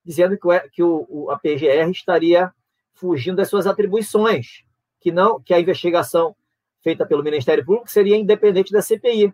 dizendo 0.05 0.39
que, 0.39 0.47
o, 0.47 0.71
que 0.71 0.83
o, 0.83 1.31
a 1.31 1.39
PGR 1.39 1.91
estaria 1.91 2.53
fugindo 2.95 3.37
das 3.37 3.49
suas 3.49 3.67
atribuições, 3.67 4.65
que 5.01 5.11
não 5.11 5.41
que 5.41 5.55
a 5.55 5.61
investigação 5.61 6.35
feita 6.83 7.07
pelo 7.07 7.23
Ministério 7.23 7.65
Público 7.65 7.91
seria 7.91 8.17
independente 8.17 8.73
da 8.73 8.83
CPI. 8.83 9.33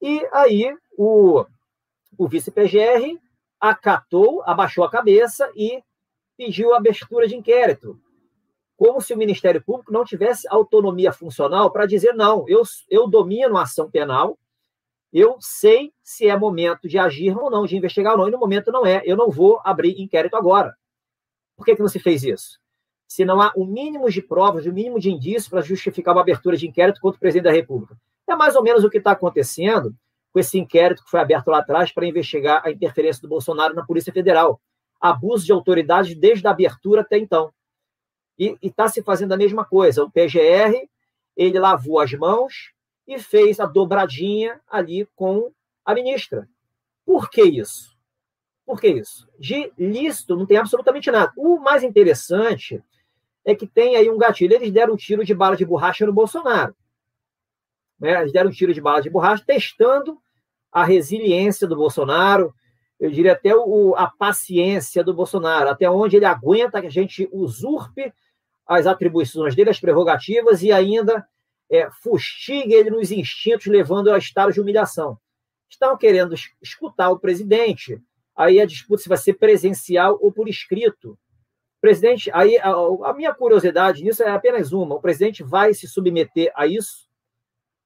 E 0.00 0.28
aí 0.32 0.74
o, 0.96 1.44
o 2.18 2.28
vice-PGR 2.28 3.18
acatou, 3.60 4.42
abaixou 4.44 4.84
a 4.84 4.90
cabeça 4.90 5.50
e 5.54 5.82
pediu 6.36 6.74
a 6.74 6.78
abertura 6.78 7.28
de 7.28 7.36
inquérito. 7.36 7.98
Como 8.76 9.00
se 9.00 9.14
o 9.14 9.16
Ministério 9.16 9.62
Público 9.62 9.92
não 9.92 10.04
tivesse 10.04 10.48
autonomia 10.48 11.12
funcional 11.12 11.70
para 11.70 11.86
dizer, 11.86 12.14
não, 12.14 12.48
eu, 12.48 12.62
eu 12.90 13.06
domino 13.06 13.56
a 13.56 13.62
ação 13.62 13.88
penal, 13.88 14.36
eu 15.12 15.36
sei 15.38 15.92
se 16.02 16.26
é 16.26 16.36
momento 16.36 16.88
de 16.88 16.98
agir 16.98 17.36
ou 17.36 17.50
não, 17.50 17.66
de 17.66 17.76
investigar 17.76 18.14
ou 18.14 18.18
não, 18.18 18.28
e 18.28 18.30
no 18.30 18.38
momento 18.38 18.72
não 18.72 18.84
é, 18.84 19.02
eu 19.04 19.16
não 19.16 19.30
vou 19.30 19.60
abrir 19.62 20.00
inquérito 20.00 20.36
agora. 20.36 20.74
Por 21.56 21.64
que, 21.64 21.76
que 21.76 21.82
não 21.82 21.88
se 21.88 22.00
fez 22.00 22.24
isso? 22.24 22.61
Se 23.12 23.26
não 23.26 23.42
há 23.42 23.52
o 23.54 23.66
mínimo 23.66 24.08
de 24.08 24.22
provas, 24.22 24.64
o 24.64 24.72
mínimo 24.72 24.98
de 24.98 25.10
indícios 25.10 25.46
para 25.46 25.60
justificar 25.60 26.14
uma 26.14 26.22
abertura 26.22 26.56
de 26.56 26.66
inquérito 26.66 26.98
contra 26.98 27.18
o 27.18 27.20
presidente 27.20 27.44
da 27.44 27.52
República. 27.52 27.94
É 28.26 28.34
mais 28.34 28.56
ou 28.56 28.62
menos 28.62 28.84
o 28.84 28.88
que 28.88 28.96
está 28.96 29.10
acontecendo 29.10 29.94
com 30.32 30.40
esse 30.40 30.58
inquérito 30.58 31.04
que 31.04 31.10
foi 31.10 31.20
aberto 31.20 31.48
lá 31.48 31.58
atrás 31.58 31.92
para 31.92 32.06
investigar 32.06 32.62
a 32.64 32.70
interferência 32.70 33.20
do 33.20 33.28
Bolsonaro 33.28 33.74
na 33.74 33.84
Polícia 33.84 34.10
Federal. 34.14 34.58
Abuso 34.98 35.44
de 35.44 35.52
autoridade 35.52 36.14
desde 36.14 36.46
a 36.46 36.52
abertura 36.52 37.02
até 37.02 37.18
então. 37.18 37.52
E 38.38 38.56
está 38.62 38.88
se 38.88 39.02
fazendo 39.02 39.32
a 39.32 39.36
mesma 39.36 39.62
coisa. 39.62 40.02
O 40.02 40.10
PGR, 40.10 40.88
ele 41.36 41.58
lavou 41.58 42.00
as 42.00 42.14
mãos 42.14 42.72
e 43.06 43.18
fez 43.18 43.60
a 43.60 43.66
dobradinha 43.66 44.58
ali 44.66 45.06
com 45.14 45.52
a 45.84 45.92
ministra. 45.92 46.48
Por 47.04 47.28
que 47.28 47.42
isso? 47.42 47.94
Por 48.64 48.80
que 48.80 48.88
isso? 48.88 49.28
De 49.38 49.70
lícito 49.76 50.34
não 50.34 50.46
tem 50.46 50.56
absolutamente 50.56 51.10
nada. 51.10 51.30
O 51.36 51.58
mais 51.58 51.82
interessante 51.82 52.82
é 53.44 53.54
que 53.54 53.66
tem 53.66 53.96
aí 53.96 54.10
um 54.10 54.18
gatilho. 54.18 54.54
Eles 54.54 54.72
deram 54.72 54.94
um 54.94 54.96
tiro 54.96 55.24
de 55.24 55.34
bala 55.34 55.56
de 55.56 55.64
borracha 55.64 56.06
no 56.06 56.12
Bolsonaro. 56.12 56.74
Né? 57.98 58.20
Eles 58.20 58.32
deram 58.32 58.50
um 58.50 58.52
tiro 58.52 58.72
de 58.72 58.80
bala 58.80 59.00
de 59.00 59.10
borracha, 59.10 59.44
testando 59.46 60.18
a 60.70 60.84
resiliência 60.84 61.66
do 61.66 61.76
Bolsonaro, 61.76 62.54
eu 63.02 63.10
diria 63.10 63.32
até 63.32 63.52
o, 63.52 63.96
a 63.96 64.06
paciência 64.06 65.02
do 65.02 65.12
Bolsonaro, 65.12 65.68
até 65.68 65.90
onde 65.90 66.16
ele 66.16 66.24
aguenta 66.24 66.80
que 66.80 66.86
a 66.86 66.90
gente 66.90 67.28
usurpe 67.32 68.12
as 68.64 68.86
atribuições 68.86 69.56
dele, 69.56 69.70
as 69.70 69.80
prerrogativas, 69.80 70.62
e 70.62 70.70
ainda 70.70 71.26
é, 71.68 71.90
fustigue 72.00 72.72
ele 72.72 72.90
nos 72.90 73.10
instintos, 73.10 73.66
levando 73.66 74.12
a 74.12 74.18
estado 74.18 74.52
de 74.52 74.60
humilhação. 74.60 75.18
Estão 75.68 75.96
querendo 75.96 76.36
escutar 76.62 77.10
o 77.10 77.18
presidente, 77.18 78.00
aí 78.36 78.60
a 78.60 78.66
disputa 78.66 79.02
se 79.02 79.08
vai 79.08 79.18
ser 79.18 79.34
presencial 79.34 80.16
ou 80.22 80.30
por 80.32 80.48
escrito. 80.48 81.18
Presidente, 81.82 82.30
aí 82.32 82.56
a, 82.56 82.70
a 82.70 83.12
minha 83.12 83.34
curiosidade 83.34 84.02
nisso 84.02 84.22
é 84.22 84.30
apenas 84.30 84.72
uma: 84.72 84.94
o 84.94 85.00
presidente 85.00 85.42
vai 85.42 85.74
se 85.74 85.86
submeter 85.86 86.50
a 86.54 86.66
isso? 86.66 87.12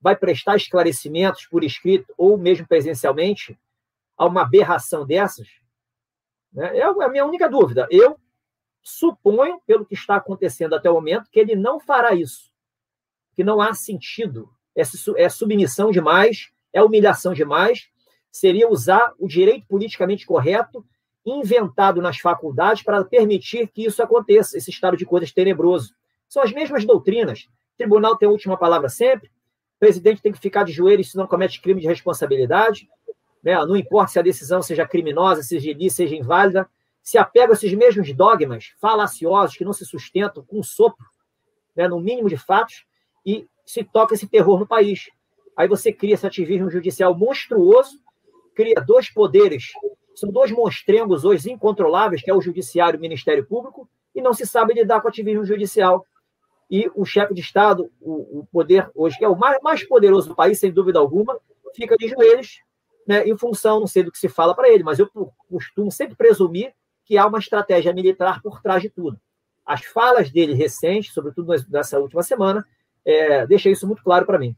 vai 0.06 0.14
prestar 0.14 0.54
esclarecimentos 0.54 1.46
por 1.46 1.64
escrito 1.64 2.14
ou 2.16 2.38
mesmo 2.38 2.64
presencialmente 2.64 3.58
a 4.16 4.24
uma 4.24 4.42
aberração 4.42 5.04
dessas? 5.04 5.48
Né? 6.52 6.78
É 6.78 6.82
a 6.84 7.08
minha 7.08 7.24
única 7.24 7.48
dúvida. 7.48 7.88
Eu 7.90 8.16
suponho, 8.80 9.60
pelo 9.66 9.84
que 9.84 9.94
está 9.94 10.14
acontecendo 10.14 10.74
até 10.74 10.88
o 10.88 10.94
momento, 10.94 11.28
que 11.28 11.40
ele 11.40 11.56
não 11.56 11.80
fará 11.80 12.14
isso. 12.14 12.52
Que 13.34 13.42
não 13.42 13.60
há 13.60 13.74
sentido. 13.74 14.48
É 15.16 15.28
submissão 15.28 15.90
demais, 15.90 16.52
é 16.72 16.80
humilhação 16.80 17.34
demais. 17.34 17.88
Seria 18.30 18.68
usar 18.68 19.12
o 19.18 19.26
direito 19.26 19.66
politicamente 19.66 20.24
correto 20.24 20.86
inventado 21.26 22.00
nas 22.00 22.18
faculdades 22.18 22.84
para 22.84 23.04
permitir 23.04 23.66
que 23.68 23.84
isso 23.84 24.00
aconteça, 24.00 24.56
esse 24.56 24.70
estado 24.70 24.96
de 24.96 25.04
coisas 25.04 25.32
tenebroso. 25.32 25.92
São 26.28 26.42
as 26.42 26.52
mesmas 26.52 26.84
doutrinas. 26.84 27.48
O 27.74 27.76
tribunal 27.76 28.16
tem 28.16 28.28
a 28.28 28.30
última 28.30 28.56
palavra 28.56 28.88
sempre. 28.88 29.28
O 29.28 29.80
presidente 29.80 30.22
tem 30.22 30.32
que 30.32 30.38
ficar 30.38 30.62
de 30.62 30.72
joelhos 30.72 31.10
se 31.10 31.16
não 31.16 31.26
comete 31.26 31.60
crime 31.60 31.80
de 31.80 31.88
responsabilidade. 31.88 32.88
Né? 33.42 33.54
Não 33.66 33.76
importa 33.76 34.12
se 34.12 34.18
a 34.18 34.22
decisão 34.22 34.62
seja 34.62 34.86
criminosa, 34.86 35.42
seja 35.42 35.70
ilícita, 35.70 36.04
seja 36.04 36.16
inválida. 36.16 36.68
Se 37.02 37.18
apega 37.18 37.52
a 37.52 37.54
esses 37.54 37.72
mesmos 37.74 38.12
dogmas 38.12 38.72
falaciosos 38.80 39.56
que 39.56 39.64
não 39.64 39.72
se 39.72 39.84
sustentam 39.84 40.44
com 40.44 40.60
um 40.60 40.62
sopro, 40.62 41.06
né? 41.74 41.88
no 41.88 42.00
mínimo 42.00 42.28
de 42.28 42.36
fatos, 42.36 42.84
e 43.24 43.46
se 43.64 43.82
toca 43.84 44.14
esse 44.14 44.26
terror 44.28 44.58
no 44.58 44.66
país. 44.66 45.10
Aí 45.56 45.66
você 45.66 45.92
cria 45.92 46.14
esse 46.14 46.26
ativismo 46.26 46.70
judicial 46.70 47.16
monstruoso, 47.16 47.98
cria 48.54 48.76
dois 48.76 49.10
poderes, 49.10 49.72
são 50.16 50.30
dois 50.30 50.50
monstrengos 50.50 51.24
hoje 51.24 51.50
incontroláveis, 51.50 52.22
que 52.22 52.30
é 52.30 52.34
o 52.34 52.40
judiciário 52.40 52.96
e 52.96 52.98
o 52.98 53.00
Ministério 53.00 53.46
Público, 53.46 53.88
e 54.14 54.22
não 54.22 54.32
se 54.32 54.46
sabe 54.46 54.72
lidar 54.72 55.00
com 55.00 55.06
o 55.06 55.10
ativismo 55.10 55.44
judicial. 55.44 56.06
E 56.70 56.90
o 56.94 57.04
chefe 57.04 57.34
de 57.34 57.40
Estado, 57.42 57.90
o, 58.00 58.40
o 58.40 58.46
poder 58.50 58.90
hoje, 58.94 59.18
que 59.18 59.24
é 59.24 59.28
o 59.28 59.36
mais, 59.36 59.60
mais 59.62 59.84
poderoso 59.84 60.30
do 60.30 60.34
país, 60.34 60.58
sem 60.58 60.72
dúvida 60.72 60.98
alguma, 60.98 61.38
fica 61.74 61.96
de 61.96 62.08
joelhos, 62.08 62.62
né, 63.06 63.24
em 63.28 63.36
função, 63.36 63.78
não 63.78 63.86
sei 63.86 64.02
do 64.02 64.10
que 64.10 64.18
se 64.18 64.28
fala 64.28 64.54
para 64.54 64.68
ele, 64.68 64.82
mas 64.82 64.98
eu 64.98 65.08
costumo 65.48 65.92
sempre 65.92 66.16
presumir 66.16 66.72
que 67.04 67.18
há 67.18 67.26
uma 67.26 67.38
estratégia 67.38 67.92
militar 67.92 68.40
por 68.42 68.60
trás 68.62 68.82
de 68.82 68.88
tudo. 68.88 69.20
As 69.64 69.84
falas 69.84 70.30
dele 70.30 70.54
recentes, 70.54 71.12
sobretudo 71.12 71.52
nessa 71.68 72.00
última 72.00 72.22
semana, 72.22 72.66
é, 73.04 73.46
isso 73.50 73.86
muito 73.86 74.02
claro 74.02 74.24
para 74.24 74.38
mim. 74.38 74.56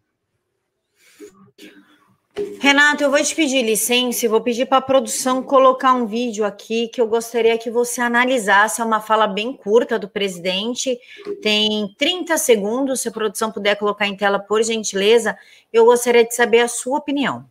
Renato, 2.60 3.02
eu 3.02 3.10
vou 3.10 3.22
te 3.22 3.34
pedir 3.34 3.62
licença 3.62 4.24
e 4.24 4.28
vou 4.28 4.40
pedir 4.40 4.66
para 4.66 4.78
a 4.78 4.82
produção 4.82 5.42
colocar 5.42 5.92
um 5.92 6.06
vídeo 6.06 6.44
aqui 6.44 6.88
que 6.88 7.00
eu 7.00 7.08
gostaria 7.08 7.56
que 7.56 7.70
você 7.70 8.00
analisasse. 8.00 8.80
É 8.80 8.84
uma 8.84 9.00
fala 9.00 9.26
bem 9.26 9.52
curta 9.52 9.98
do 9.98 10.08
presidente, 10.08 10.98
tem 11.42 11.94
30 11.96 12.36
segundos. 12.36 13.00
Se 13.00 13.08
a 13.08 13.12
produção 13.12 13.50
puder 13.50 13.76
colocar 13.76 14.06
em 14.06 14.16
tela, 14.16 14.38
por 14.38 14.62
gentileza, 14.62 15.36
eu 15.72 15.84
gostaria 15.84 16.24
de 16.24 16.34
saber 16.34 16.60
a 16.60 16.68
sua 16.68 16.98
opinião. 16.98 17.44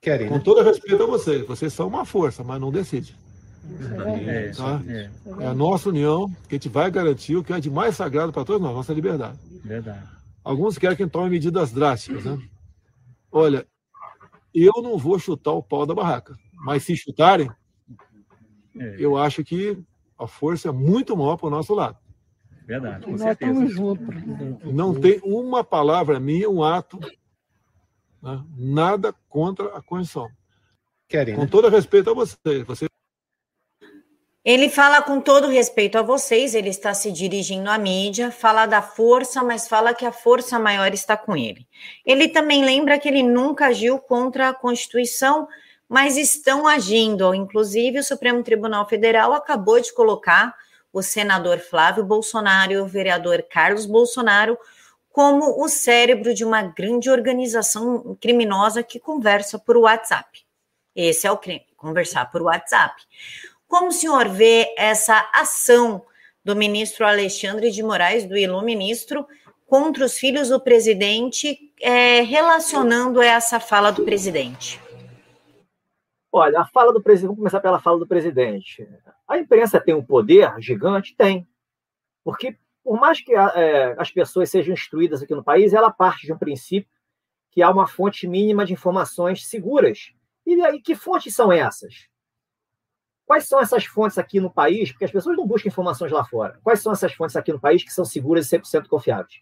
Querem, 0.00 0.28
Com 0.28 0.38
todo 0.38 0.62
respeito 0.62 1.02
a 1.02 1.06
vocês, 1.06 1.46
vocês 1.46 1.72
são 1.72 1.88
uma 1.88 2.04
força, 2.04 2.44
mas 2.44 2.60
não 2.60 2.70
decide. 2.70 3.16
É, 4.26 4.52
tá? 4.54 4.82
é. 4.86 5.10
é 5.40 5.46
a 5.46 5.54
nossa 5.54 5.88
união 5.88 6.28
que 6.48 6.54
a 6.54 6.58
gente 6.58 6.68
vai 6.68 6.90
garantir 6.90 7.36
o 7.36 7.42
que 7.42 7.52
é 7.52 7.60
de 7.60 7.70
mais 7.70 7.96
sagrado 7.96 8.32
para 8.32 8.44
todos 8.44 8.60
nós, 8.60 8.74
nossa 8.74 8.92
liberdade. 8.92 9.38
Verdade. 9.64 10.02
Alguns 10.42 10.76
querem 10.76 10.96
que 10.96 11.06
tome 11.06 11.30
medidas 11.30 11.72
drásticas, 11.72 12.24
né? 12.24 12.38
Olha, 13.32 13.66
eu 14.54 14.82
não 14.82 14.96
vou 14.96 15.18
chutar 15.18 15.52
o 15.52 15.62
pau 15.62 15.84
da 15.84 15.94
barraca, 15.94 16.36
mas 16.54 16.84
se 16.84 16.96
chutarem, 16.96 17.50
é. 18.78 18.96
eu 18.98 19.16
acho 19.16 19.42
que 19.42 19.76
a 20.18 20.26
força 20.26 20.68
é 20.68 20.72
muito 20.72 21.16
maior 21.16 21.36
para 21.36 21.48
o 21.48 21.50
nosso 21.50 21.74
lado. 21.74 21.98
Verdade, 22.66 23.04
com 23.04 23.10
Nós 23.10 23.20
certeza. 23.20 23.52
estamos 23.52 23.72
juntos. 23.74 24.72
Não 24.72 24.94
tem 24.94 25.20
uma 25.22 25.62
palavra 25.62 26.18
minha, 26.18 26.48
um 26.48 26.62
ato, 26.62 26.98
né? 28.22 28.42
nada 28.56 29.14
contra 29.28 29.76
a 29.76 29.82
Constituição. 29.82 30.28
Querem, 31.06 31.34
com 31.34 31.42
né? 31.42 31.48
todo 31.50 31.68
respeito 31.68 32.10
a 32.10 32.14
você, 32.14 32.64
você 32.64 32.86
ele 34.44 34.68
fala 34.68 35.00
com 35.00 35.20
todo 35.20 35.48
respeito 35.48 35.96
a 35.96 36.02
vocês, 36.02 36.54
ele 36.54 36.68
está 36.68 36.92
se 36.92 37.10
dirigindo 37.10 37.70
à 37.70 37.78
mídia, 37.78 38.30
fala 38.30 38.66
da 38.66 38.82
força, 38.82 39.42
mas 39.42 39.66
fala 39.66 39.94
que 39.94 40.04
a 40.04 40.12
força 40.12 40.58
maior 40.58 40.92
está 40.92 41.16
com 41.16 41.34
ele. 41.34 41.66
Ele 42.04 42.28
também 42.28 42.62
lembra 42.62 42.98
que 42.98 43.08
ele 43.08 43.22
nunca 43.22 43.68
agiu 43.68 43.98
contra 43.98 44.50
a 44.50 44.54
Constituição, 44.54 45.48
mas 45.88 46.18
estão 46.18 46.68
agindo. 46.68 47.34
Inclusive, 47.34 48.00
o 48.00 48.04
Supremo 48.04 48.42
Tribunal 48.42 48.86
Federal 48.86 49.32
acabou 49.32 49.80
de 49.80 49.94
colocar 49.94 50.54
o 50.92 51.02
senador 51.02 51.58
Flávio 51.58 52.04
Bolsonaro 52.04 52.72
e 52.72 52.78
o 52.78 52.86
vereador 52.86 53.42
Carlos 53.50 53.86
Bolsonaro 53.86 54.58
como 55.10 55.64
o 55.64 55.68
cérebro 55.68 56.34
de 56.34 56.44
uma 56.44 56.60
grande 56.60 57.08
organização 57.08 58.14
criminosa 58.20 58.82
que 58.82 59.00
conversa 59.00 59.58
por 59.58 59.76
WhatsApp. 59.76 60.44
Esse 60.94 61.26
é 61.26 61.30
o 61.30 61.38
crime, 61.38 61.64
conversar 61.76 62.30
por 62.30 62.42
WhatsApp. 62.42 62.94
Como 63.68 63.88
o 63.88 63.92
senhor 63.92 64.28
vê 64.28 64.74
essa 64.76 65.28
ação 65.32 66.04
do 66.44 66.54
ministro 66.54 67.06
Alexandre 67.06 67.70
de 67.70 67.82
Moraes, 67.82 68.26
do 68.26 68.36
iluministro, 68.36 69.26
contra 69.66 70.04
os 70.04 70.18
filhos 70.18 70.50
do 70.50 70.60
presidente, 70.60 71.72
é, 71.80 72.20
relacionando 72.20 73.20
essa 73.22 73.58
fala 73.58 73.90
do 73.90 74.04
presidente? 74.04 74.80
Olha, 76.30 76.60
a 76.60 76.66
fala 76.66 76.92
do 76.92 77.02
presidente, 77.02 77.28
vamos 77.28 77.38
começar 77.38 77.60
pela 77.60 77.80
fala 77.80 77.98
do 77.98 78.06
presidente. 78.06 78.86
A 79.26 79.38
imprensa 79.38 79.80
tem 79.80 79.94
um 79.94 80.04
poder 80.04 80.52
gigante? 80.58 81.14
Tem. 81.16 81.46
Porque, 82.22 82.56
por 82.82 82.98
mais 82.98 83.20
que 83.20 83.34
é, 83.34 83.94
as 83.98 84.10
pessoas 84.10 84.50
sejam 84.50 84.74
instruídas 84.74 85.22
aqui 85.22 85.34
no 85.34 85.44
país, 85.44 85.72
ela 85.72 85.90
parte 85.90 86.26
de 86.26 86.32
um 86.32 86.38
princípio 86.38 86.90
que 87.50 87.62
há 87.62 87.70
uma 87.70 87.86
fonte 87.86 88.26
mínima 88.26 88.66
de 88.66 88.72
informações 88.72 89.46
seguras. 89.46 90.12
E 90.44 90.60
aí, 90.64 90.80
que 90.80 90.96
fontes 90.96 91.34
são 91.34 91.52
essas? 91.52 92.08
Quais 93.26 93.48
são 93.48 93.60
essas 93.60 93.84
fontes 93.84 94.18
aqui 94.18 94.38
no 94.38 94.50
país? 94.50 94.92
Porque 94.92 95.04
as 95.04 95.10
pessoas 95.10 95.36
não 95.36 95.46
buscam 95.46 95.68
informações 95.68 96.12
lá 96.12 96.24
fora. 96.24 96.58
Quais 96.62 96.80
são 96.80 96.92
essas 96.92 97.12
fontes 97.14 97.36
aqui 97.36 97.52
no 97.52 97.60
país 97.60 97.82
que 97.82 97.92
são 97.92 98.04
seguras 98.04 98.50
e 98.52 98.58
100% 98.58 98.86
confiáveis? 98.86 99.40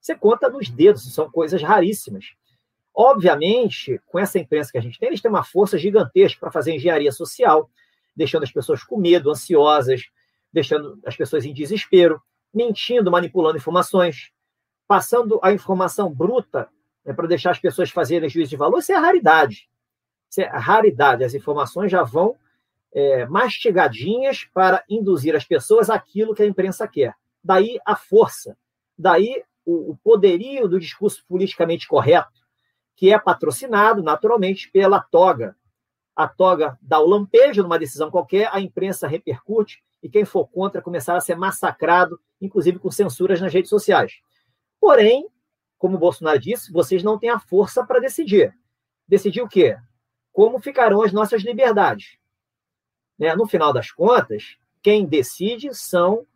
Você 0.00 0.14
conta 0.14 0.48
nos 0.48 0.68
dedos, 0.68 1.12
são 1.12 1.30
coisas 1.30 1.62
raríssimas. 1.62 2.26
Obviamente, 2.94 4.00
com 4.06 4.18
essa 4.18 4.38
imprensa 4.38 4.70
que 4.70 4.78
a 4.78 4.80
gente 4.80 4.98
tem, 4.98 5.08
eles 5.08 5.20
têm 5.20 5.30
uma 5.30 5.42
força 5.42 5.76
gigantesca 5.76 6.38
para 6.38 6.52
fazer 6.52 6.74
engenharia 6.74 7.10
social, 7.10 7.68
deixando 8.14 8.44
as 8.44 8.52
pessoas 8.52 8.84
com 8.84 8.96
medo, 8.96 9.30
ansiosas, 9.30 10.02
deixando 10.52 11.00
as 11.04 11.16
pessoas 11.16 11.44
em 11.44 11.52
desespero, 11.52 12.22
mentindo, 12.54 13.10
manipulando 13.10 13.56
informações, 13.56 14.30
passando 14.86 15.40
a 15.42 15.52
informação 15.52 16.12
bruta 16.12 16.68
né, 17.04 17.12
para 17.12 17.26
deixar 17.26 17.50
as 17.50 17.58
pessoas 17.58 17.90
fazerem 17.90 18.28
juízo 18.28 18.50
de 18.50 18.56
valor. 18.56 18.78
Isso 18.78 18.92
é 18.92 18.96
raridade. 18.96 19.68
Isso 20.30 20.40
é 20.40 20.46
raridade. 20.46 21.24
As 21.24 21.34
informações 21.34 21.90
já 21.90 22.04
vão 22.04 22.36
é, 22.94 23.26
mastigadinhas 23.26 24.44
para 24.54 24.84
induzir 24.88 25.34
as 25.34 25.44
pessoas 25.44 25.90
aquilo 25.90 26.34
que 26.34 26.42
a 26.42 26.46
imprensa 26.46 26.86
quer. 26.86 27.14
Daí 27.42 27.78
a 27.84 27.96
força, 27.96 28.56
daí 28.96 29.42
o, 29.66 29.90
o 29.90 29.96
poderio 29.96 30.68
do 30.68 30.78
discurso 30.78 31.24
politicamente 31.28 31.88
correto, 31.88 32.44
que 32.96 33.12
é 33.12 33.18
patrocinado 33.18 34.02
naturalmente 34.02 34.70
pela 34.70 35.00
toga. 35.00 35.56
A 36.14 36.28
toga 36.28 36.78
dá 36.80 37.00
o 37.00 37.08
lampejo 37.08 37.62
numa 37.62 37.78
decisão 37.78 38.10
qualquer, 38.10 38.48
a 38.52 38.60
imprensa 38.60 39.08
repercute 39.08 39.82
e 40.00 40.08
quem 40.08 40.24
for 40.24 40.46
contra 40.46 40.80
começar 40.80 41.16
a 41.16 41.20
ser 41.20 41.34
massacrado, 41.34 42.20
inclusive 42.40 42.78
com 42.78 42.90
censuras 42.90 43.40
nas 43.40 43.52
redes 43.52 43.68
sociais. 43.68 44.20
Porém, 44.80 45.26
como 45.76 45.96
o 45.96 45.98
Bolsonaro 45.98 46.38
disse, 46.38 46.70
vocês 46.70 47.02
não 47.02 47.18
têm 47.18 47.30
a 47.30 47.40
força 47.40 47.84
para 47.84 47.98
decidir. 47.98 48.54
Decidir 49.08 49.42
o 49.42 49.48
quê? 49.48 49.76
Como 50.32 50.60
ficarão 50.60 51.02
as 51.02 51.12
nossas 51.12 51.42
liberdades? 51.42 52.16
Né? 53.18 53.34
No 53.34 53.46
final 53.46 53.72
das 53.72 53.90
contas, 53.90 54.56
quem 54.82 55.06
decide 55.06 55.74
são 55.74 56.26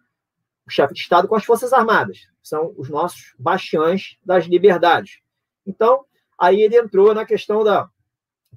o 0.66 0.70
chefe 0.70 0.94
de 0.94 1.00
Estado 1.00 1.26
com 1.26 1.34
as 1.34 1.44
Forças 1.44 1.72
Armadas, 1.72 2.28
são 2.42 2.74
os 2.76 2.90
nossos 2.90 3.34
bastiões 3.38 4.18
das 4.24 4.44
liberdades. 4.44 5.20
Então, 5.66 6.04
aí 6.38 6.60
ele 6.60 6.76
entrou 6.76 7.14
na 7.14 7.24
questão 7.24 7.64
da. 7.64 7.88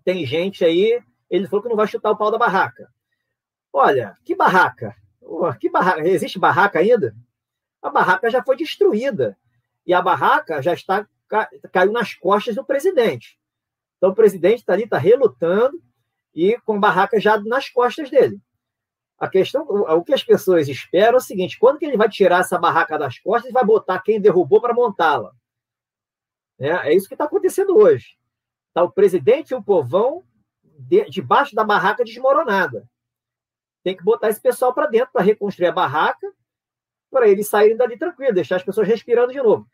Tem 0.03 0.25
gente 0.25 0.65
aí, 0.65 1.01
ele 1.29 1.47
falou 1.47 1.63
que 1.63 1.69
não 1.69 1.75
vai 1.75 1.87
chutar 1.87 2.11
o 2.11 2.17
pau 2.17 2.29
da 2.31 2.37
barraca. 2.37 2.89
Olha, 3.71 4.17
que 4.25 4.35
barraca? 4.35 4.95
Que 5.59 5.69
barraca? 5.69 6.07
Existe 6.07 6.37
barraca 6.37 6.79
ainda? 6.79 7.15
A 7.81 7.89
barraca 7.89 8.29
já 8.29 8.43
foi 8.43 8.57
destruída. 8.57 9.37
E 9.85 9.93
a 9.93 10.01
barraca 10.01 10.61
já 10.61 10.73
está 10.73 11.07
caiu 11.71 11.91
nas 11.91 12.13
costas 12.13 12.55
do 12.55 12.65
presidente. 12.65 13.39
Então 13.97 14.09
o 14.09 14.15
presidente 14.15 14.59
está 14.59 14.73
ali, 14.73 14.83
está 14.83 14.97
relutando, 14.97 15.81
e 16.33 16.57
com 16.65 16.79
barraca 16.79 17.19
já 17.19 17.39
nas 17.39 17.69
costas 17.69 18.09
dele. 18.09 18.39
A 19.17 19.29
questão, 19.29 19.63
o 19.63 20.03
que 20.03 20.13
as 20.13 20.23
pessoas 20.23 20.67
esperam 20.67 21.13
é 21.13 21.17
o 21.17 21.21
seguinte: 21.21 21.59
quando 21.59 21.77
que 21.77 21.85
ele 21.85 21.97
vai 21.97 22.09
tirar 22.09 22.39
essa 22.39 22.57
barraca 22.57 22.97
das 22.97 23.19
costas 23.19 23.51
e 23.51 23.53
vai 23.53 23.63
botar 23.63 24.01
quem 24.01 24.19
derrubou 24.19 24.59
para 24.59 24.73
montá-la? 24.73 25.31
É, 26.59 26.69
é, 26.69 26.93
isso 26.93 27.07
que 27.07 27.13
está 27.13 27.25
acontecendo 27.25 27.77
hoje. 27.77 28.17
Está 28.69 28.83
o 28.83 28.91
presidente 28.91 29.51
e 29.51 29.55
o 29.55 29.63
povão 29.63 30.23
de, 30.63 31.05
debaixo 31.09 31.53
da 31.55 31.63
barraca 31.63 32.03
desmoronada. 32.03 32.87
Tem 33.83 33.95
que 33.95 34.03
botar 34.03 34.29
esse 34.29 34.41
pessoal 34.41 34.73
para 34.73 34.87
dentro 34.87 35.11
para 35.11 35.23
reconstruir 35.23 35.67
a 35.67 35.71
barraca, 35.71 36.31
para 37.09 37.27
eles 37.27 37.47
saírem 37.47 37.75
dali 37.75 37.97
tranquilo, 37.97 38.33
deixar 38.33 38.55
as 38.55 38.63
pessoas 38.63 38.87
respirando 38.87 39.33
de 39.33 39.41
novo. 39.41 39.67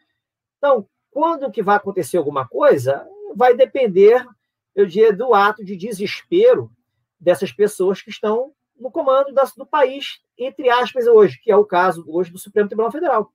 Então, 0.57 0.87
quando 1.11 1.51
que 1.51 1.61
vai 1.61 1.77
acontecer 1.77 2.17
alguma 2.17 2.47
coisa, 2.47 3.07
vai 3.35 3.55
depender 3.55 4.25
eu 4.77 4.85
diria, 4.85 5.11
do 5.11 5.33
ato 5.33 5.65
de 5.65 5.75
desespero 5.75 6.71
dessas 7.19 7.51
pessoas 7.51 7.99
que 7.99 8.11
estão 8.11 8.53
no 8.79 8.91
comando 8.91 9.33
do 9.57 9.65
país, 9.65 10.21
entre 10.37 10.69
aspas, 10.69 11.07
hoje, 11.07 11.39
que 11.41 11.51
é 11.51 11.57
o 11.57 11.65
caso 11.65 12.05
hoje 12.07 12.31
do 12.31 12.37
Supremo 12.37 12.69
Tribunal 12.69 12.91
Federal. 12.91 13.33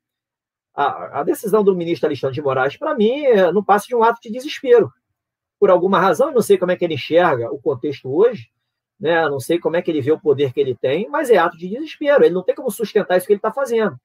A, 0.72 1.18
a 1.18 1.22
decisão 1.24 1.64
do 1.64 1.74
ministro 1.74 2.06
Alexandre 2.06 2.36
de 2.36 2.40
Moraes, 2.40 2.76
para 2.76 2.94
mim, 2.94 3.24
é, 3.24 3.50
não 3.50 3.62
passa 3.62 3.88
de 3.88 3.96
um 3.96 4.04
ato 4.04 4.20
de 4.22 4.30
desespero. 4.30 4.92
Por 5.58 5.68
alguma 5.68 5.98
razão, 5.98 6.28
eu 6.28 6.34
não 6.34 6.42
sei 6.42 6.56
como 6.56 6.70
é 6.70 6.76
que 6.76 6.84
ele 6.84 6.94
enxerga 6.94 7.52
o 7.52 7.60
contexto 7.60 8.08
hoje, 8.08 8.48
né? 9.00 9.28
não 9.28 9.40
sei 9.40 9.58
como 9.58 9.76
é 9.76 9.82
que 9.82 9.90
ele 9.90 10.00
vê 10.00 10.12
o 10.12 10.20
poder 10.20 10.52
que 10.52 10.60
ele 10.60 10.76
tem, 10.76 11.08
mas 11.08 11.28
é 11.28 11.38
ato 11.38 11.58
de 11.58 11.68
desespero. 11.68 12.24
Ele 12.24 12.34
não 12.34 12.44
tem 12.44 12.54
como 12.54 12.70
sustentar 12.70 13.18
isso 13.18 13.26
que 13.26 13.32
ele 13.32 13.38
está 13.38 13.52
fazendo. 13.52 13.98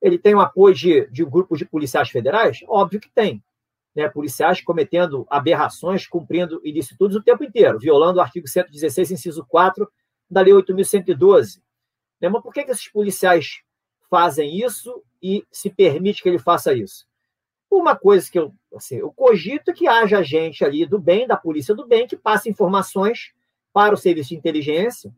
Ele 0.00 0.18
tem 0.18 0.34
o 0.34 0.40
apoio 0.40 0.74
de, 0.74 1.06
de 1.10 1.22
um 1.22 1.28
grupo 1.28 1.54
de 1.54 1.66
policiais 1.66 2.08
federais? 2.08 2.60
Óbvio 2.66 2.98
que 2.98 3.10
tem. 3.10 3.44
Né? 3.96 4.08
Policiais 4.10 4.60
cometendo 4.60 5.26
aberrações, 5.30 6.06
cumprindo 6.06 6.60
ilicitudes 6.62 7.16
o 7.16 7.22
tempo 7.22 7.42
inteiro, 7.42 7.78
violando 7.78 8.18
o 8.18 8.22
artigo 8.22 8.46
116, 8.46 9.12
inciso 9.12 9.44
4 9.48 9.90
da 10.30 10.42
Lei 10.42 10.52
8.112. 10.52 11.62
Né? 12.20 12.28
Mas 12.28 12.42
por 12.42 12.52
que, 12.52 12.62
que 12.62 12.70
esses 12.70 12.88
policiais 12.88 13.62
fazem 14.10 14.60
isso 14.60 15.02
e 15.22 15.42
se 15.50 15.70
permite 15.70 16.22
que 16.22 16.28
ele 16.28 16.38
faça 16.38 16.74
isso? 16.74 17.06
Uma 17.70 17.96
coisa 17.96 18.30
que 18.30 18.38
eu, 18.38 18.54
assim, 18.76 18.96
eu 18.96 19.10
cogito 19.10 19.70
é 19.70 19.74
que 19.74 19.88
haja 19.88 20.22
gente 20.22 20.62
ali 20.62 20.84
do 20.84 20.98
bem, 20.98 21.26
da 21.26 21.36
polícia 21.36 21.74
do 21.74 21.86
bem, 21.86 22.06
que 22.06 22.16
passe 22.16 22.50
informações 22.50 23.32
para 23.72 23.94
o 23.94 23.96
serviço 23.96 24.28
de 24.30 24.36
inteligência, 24.36 25.12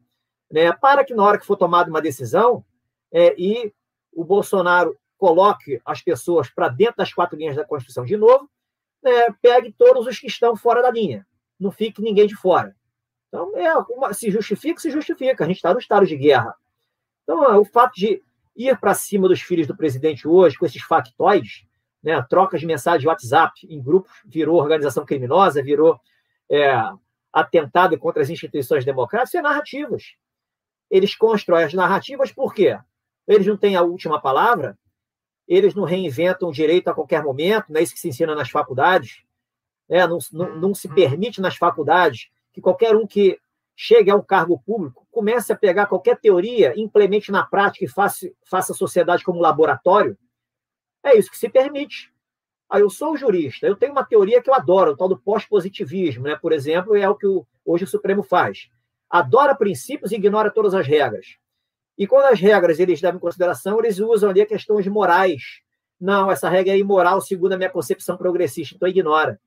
né, 0.50 0.72
para 0.72 1.04
que 1.04 1.14
na 1.14 1.22
hora 1.22 1.38
que 1.38 1.46
for 1.46 1.56
tomada 1.56 1.90
uma 1.90 2.00
decisão 2.00 2.64
é, 3.12 3.34
e 3.38 3.72
o 4.12 4.24
Bolsonaro 4.24 4.96
coloque 5.18 5.80
as 5.84 6.00
pessoas 6.00 6.48
para 6.48 6.68
dentro 6.68 6.96
das 6.96 7.12
quatro 7.12 7.36
linhas 7.36 7.56
da 7.56 7.64
Constituição 7.64 8.04
de 8.04 8.16
novo, 8.16 8.48
né, 9.02 9.28
pegue 9.40 9.72
todos 9.72 10.06
os 10.06 10.18
que 10.18 10.26
estão 10.26 10.56
fora 10.56 10.82
da 10.82 10.90
linha, 10.90 11.26
não 11.58 11.70
fique 11.70 12.02
ninguém 12.02 12.26
de 12.26 12.36
fora. 12.36 12.74
Então, 13.28 13.56
é, 13.56 13.76
uma, 13.76 14.12
se 14.12 14.30
justifica, 14.30 14.80
se 14.80 14.90
justifica. 14.90 15.44
A 15.44 15.46
gente 15.46 15.56
está 15.56 15.72
no 15.72 15.78
estado 15.78 16.06
de 16.06 16.16
guerra. 16.16 16.54
Então, 17.22 17.44
é, 17.44 17.56
o 17.58 17.64
fato 17.64 17.92
de 17.94 18.22
ir 18.56 18.78
para 18.78 18.94
cima 18.94 19.28
dos 19.28 19.40
filhos 19.40 19.66
do 19.66 19.76
presidente 19.76 20.26
hoje, 20.26 20.58
com 20.58 20.66
esses 20.66 20.82
factóides, 20.82 21.66
né, 22.02 22.20
trocas 22.28 22.60
de 22.60 22.66
mensagem 22.66 23.00
de 23.00 23.06
WhatsApp 23.06 23.52
em 23.68 23.82
grupos, 23.82 24.12
virou 24.24 24.58
organização 24.58 25.04
criminosa, 25.04 25.62
virou 25.62 26.00
é, 26.50 26.72
atentado 27.32 27.98
contra 27.98 28.22
as 28.22 28.30
instituições 28.30 28.84
democráticas, 28.84 29.34
é 29.34 29.42
narrativas. 29.42 30.14
Eles 30.90 31.14
constroem 31.14 31.64
as 31.64 31.74
narrativas 31.74 32.32
por 32.32 32.54
quê? 32.54 32.78
Eles 33.26 33.46
não 33.46 33.56
têm 33.56 33.76
a 33.76 33.82
última 33.82 34.20
palavra, 34.20 34.78
eles 35.48 35.74
não 35.74 35.84
reinventam 35.84 36.50
o 36.50 36.52
direito 36.52 36.88
a 36.88 36.94
qualquer 36.94 37.22
momento, 37.22 37.66
não 37.70 37.80
é 37.80 37.82
isso 37.82 37.94
que 37.94 38.00
se 38.00 38.08
ensina 38.08 38.34
nas 38.34 38.50
faculdades, 38.50 39.22
né? 39.88 40.06
não, 40.06 40.18
não, 40.30 40.56
não 40.56 40.74
se 40.74 40.88
permite 40.88 41.40
nas 41.40 41.56
faculdades 41.56 42.28
que 42.52 42.60
qualquer 42.60 42.94
um 42.94 43.06
que 43.06 43.40
chegue 43.74 44.10
a 44.10 44.16
um 44.16 44.22
cargo 44.22 44.58
público 44.58 45.06
comece 45.10 45.52
a 45.52 45.56
pegar 45.56 45.86
qualquer 45.86 46.18
teoria, 46.18 46.74
implemente 46.76 47.32
na 47.32 47.44
prática 47.44 47.84
e 47.84 47.88
faça, 47.88 48.28
faça 48.44 48.72
a 48.72 48.76
sociedade 48.76 49.24
como 49.24 49.40
laboratório. 49.40 50.18
É 51.02 51.16
isso 51.16 51.30
que 51.30 51.38
se 51.38 51.48
permite. 51.48 52.12
Aí 52.68 52.82
eu 52.82 52.90
sou 52.90 53.16
jurista, 53.16 53.66
eu 53.66 53.76
tenho 53.76 53.92
uma 53.92 54.04
teoria 54.04 54.42
que 54.42 54.50
eu 54.50 54.54
adoro, 54.54 54.92
o 54.92 54.96
tal 54.96 55.08
do 55.08 55.16
pós-positivismo, 55.16 56.24
né? 56.24 56.36
por 56.36 56.52
exemplo, 56.52 56.94
é 56.94 57.08
o 57.08 57.14
que 57.14 57.26
o, 57.26 57.46
hoje 57.64 57.84
o 57.84 57.88
Supremo 57.88 58.22
faz. 58.22 58.68
Adora 59.08 59.54
princípios 59.54 60.12
e 60.12 60.16
ignora 60.16 60.50
todas 60.50 60.74
as 60.74 60.86
regras. 60.86 61.38
E 61.98 62.06
quando 62.06 62.26
as 62.26 62.38
regras 62.38 62.78
eles 62.78 63.02
levam 63.02 63.18
em 63.18 63.20
consideração, 63.20 63.80
eles 63.80 63.98
usam 63.98 64.30
ali 64.30 64.46
questões 64.46 64.86
morais. 64.86 65.60
Não, 66.00 66.30
essa 66.30 66.48
regra 66.48 66.72
é 66.72 66.78
imoral 66.78 67.20
segundo 67.20 67.54
a 67.54 67.56
minha 67.56 67.68
concepção 67.68 68.16
progressista, 68.16 68.76
então 68.76 68.88
ignora. 68.88 69.40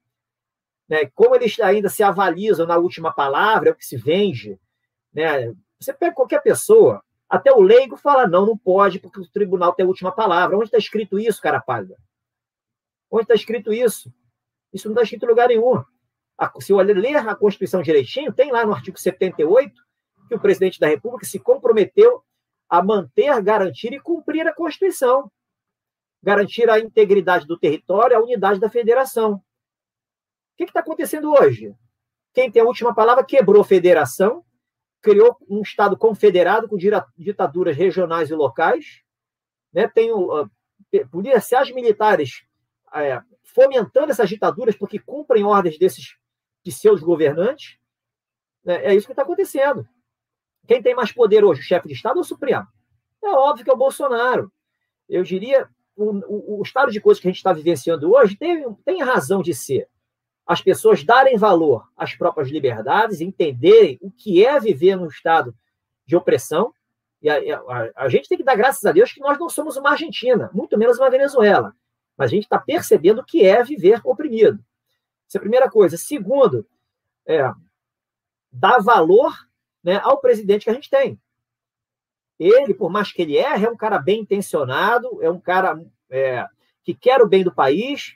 Né? 0.88 1.10
Como 1.16 1.34
eles 1.34 1.58
ainda 1.62 1.88
se 1.88 2.04
avalizam 2.04 2.68
na 2.68 2.78
última 2.78 3.14
palavra, 3.14 3.70
é 3.70 3.72
o 3.72 3.76
que 3.76 3.86
se 3.86 3.96
vende. 3.96 4.60
Né? 5.14 5.54
Você 5.80 5.94
pega 5.94 6.14
qualquer 6.14 6.42
pessoa, 6.44 7.02
até 7.30 7.54
o 7.54 7.62
leigo 7.62 7.96
fala, 7.96 8.28
não, 8.28 8.46
não 8.46 8.58
pode, 8.58 9.00
porque 9.00 9.22
o 9.22 9.32
tribunal 9.32 9.72
tem 9.72 9.86
a 9.86 9.88
última 9.88 10.12
palavra. 10.12 10.58
Onde 10.58 10.66
está 10.66 10.78
escrito 10.78 11.18
isso, 11.18 11.42
cara 11.42 11.62
pálida? 11.62 11.96
Onde 13.10 13.24
está 13.24 13.34
escrito 13.34 13.72
isso? 13.72 14.14
Isso 14.74 14.90
não 14.90 14.94
está 14.94 15.04
escrito 15.04 15.24
em 15.24 15.30
lugar 15.30 15.48
nenhum. 15.48 15.82
Se 16.60 16.74
eu 16.74 16.78
ler 16.78 17.16
a 17.16 17.36
Constituição 17.36 17.82
direitinho, 17.82 18.34
tem 18.34 18.52
lá 18.52 18.66
no 18.66 18.74
artigo 18.74 19.00
78 19.00 19.74
que 20.28 20.36
o 20.36 20.40
presidente 20.40 20.80
da 20.80 20.88
República 20.88 21.26
se 21.26 21.40
comprometeu 21.40 22.22
a 22.72 22.82
manter, 22.82 23.42
garantir 23.44 23.92
e 23.92 24.00
cumprir 24.00 24.48
a 24.48 24.56
Constituição. 24.56 25.30
Garantir 26.24 26.70
a 26.70 26.80
integridade 26.80 27.46
do 27.46 27.60
território, 27.60 28.16
a 28.16 28.22
unidade 28.22 28.62
da 28.62 28.70
federação. 28.70 29.34
O 29.34 29.42
que 30.58 30.64
está 30.64 30.80
acontecendo 30.80 31.34
hoje? 31.34 31.76
Quem 32.34 32.50
tem 32.50 32.62
a 32.62 32.66
última 32.66 32.96
palavra 32.96 33.26
quebrou 33.26 33.62
a 33.62 33.66
federação, 33.66 34.46
criou 35.02 35.36
um 35.50 35.62
Estado 35.62 35.98
confederado 35.98 36.70
com 36.70 36.78
ditaduras 37.18 37.76
regionais 37.76 38.30
e 38.30 38.36
locais, 38.36 39.02
né? 39.74 39.90
tem 39.90 40.14
uh, 40.14 40.50
policiais 41.12 41.72
militares 41.72 42.46
é, 42.94 43.22
fomentando 43.44 44.12
essas 44.12 44.30
ditaduras 44.30 44.78
porque 44.78 44.98
cumprem 44.98 45.44
ordens 45.44 45.78
desses 45.78 46.16
de 46.64 46.72
seus 46.72 47.02
governantes. 47.02 47.78
É, 48.66 48.92
é 48.92 48.96
isso 48.96 49.08
que 49.08 49.12
está 49.12 49.24
acontecendo. 49.24 49.86
Quem 50.68 50.82
tem 50.82 50.96
mais 50.96 51.12
poder 51.12 51.44
hoje, 51.44 51.62
o 51.62 51.64
chefe 51.64 51.88
de 51.88 51.94
Estado 51.94 52.18
ou 52.18 52.22
o 52.22 52.26
Supremo? 52.26 52.68
É 53.24 53.30
óbvio 53.30 53.64
que 53.66 53.72
é 53.72 53.74
o 53.74 53.78
Bolsonaro. 53.78 54.52
Eu 55.08 55.24
diria, 55.24 55.68
o, 55.96 56.12
o, 56.12 56.60
o 56.60 56.62
estado 56.64 56.92
de 56.92 57.02
coisas 57.02 57.22
que 57.22 57.28
a 57.28 57.32
gente 57.32 57.38
está 57.38 57.54
vivenciando 57.54 58.12
hoje 58.12 58.36
tem, 58.36 58.74
tem 58.86 59.04
razão 59.04 59.42
de 59.42 59.54
ser 59.54 59.88
as 60.46 60.62
pessoas 60.62 61.04
darem 61.04 61.38
valor 61.38 61.88
às 61.96 62.16
próprias 62.16 62.50
liberdades, 62.50 63.22
entenderem 63.22 63.98
o 64.02 64.12
que 64.12 64.46
é 64.46 64.60
viver 64.60 64.96
num 64.96 65.08
estado 65.08 65.56
de 66.06 66.16
opressão. 66.16 66.74
E 67.22 67.30
a, 67.30 67.38
a, 67.38 67.92
a, 67.96 68.10
gente 68.10 68.28
tem 68.28 68.38
que 68.38 68.44
dar 68.44 68.56
graças 68.56 68.84
a 68.84 68.92
Deus 68.92 69.14
que 69.14 69.22
nós 69.22 69.38
não 69.38 69.48
somos 69.48 69.78
uma 69.78 69.92
Argentina, 69.92 70.50
muito 70.54 70.78
menos 70.78 70.98
uma 70.98 71.10
Venezuela. 71.10 71.74
Mas 72.18 72.32
a 72.32 72.36
gente 72.36 72.44
está 72.44 72.60
percebendo 72.60 73.20
o 73.22 73.24
que 73.24 73.46
é 73.46 73.64
viver 73.64 74.02
oprimido. 74.04 74.60
Essa 75.28 75.38
é 75.38 75.40
a 75.40 75.42
primeira 75.42 75.70
coisa. 75.70 75.96
Segundo, 75.96 76.68
é, 77.26 77.50
dar 78.52 78.80
valor 78.80 79.34
né, 79.84 80.00
ao 80.04 80.20
presidente 80.20 80.64
que 80.64 80.70
a 80.70 80.74
gente 80.74 80.90
tem. 80.90 81.20
Ele, 82.40 82.74
por 82.74 82.90
mais 82.90 83.12
que 83.12 83.22
ele 83.22 83.38
erre, 83.38 83.66
é 83.66 83.70
um 83.70 83.78
cara 83.78 84.00
bem 84.00 84.22
intencionado, 84.22 85.22
é 85.22 85.30
um 85.30 85.40
cara 85.40 85.80
é, 86.10 86.48
que 86.84 86.94
quer 86.94 87.22
o 87.22 87.28
bem 87.28 87.44
do 87.44 87.54
país, 87.54 88.16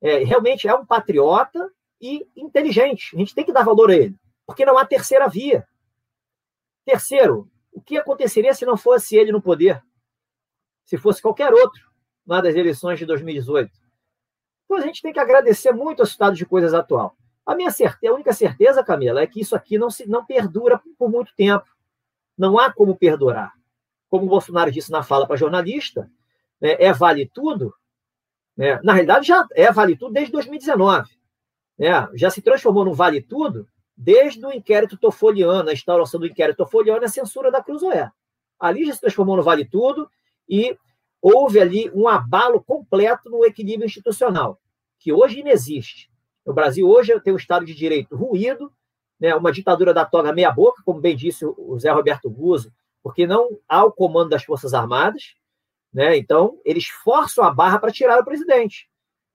é, 0.00 0.18
realmente 0.24 0.66
é 0.66 0.74
um 0.74 0.86
patriota 0.86 1.70
e 2.00 2.26
inteligente. 2.36 3.14
A 3.14 3.18
gente 3.18 3.34
tem 3.34 3.44
que 3.44 3.52
dar 3.52 3.64
valor 3.64 3.90
a 3.90 3.94
ele, 3.94 4.14
porque 4.46 4.64
não 4.64 4.78
há 4.78 4.86
terceira 4.86 5.28
via. 5.28 5.66
Terceiro, 6.84 7.50
o 7.72 7.80
que 7.80 7.98
aconteceria 7.98 8.54
se 8.54 8.64
não 8.64 8.76
fosse 8.76 9.16
ele 9.16 9.32
no 9.32 9.42
poder? 9.42 9.82
Se 10.84 10.96
fosse 10.96 11.20
qualquer 11.20 11.52
outro 11.52 11.90
lá 12.26 12.40
das 12.40 12.54
eleições 12.54 12.98
de 12.98 13.04
2018? 13.04 13.70
Então 14.64 14.78
a 14.78 14.80
gente 14.80 15.02
tem 15.02 15.12
que 15.12 15.20
agradecer 15.20 15.72
muito 15.72 16.00
ao 16.00 16.06
estado 16.06 16.34
de 16.34 16.46
coisas 16.46 16.72
atual. 16.72 17.16
A 17.46 17.54
minha 17.54 17.70
certeza, 17.70 18.12
a 18.12 18.14
única 18.14 18.32
certeza, 18.32 18.84
Camila, 18.84 19.22
é 19.22 19.26
que 19.26 19.40
isso 19.40 19.54
aqui 19.54 19.78
não 19.78 19.88
se 19.88 20.08
não 20.08 20.26
perdura 20.26 20.80
por 20.98 21.08
muito 21.08 21.32
tempo. 21.36 21.66
Não 22.36 22.58
há 22.58 22.72
como 22.72 22.96
perdurar. 22.96 23.52
Como 24.10 24.26
o 24.26 24.28
Bolsonaro 24.28 24.70
disse 24.70 24.90
na 24.90 25.02
fala 25.02 25.26
para 25.26 25.36
jornalista, 25.36 26.10
né, 26.60 26.76
é 26.78 26.92
vale 26.92 27.26
tudo, 27.26 27.72
né? 28.56 28.80
Na 28.82 28.94
realidade, 28.94 29.26
já 29.26 29.46
é 29.54 29.70
Vale 29.70 29.96
Tudo 29.96 30.14
desde 30.14 30.32
2019. 30.32 31.10
Né? 31.78 31.90
Já 32.14 32.30
se 32.30 32.40
transformou 32.40 32.84
no 32.84 32.94
Vale 32.94 33.20
Tudo 33.20 33.68
desde 33.96 34.44
o 34.44 34.52
inquérito 34.52 34.96
Tofoliano, 34.96 35.68
a 35.68 35.72
instauração 35.72 36.18
do 36.18 36.26
inquérito 36.26 36.58
Tofoliano 36.58 37.02
e 37.02 37.04
a 37.04 37.08
censura 37.08 37.50
da 37.50 37.62
Cruzoé. 37.62 38.10
Ali 38.58 38.86
já 38.86 38.94
se 38.94 39.00
transformou 39.00 39.36
no 39.36 39.42
Vale 39.42 39.66
Tudo 39.66 40.10
e 40.48 40.76
houve 41.20 41.60
ali 41.60 41.90
um 41.94 42.08
abalo 42.08 42.62
completo 42.62 43.28
no 43.28 43.44
equilíbrio 43.44 43.86
institucional, 43.86 44.58
que 44.98 45.12
hoje 45.12 45.40
inexiste. 45.40 46.10
O 46.46 46.52
Brasil 46.52 46.88
hoje 46.88 47.18
tem 47.20 47.32
um 47.32 47.36
Estado 47.36 47.66
de 47.66 47.74
Direito 47.74 48.14
ruído, 48.14 48.72
né, 49.18 49.34
uma 49.34 49.50
ditadura 49.50 49.92
da 49.92 50.04
toga 50.04 50.32
meia-boca, 50.32 50.80
como 50.84 51.00
bem 51.00 51.16
disse 51.16 51.44
o 51.44 51.76
Zé 51.78 51.90
Roberto 51.90 52.30
Guzzo, 52.30 52.72
porque 53.02 53.26
não 53.26 53.58
há 53.68 53.84
o 53.84 53.90
comando 53.90 54.30
das 54.30 54.44
Forças 54.44 54.72
Armadas, 54.72 55.34
né? 55.92 56.16
Então, 56.16 56.60
eles 56.64 56.86
forçam 56.86 57.42
a 57.42 57.50
barra 57.52 57.78
para 57.78 57.92
tirar 57.92 58.20
o 58.20 58.24
presidente. 58.24 58.88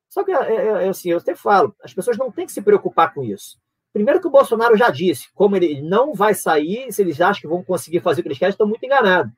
Só 0.09 0.24
que, 0.24 0.32
é, 0.32 0.36
é, 0.36 0.86
é, 0.86 0.89
assim, 0.89 1.09
eu 1.09 1.18
até 1.18 1.36
falo, 1.36 1.76
as 1.84 1.93
pessoas 1.93 2.18
não 2.18 2.32
têm 2.32 2.45
que 2.45 2.51
se 2.51 2.62
preocupar 2.62 3.14
com 3.14 3.24
isso. 3.24 3.57
Primeiro 3.91 4.22
que 4.22 4.28
o 4.28 4.32
Bolsonaro 4.32 4.78
já 4.78 4.89
disse, 4.89 5.32
como 5.34 5.55
ele 5.55 5.82
não 5.82 6.14
vai 6.14 6.34
sair, 6.34 6.91
se 6.93 7.01
eles 7.01 7.20
acham 7.20 7.41
que 7.41 7.47
vão 7.47 7.64
conseguir 7.64 7.99
fazer 7.99 8.22
o 8.22 8.24
que 8.24 8.30
eles 8.30 8.38
querem, 8.38 8.51
estão 8.51 8.68
muito 8.68 8.86
enganados. 8.86 9.34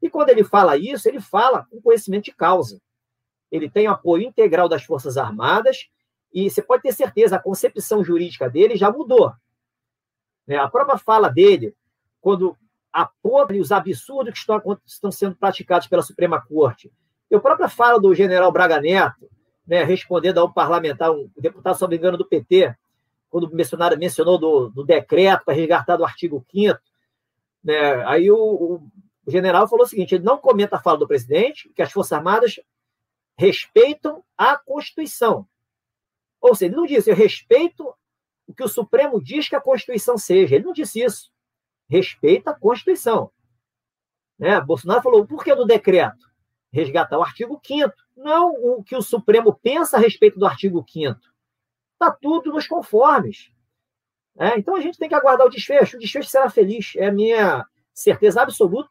E 0.00 0.10
quando 0.10 0.30
ele 0.30 0.42
fala 0.42 0.76
isso, 0.76 1.08
ele 1.08 1.20
fala 1.20 1.66
com 1.70 1.80
conhecimento 1.80 2.24
de 2.24 2.32
causa. 2.32 2.80
Ele 3.50 3.70
tem 3.70 3.86
apoio 3.86 4.22
integral 4.24 4.68
das 4.68 4.84
Forças 4.84 5.16
Armadas 5.16 5.88
e 6.36 6.50
você 6.50 6.60
pode 6.60 6.82
ter 6.82 6.92
certeza, 6.92 7.36
a 7.36 7.42
concepção 7.42 8.04
jurídica 8.04 8.50
dele 8.50 8.76
já 8.76 8.90
mudou. 8.92 9.32
Né? 10.46 10.58
A 10.58 10.68
própria 10.68 10.98
fala 10.98 11.30
dele, 11.30 11.74
quando 12.20 12.54
aponta 12.92 13.54
os 13.54 13.72
absurdos 13.72 14.34
que 14.34 14.38
estão, 14.40 14.78
estão 14.84 15.10
sendo 15.10 15.34
praticados 15.34 15.88
pela 15.88 16.02
Suprema 16.02 16.38
Corte. 16.38 16.92
Eu 17.30 17.40
própria 17.40 17.70
falo 17.70 17.98
do 17.98 18.14
general 18.14 18.52
Braga 18.52 18.78
Neto, 18.78 19.30
né, 19.66 19.82
respondendo 19.82 20.36
a 20.36 20.44
um 20.44 20.52
parlamentar, 20.52 21.10
um 21.10 21.30
deputado, 21.38 21.74
se 21.74 21.80
não 21.80 21.88
me 21.88 21.96
engano, 21.96 22.18
do 22.18 22.26
PT, 22.26 22.76
quando 23.30 23.44
o 23.44 23.56
mencionário 23.56 23.98
mencionou 23.98 24.38
do, 24.38 24.68
do 24.68 24.84
decreto 24.84 25.42
para 25.42 25.54
resgatar 25.54 25.96
do 25.96 26.04
artigo 26.04 26.44
5 26.52 26.78
né, 27.64 28.04
aí 28.04 28.30
o, 28.30 28.36
o, 28.36 28.90
general 29.26 29.66
falou 29.66 29.86
o 29.86 29.88
seguinte, 29.88 30.14
ele 30.14 30.24
não 30.24 30.36
comenta 30.36 30.76
a 30.76 30.80
fala 30.80 30.98
do 30.98 31.08
presidente, 31.08 31.70
que 31.74 31.80
as 31.80 31.90
Forças 31.90 32.12
Armadas 32.12 32.60
respeitam 33.38 34.22
a 34.36 34.58
Constituição. 34.58 35.48
Ou 36.40 36.54
seja, 36.54 36.70
ele 36.70 36.76
não 36.76 36.86
disse, 36.86 37.10
eu 37.10 37.14
respeito 37.14 37.94
o 38.46 38.54
que 38.54 38.62
o 38.62 38.68
Supremo 38.68 39.22
diz 39.22 39.48
que 39.48 39.56
a 39.56 39.60
Constituição 39.60 40.16
seja. 40.16 40.54
Ele 40.54 40.64
não 40.64 40.72
disse 40.72 41.00
isso 41.00 41.30
respeita 41.88 42.50
a 42.50 42.58
Constituição. 42.58 43.30
Né? 44.38 44.60
Bolsonaro 44.60 45.02
falou, 45.02 45.26
por 45.26 45.42
que 45.42 45.54
do 45.54 45.64
decreto? 45.64 46.26
resgatar 46.72 47.16
o 47.16 47.22
artigo 47.22 47.58
5 47.64 47.90
não 48.14 48.50
o 48.50 48.82
que 48.82 48.94
o 48.94 49.00
Supremo 49.00 49.54
pensa 49.62 49.96
a 49.96 50.00
respeito 50.00 50.38
do 50.38 50.44
artigo 50.44 50.84
5 50.86 51.18
Está 51.92 52.10
tudo 52.10 52.52
nos 52.52 52.66
conformes. 52.66 53.50
É, 54.38 54.58
então 54.58 54.76
a 54.76 54.80
gente 54.80 54.98
tem 54.98 55.08
que 55.08 55.14
aguardar 55.14 55.46
o 55.46 55.50
desfecho. 55.50 55.96
O 55.96 56.00
desfecho 56.00 56.28
será 56.28 56.50
feliz, 56.50 56.92
é 56.96 57.06
a 57.06 57.12
minha 57.12 57.64
certeza 57.94 58.42
absoluta. 58.42 58.90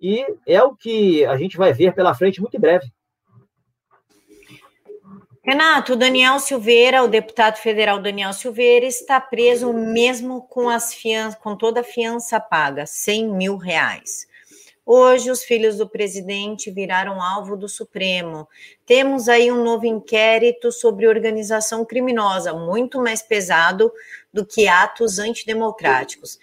E 0.00 0.24
é 0.46 0.62
o 0.62 0.76
que 0.76 1.24
a 1.24 1.36
gente 1.36 1.56
vai 1.56 1.72
ver 1.72 1.92
pela 1.92 2.14
frente 2.14 2.40
muito 2.40 2.56
em 2.56 2.60
breve. 2.60 2.92
Renato, 5.48 5.96
Daniel 5.96 6.38
Silveira, 6.40 7.02
o 7.02 7.08
deputado 7.08 7.56
federal 7.56 7.98
Daniel 7.98 8.34
Silveira, 8.34 8.84
está 8.84 9.18
preso 9.18 9.72
mesmo 9.72 10.42
com, 10.42 10.68
as 10.68 10.92
fian 10.92 11.32
com 11.32 11.56
toda 11.56 11.80
a 11.80 11.82
fiança 11.82 12.38
paga, 12.38 12.84
100 12.84 13.28
mil 13.30 13.56
reais. 13.56 14.26
Hoje, 14.84 15.30
os 15.30 15.42
filhos 15.42 15.78
do 15.78 15.88
presidente 15.88 16.70
viraram 16.70 17.22
alvo 17.22 17.56
do 17.56 17.66
Supremo. 17.66 18.46
Temos 18.84 19.26
aí 19.26 19.50
um 19.50 19.64
novo 19.64 19.86
inquérito 19.86 20.70
sobre 20.70 21.08
organização 21.08 21.82
criminosa, 21.82 22.52
muito 22.52 23.00
mais 23.00 23.22
pesado 23.22 23.90
do 24.30 24.44
que 24.44 24.68
atos 24.68 25.18
antidemocráticos. 25.18 26.38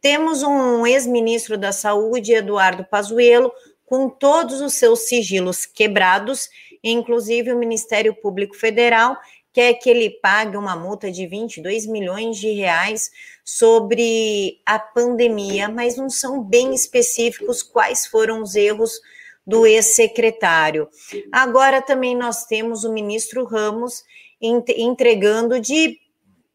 Temos 0.00 0.42
um 0.42 0.86
ex-ministro 0.86 1.58
da 1.58 1.70
Saúde, 1.70 2.32
Eduardo 2.32 2.82
Pazuello, 2.82 3.52
com 3.84 4.08
todos 4.08 4.62
os 4.62 4.72
seus 4.72 5.00
sigilos 5.00 5.66
quebrados, 5.66 6.48
inclusive 6.82 7.52
o 7.52 7.58
Ministério 7.58 8.14
Público 8.14 8.56
Federal 8.56 9.16
quer 9.52 9.74
que 9.74 9.90
ele 9.90 10.10
pague 10.10 10.56
uma 10.56 10.76
multa 10.76 11.10
de 11.10 11.26
22 11.26 11.86
milhões 11.86 12.36
de 12.36 12.52
reais 12.52 13.10
sobre 13.44 14.60
a 14.64 14.78
pandemia, 14.78 15.68
mas 15.68 15.96
não 15.96 16.08
são 16.08 16.42
bem 16.42 16.74
específicos 16.74 17.62
quais 17.62 18.06
foram 18.06 18.42
os 18.42 18.54
erros 18.54 19.00
do 19.46 19.66
ex-secretário. 19.66 20.88
Agora 21.32 21.80
também 21.80 22.14
nós 22.14 22.44
temos 22.44 22.84
o 22.84 22.92
ministro 22.92 23.44
Ramos 23.44 24.04
entregando 24.40 25.58
de 25.58 25.98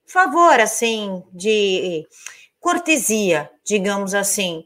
favor, 0.06 0.60
assim, 0.60 1.24
de 1.34 2.08
cortesia, 2.60 3.50
digamos 3.66 4.14
assim, 4.14 4.64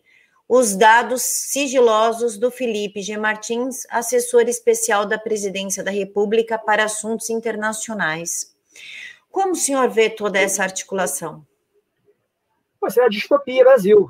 os 0.47 0.75
dados 0.75 1.23
sigilosos 1.23 2.37
do 2.37 2.49
Felipe 2.49 3.01
G. 3.01 3.17
Martins, 3.17 3.85
assessor 3.89 4.43
especial 4.47 5.05
da 5.05 5.17
Presidência 5.17 5.83
da 5.83 5.91
República 5.91 6.57
para 6.57 6.85
Assuntos 6.85 7.29
Internacionais. 7.29 8.55
Como 9.29 9.51
o 9.51 9.55
senhor 9.55 9.89
vê 9.89 10.09
toda 10.09 10.39
essa 10.39 10.63
articulação? 10.63 11.45
Pois 12.79 12.95
é 12.95 13.03
a 13.03 13.09
distopia 13.09 13.63
Brasil. 13.63 14.07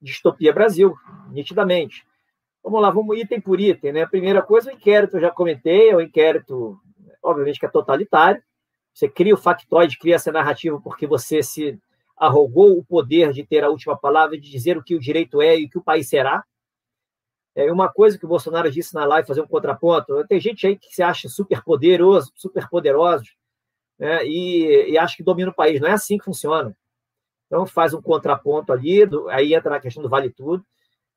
Distopia 0.00 0.52
Brasil, 0.52 0.96
nitidamente. 1.30 2.04
Vamos 2.62 2.82
lá, 2.82 2.90
vamos 2.90 3.16
item 3.18 3.40
por 3.40 3.60
item. 3.60 3.92
Né? 3.92 4.02
A 4.02 4.08
primeira 4.08 4.42
coisa, 4.42 4.70
o 4.70 4.74
inquérito, 4.74 5.16
eu 5.16 5.20
já 5.20 5.30
comentei, 5.30 5.90
é 5.90 5.96
um 5.96 6.00
inquérito, 6.00 6.80
obviamente, 7.22 7.60
que 7.60 7.66
é 7.66 7.68
totalitário. 7.68 8.42
Você 8.92 9.08
cria 9.08 9.34
o 9.34 9.38
factoide, 9.38 9.98
cria 9.98 10.16
essa 10.16 10.32
narrativa 10.32 10.80
porque 10.80 11.06
você 11.06 11.42
se 11.42 11.78
arrogou 12.22 12.78
o 12.78 12.84
poder 12.84 13.32
de 13.32 13.44
ter 13.44 13.64
a 13.64 13.68
última 13.68 13.98
palavra, 13.98 14.38
de 14.38 14.48
dizer 14.48 14.78
o 14.78 14.82
que 14.82 14.94
o 14.94 15.00
direito 15.00 15.42
é 15.42 15.58
e 15.58 15.64
o 15.64 15.68
que 15.68 15.78
o 15.78 15.82
país 15.82 16.08
será. 16.08 16.44
É 17.52 17.70
uma 17.70 17.92
coisa 17.92 18.16
que 18.16 18.24
o 18.24 18.28
Bolsonaro 18.28 18.70
disse 18.70 18.94
na 18.94 19.04
live, 19.04 19.26
fazer 19.26 19.40
um 19.40 19.46
contraponto. 19.46 20.24
Tem 20.28 20.40
gente 20.40 20.64
aí 20.64 20.78
que 20.78 20.94
se 20.94 21.02
acha 21.02 21.28
super 21.28 21.64
poderoso, 21.64 22.30
super 22.36 22.68
poderoso, 22.68 23.24
né, 23.98 24.24
e, 24.24 24.92
e 24.92 24.96
acha 24.96 25.16
que 25.16 25.22
domina 25.24 25.50
o 25.50 25.54
país. 25.54 25.80
Não 25.80 25.88
é 25.88 25.92
assim 25.92 26.16
que 26.16 26.24
funciona. 26.24 26.76
Então 27.46 27.66
faz 27.66 27.92
um 27.92 28.00
contraponto 28.00 28.72
ali, 28.72 29.00
aí 29.30 29.52
entra 29.52 29.72
na 29.72 29.80
questão 29.80 30.00
do 30.00 30.08
vale 30.08 30.30
tudo. 30.30 30.64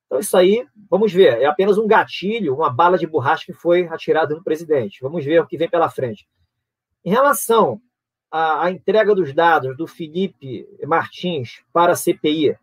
Então 0.08 0.20
isso 0.20 0.36
aí, 0.36 0.66
vamos 0.90 1.14
ver, 1.14 1.40
é 1.40 1.46
apenas 1.46 1.78
um 1.78 1.86
gatilho, 1.86 2.56
uma 2.56 2.70
bala 2.72 2.98
de 2.98 3.06
borracha 3.06 3.46
que 3.46 3.54
foi 3.54 3.88
atirada 3.88 4.34
no 4.34 4.44
presidente. 4.44 5.00
Vamos 5.04 5.24
ver 5.24 5.40
o 5.40 5.48
que 5.48 5.56
vem 5.56 5.70
pela 5.70 5.90
frente. 5.90 6.28
Em 7.06 7.12
relação 7.12 7.80
a, 8.36 8.66
a, 8.66 8.72
entrega 8.72 9.16
dos 9.16 9.34
dados 9.34 9.78
do 9.78 9.88
Felipe 9.88 10.68
Martins 10.86 11.64
para 11.72 11.94
a 11.94 11.96
CPI, 11.96 12.58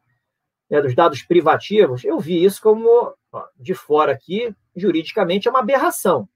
né, 0.69 0.83
dos 0.83 0.95
dados 0.95 1.23
privativos, 1.23 2.05
eu 2.05 2.21
vi 2.21 2.45
isso 2.45 2.61
como, 2.61 3.15
de 3.57 3.73
fora 3.73 4.13
aqui, 4.13 4.55
juridicamente 4.77 5.49
é 5.49 5.51
uma 5.51 5.61
aberração. 5.61 6.29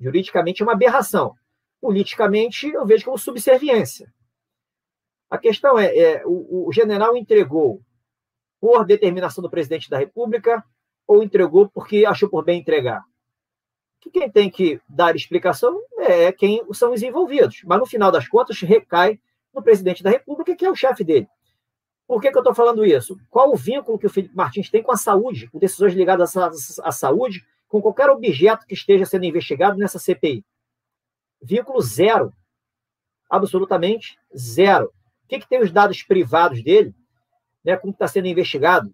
Juridicamente 0.00 0.60
é 0.60 0.66
uma 0.66 0.72
aberração. 0.72 1.36
Politicamente, 1.80 2.68
eu 2.68 2.84
vejo 2.84 3.04
como 3.04 3.16
subserviência. 3.16 4.12
A 5.30 5.38
questão 5.38 5.78
é, 5.78 5.96
é 5.96 6.26
o, 6.26 6.66
o 6.66 6.72
general 6.72 7.16
entregou 7.16 7.80
por 8.60 8.84
determinação 8.84 9.40
do 9.40 9.50
presidente 9.50 9.88
da 9.88 9.98
República 9.98 10.64
ou 11.06 11.22
entregou 11.22 11.68
porque 11.68 12.04
achou 12.04 12.28
por 12.28 12.44
bem 12.44 12.60
entregar? 12.60 13.04
Que 14.00 14.10
quem 14.10 14.30
tem 14.30 14.50
que 14.50 14.80
dar 14.88 15.16
explicação 15.16 15.80
é 15.98 16.30
quem 16.32 16.62
são 16.72 16.92
os 16.92 17.02
envolvidos. 17.02 17.62
Mas, 17.64 17.78
no 17.78 17.86
final 17.86 18.10
das 18.10 18.28
contas, 18.28 18.60
recai 18.60 19.18
no 19.52 19.62
presidente 19.62 20.02
da 20.02 20.10
República, 20.10 20.54
que 20.54 20.64
é 20.64 20.70
o 20.70 20.76
chefe 20.76 21.02
dele. 21.02 21.28
Por 22.06 22.22
que, 22.22 22.30
que 22.30 22.38
eu 22.38 22.40
estou 22.40 22.54
falando 22.54 22.86
isso? 22.86 23.18
Qual 23.28 23.52
o 23.52 23.56
vínculo 23.56 23.98
que 23.98 24.06
o 24.06 24.10
Felipe 24.10 24.34
Martins 24.34 24.70
tem 24.70 24.82
com 24.82 24.92
a 24.92 24.96
saúde, 24.96 25.48
com 25.48 25.58
decisões 25.58 25.92
ligadas 25.92 26.34
à, 26.36 26.50
à 26.84 26.92
saúde, 26.92 27.44
com 27.68 27.82
qualquer 27.82 28.08
objeto 28.08 28.66
que 28.66 28.72
esteja 28.72 29.04
sendo 29.04 29.26
investigado 29.26 29.76
nessa 29.76 29.98
CPI? 29.98 30.42
Vínculo 31.42 31.82
zero. 31.82 32.32
Absolutamente 33.28 34.16
zero. 34.34 34.86
O 35.24 35.28
que, 35.28 35.40
que 35.40 35.48
tem 35.48 35.60
os 35.60 35.70
dados 35.70 36.02
privados 36.02 36.62
dele, 36.62 36.94
né, 37.62 37.76
como 37.76 37.92
está 37.92 38.08
sendo 38.08 38.26
investigado? 38.26 38.90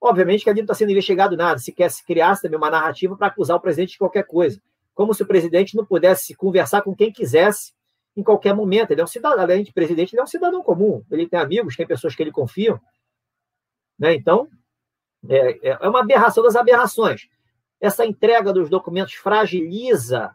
Obviamente 0.00 0.44
que 0.44 0.50
ali 0.50 0.60
não 0.60 0.64
está 0.64 0.74
sendo 0.74 0.90
investigado 0.90 1.36
nada, 1.36 1.58
se 1.58 1.72
quer 1.72 1.90
se 1.90 2.04
criasse 2.04 2.42
também 2.42 2.56
uma 2.56 2.70
narrativa 2.70 3.16
para 3.16 3.26
acusar 3.26 3.56
o 3.56 3.60
presidente 3.60 3.92
de 3.92 3.98
qualquer 3.98 4.24
coisa. 4.24 4.60
Como 4.94 5.12
se 5.12 5.22
o 5.22 5.26
presidente 5.26 5.76
não 5.76 5.84
pudesse 5.84 6.34
conversar 6.34 6.82
com 6.82 6.94
quem 6.94 7.12
quisesse 7.12 7.72
em 8.16 8.22
qualquer 8.22 8.54
momento. 8.54 8.90
Ele 8.90 9.00
é 9.00 9.04
um 9.04 9.08
cidadão, 9.08 9.40
além 9.40 9.62
de 9.62 9.72
presidente, 9.72 10.14
ele 10.14 10.20
é 10.20 10.24
um 10.24 10.28
cidadão 10.28 10.62
comum. 10.62 11.04
Ele 11.10 11.28
tem 11.28 11.38
amigos, 11.38 11.76
tem 11.76 11.86
pessoas 11.86 12.14
que 12.14 12.22
ele 12.22 12.32
confia. 12.32 12.80
Né? 13.98 14.14
Então, 14.14 14.48
é, 15.28 15.68
é, 15.68 15.78
é 15.80 15.88
uma 15.88 16.00
aberração 16.00 16.42
das 16.42 16.56
aberrações. 16.56 17.28
Essa 17.80 18.04
entrega 18.04 18.52
dos 18.52 18.68
documentos 18.68 19.14
fragiliza 19.14 20.34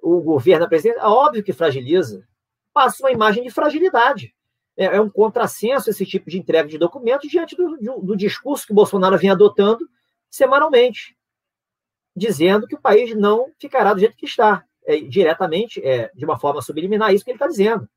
o 0.00 0.20
governo, 0.20 0.64
a 0.64 0.68
presidência. 0.68 1.00
É 1.00 1.06
óbvio 1.06 1.44
que 1.44 1.52
fragiliza. 1.52 2.26
Passa 2.72 3.04
uma 3.04 3.12
imagem 3.12 3.42
de 3.42 3.50
fragilidade 3.50 4.34
é, 4.82 4.96
é 4.96 5.00
um 5.00 5.10
contrassenso 5.10 5.90
esse 5.90 6.04
tipo 6.04 6.28
de 6.28 6.38
entrega 6.38 6.68
de 6.68 6.78
documentos 6.78 7.30
diante 7.30 7.56
do, 7.56 7.76
do, 7.76 8.00
do 8.00 8.16
discurso 8.16 8.66
que 8.66 8.72
o 8.72 8.74
Bolsonaro 8.74 9.18
vinha 9.18 9.32
adotando 9.32 9.88
semanalmente, 10.30 11.16
dizendo 12.16 12.66
que 12.66 12.74
o 12.74 12.80
país 12.80 13.14
não 13.14 13.52
ficará 13.58 13.92
do 13.92 14.00
jeito 14.00 14.16
que 14.16 14.26
está. 14.26 14.64
É, 14.84 14.98
diretamente, 14.98 15.80
é, 15.86 16.10
de 16.12 16.24
uma 16.24 16.36
forma 16.36 16.60
subliminar, 16.60 17.14
isso 17.14 17.24
que 17.24 17.30
ele 17.30 17.36
está 17.36 17.46
dizendo. 17.46 17.88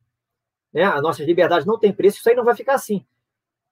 Né? 0.72 0.84
As 0.84 1.02
nossas 1.02 1.26
liberdades 1.26 1.66
não 1.66 1.80
têm 1.80 1.92
preço, 1.92 2.20
isso 2.20 2.30
aí 2.30 2.36
não 2.36 2.44
vai 2.44 2.56
ficar 2.56 2.76
assim. 2.76 3.04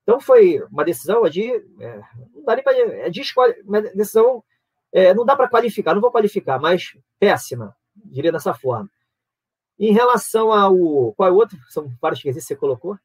Então 0.01 0.19
foi 0.19 0.61
uma 0.71 0.83
decisão 0.83 1.21
de. 1.29 1.51
É, 1.79 2.01
não 2.33 2.43
dá 2.43 2.55
nem 2.55 2.63
para. 2.63 2.75
É 2.75 3.09
de 3.09 3.21
uma 3.65 3.81
decisão. 3.81 4.43
É, 4.91 5.13
não 5.13 5.25
dá 5.25 5.35
para 5.35 5.47
qualificar, 5.47 5.93
não 5.93 6.01
vou 6.01 6.11
qualificar, 6.11 6.59
mas 6.59 6.97
péssima, 7.19 7.75
diria 7.95 8.31
dessa 8.31 8.53
forma. 8.53 8.89
Em 9.79 9.91
relação 9.91 10.51
ao. 10.51 11.13
Qual 11.13 11.29
é 11.29 11.31
o 11.31 11.35
outro? 11.35 11.57
São 11.69 11.91
vários 12.01 12.21
quesitos 12.21 12.47
que 12.47 12.53
você 12.53 12.59
colocou? 12.59 12.97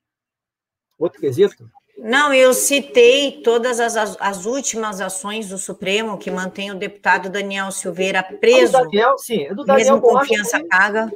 Outro 0.98 1.20
quesito? 1.20 1.70
Não, 1.98 2.32
eu 2.32 2.54
citei 2.54 3.42
todas 3.42 3.80
as, 3.80 4.16
as 4.20 4.46
últimas 4.46 5.00
ações 5.00 5.48
do 5.48 5.58
Supremo 5.58 6.16
que 6.16 6.30
mantém 6.30 6.70
o 6.70 6.78
deputado 6.78 7.28
Daniel 7.28 7.72
Silveira 7.72 8.22
preso. 8.22 8.76
O 8.76 8.82
Daniel, 8.82 9.18
sim. 9.18 9.48
Do 9.52 9.64
Daniel 9.64 9.96
mesmo 9.96 10.00
confiança 10.00 10.60
que, 10.60 10.68
paga. 10.68 11.10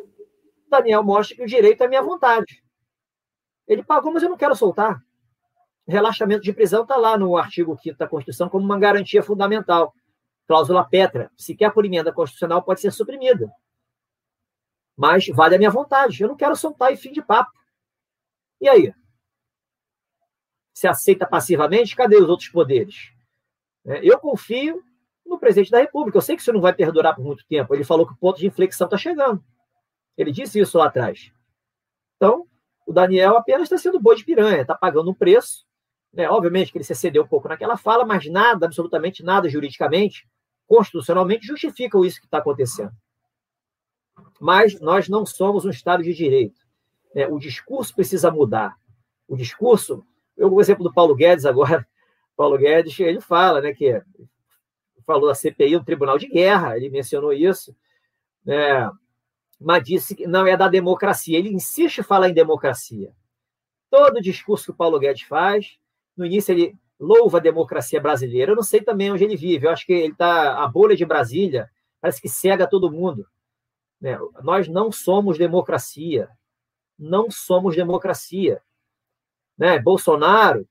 Daniel 0.69 1.05
mostra 1.05 1.37
que 1.37 1.43
o 1.43 1.47
direito 1.47 1.83
é 1.85 1.89
minha 1.89 2.03
vontade. 2.03 2.63
Ele 3.69 3.83
pagou, 3.83 4.13
mas 4.13 4.23
eu 4.23 4.31
não 4.31 4.37
quero 4.37 4.57
soltar. 4.57 5.01
Relaxamento 5.87 6.43
de 6.43 6.53
prisão 6.53 6.83
está 6.83 6.97
lá 6.97 7.17
no 7.17 7.37
artigo 7.37 7.79
5 7.81 7.97
da 7.97 8.09
Constituição 8.09 8.49
como 8.49 8.65
uma 8.65 8.79
garantia 8.79 9.23
fundamental. 9.23 9.95
Cláusula 10.49 10.85
Petra. 10.89 11.31
Se 11.37 11.55
quer 11.55 11.73
por 11.73 11.85
emenda 11.85 12.13
constitucional, 12.13 12.63
pode 12.63 12.81
ser 12.81 12.91
suprimida 12.91 13.49
mas 14.97 15.27
vale 15.29 15.55
a 15.55 15.59
minha 15.59 15.71
vontade. 15.71 16.23
Eu 16.23 16.29
não 16.29 16.37
quero 16.37 16.57
soltar 16.57 16.93
e 16.93 16.97
fim 16.97 17.13
de 17.13 17.23
papo. 17.23 17.53
E 18.61 18.69
aí? 18.69 18.95
Se 20.75 20.87
aceita 20.87 21.27
passivamente, 21.27 21.97
cadê 21.97 22.17
os 22.17 22.29
outros 22.29 22.49
poderes? 22.49 23.13
É, 23.85 24.01
eu 24.03 24.19
confio 24.19 24.83
no 25.27 25.39
presidente 25.39 25.71
da 25.71 25.81
República. 25.81 26.19
Eu 26.19 26.23
sei 26.23 26.37
que 26.37 26.43
isso 26.43 26.53
não 26.53 26.61
vai 26.61 26.73
perdurar 26.73 27.15
por 27.15 27.25
muito 27.25 27.45
tempo. 27.47 27.75
Ele 27.75 27.85
falou 27.85 28.07
que 28.07 28.13
o 28.13 28.17
ponto 28.17 28.39
de 28.39 28.47
inflexão 28.47 28.87
está 28.87 28.97
chegando. 28.97 29.43
Ele 30.17 30.31
disse 30.31 30.61
isso 30.61 30.79
lá 30.79 30.87
atrás. 30.87 31.33
Então, 32.17 32.47
o 32.87 32.93
Daniel 32.93 33.37
apenas 33.37 33.65
está 33.65 33.79
sendo 33.79 34.01
boi 34.01 34.17
de 34.17 34.25
piranha, 34.25 34.63
está 34.63 34.75
pagando 34.75 35.11
um 35.11 35.15
preço. 35.15 35.67
Né? 36.13 36.29
Obviamente 36.29 36.71
que 36.71 36.79
ele 36.79 36.85
se 36.85 36.93
excedeu 36.93 37.23
um 37.23 37.29
pouco 37.29 37.49
naquela 37.49 37.77
fala, 37.77 38.05
mas 38.05 38.27
nada, 38.27 38.67
absolutamente 38.67 39.23
nada 39.23 39.49
juridicamente, 39.49 40.29
constitucionalmente, 40.67 41.47
justifica 41.47 41.99
isso 42.07 42.21
que 42.21 42.27
está 42.27 42.39
acontecendo 42.39 42.93
mas 44.41 44.81
nós 44.81 45.09
não 45.09 45.25
somos 45.25 45.65
um 45.65 45.71
Estado 45.71 46.03
de 46.03 46.13
direito. 46.13 46.61
É, 47.15 47.27
o 47.27 47.39
discurso 47.39 47.95
precisa 47.95 48.31
mudar. 48.31 48.77
O 49.29 49.37
discurso, 49.37 50.05
eu 50.37 50.53
o 50.53 50.61
exemplo 50.61 50.85
do 50.85 50.93
Paulo 50.93 51.15
Guedes 51.15 51.47
agora, 51.47 51.87
Paulo 52.37 52.59
Guedes, 52.59 52.99
ele 53.01 53.21
fala, 53.21 53.61
né, 53.61 53.73
que 53.73 54.03
falou 55.07 55.31
a 55.31 55.35
CPI, 55.35 55.77
um 55.77 55.85
tribunal 55.85 56.19
de 56.19 56.29
guerra, 56.29 56.77
ele 56.77 56.89
mencionou 56.89 57.33
isso, 57.33 57.75
né? 58.45 58.91
mas 59.61 59.85
disse 59.85 60.15
que 60.15 60.27
não 60.27 60.47
é 60.47 60.57
da 60.57 60.69
democracia. 60.69 61.39
Ele 61.39 61.51
insiste 61.51 61.99
em 61.99 62.03
falar 62.03 62.29
em 62.29 62.35
democracia. 62.35 63.13
Todo 63.91 64.17
o 64.17 64.23
discurso 64.23 64.67
que 64.67 64.71
o 64.71 64.75
Paulo 64.75 64.99
Guedes 64.99 65.23
faz, 65.23 65.77
no 66.17 66.27
início 66.27 66.53
ele 66.53 66.75
louva 66.99 67.39
a 67.39 67.41
democracia 67.41 68.01
brasileira. 68.01 68.53
Eu 68.53 68.57
não 68.57 68.63
sei 68.63 68.81
também 68.81 69.13
onde 69.13 69.25
ele 69.25 69.37
vive. 69.37 69.67
Eu 69.67 69.71
acho 69.71 69.87
que 69.87 69.93
ele 69.93 70.15
tá 70.15 70.63
a 70.63 70.67
bolha 70.67 70.97
de 70.97 71.05
Brasília 71.05 71.71
parece 72.01 72.21
que 72.21 72.29
cega 72.29 72.67
todo 72.67 72.91
mundo. 72.91 73.27
Né? 74.03 74.19
Nós 74.43 74.69
não 74.69 74.93
somos 74.93 75.39
democracia. 75.39 76.29
Não 76.99 77.31
somos 77.31 77.75
democracia. 77.75 78.61
Né? 79.57 79.79
Bolsonaro 79.79 80.69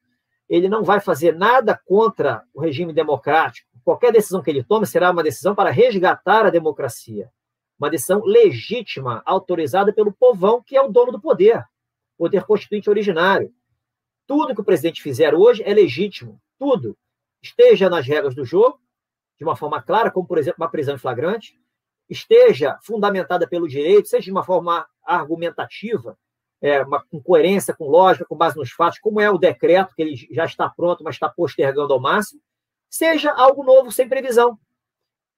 ele 0.52 0.68
não 0.68 0.84
vai 0.84 1.00
fazer 1.00 1.34
nada 1.34 1.80
contra 1.86 2.44
o 2.54 2.60
regime 2.60 2.92
democrático. 2.92 3.70
Qualquer 3.86 4.12
decisão 4.12 4.42
que 4.42 4.50
ele 4.50 4.62
tome 4.62 4.86
será 4.86 5.10
uma 5.10 5.24
decisão 5.24 5.56
para 5.56 5.70
resgatar 5.70 6.46
a 6.46 6.50
democracia. 6.50 7.32
Uma 7.80 7.90
decisão 7.90 8.22
legítima, 8.26 9.24
autorizada 9.26 9.94
pelo 9.94 10.12
povão, 10.12 10.62
que 10.62 10.76
é 10.76 10.82
o 10.82 10.90
dono 10.90 11.14
do 11.14 11.22
poder, 11.22 11.66
poder 12.18 12.44
constituinte 12.44 12.90
originário. 12.90 13.50
Tudo 14.28 14.54
que 14.54 14.60
o 14.60 14.66
presidente 14.66 15.02
fizer 15.02 15.34
hoje 15.34 15.64
é 15.64 15.74
legítimo. 15.74 16.38
Tudo. 16.60 16.98
Esteja 17.42 17.90
nas 17.90 18.06
regras 18.06 18.36
do 18.36 18.44
jogo, 18.44 18.78
de 19.38 19.46
uma 19.46 19.56
forma 19.56 19.82
clara, 19.82 20.12
como, 20.12 20.28
por 20.28 20.38
exemplo, 20.38 20.62
uma 20.62 20.70
prisão 20.70 20.96
em 20.96 21.00
flagrante, 21.00 21.58
esteja 22.12 22.78
fundamentada 22.84 23.48
pelo 23.48 23.68
direito, 23.68 24.10
seja 24.10 24.26
de 24.26 24.32
uma 24.32 24.44
forma 24.44 24.86
argumentativa, 25.04 26.18
é, 26.62 26.84
uma, 26.84 27.04
com 27.06 27.22
coerência, 27.22 27.74
com 27.74 27.88
lógica, 27.88 28.26
com 28.26 28.36
base 28.36 28.58
nos 28.58 28.72
fatos, 28.72 29.00
como 29.00 29.20
é 29.20 29.32
o 29.32 29.38
decreto, 29.38 29.96
que 29.96 30.02
ele 30.02 30.16
já 30.32 30.46
está 30.46 30.70
pronto, 30.70 31.04
mas 31.04 31.16
está 31.16 31.30
postergando 31.30 31.94
ao 31.94 32.00
máximo, 32.00 32.42
seja 32.90 33.32
algo 33.32 33.64
novo 33.64 33.92
sem 33.92 34.08
previsão. 34.08 34.60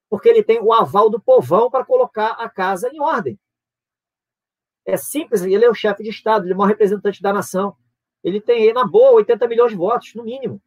Porque 0.10 0.28
ele 0.28 0.44
tem 0.44 0.60
o 0.60 0.74
aval 0.74 1.10
do 1.10 1.22
povão 1.22 1.70
para 1.70 1.86
colocar 1.86 2.32
a 2.32 2.50
casa 2.50 2.90
em 2.90 3.00
ordem. 3.00 3.40
É 4.86 4.98
simples, 4.98 5.44
ele 5.44 5.64
é 5.64 5.70
o 5.70 5.74
chefe 5.74 6.04
de 6.04 6.10
Estado, 6.10 6.46
ele 6.46 6.54
é 6.54 6.56
o 6.56 6.58
maior 6.58 6.70
representante 6.70 7.22
da 7.22 7.32
nação. 7.32 7.76
Ele 8.24 8.42
tem, 8.42 8.74
na 8.74 8.86
boa, 8.86 9.12
80 9.14 9.48
milhões 9.48 9.72
de 9.72 9.78
votos, 9.78 10.14
no 10.16 10.24
mínimo. 10.24 10.62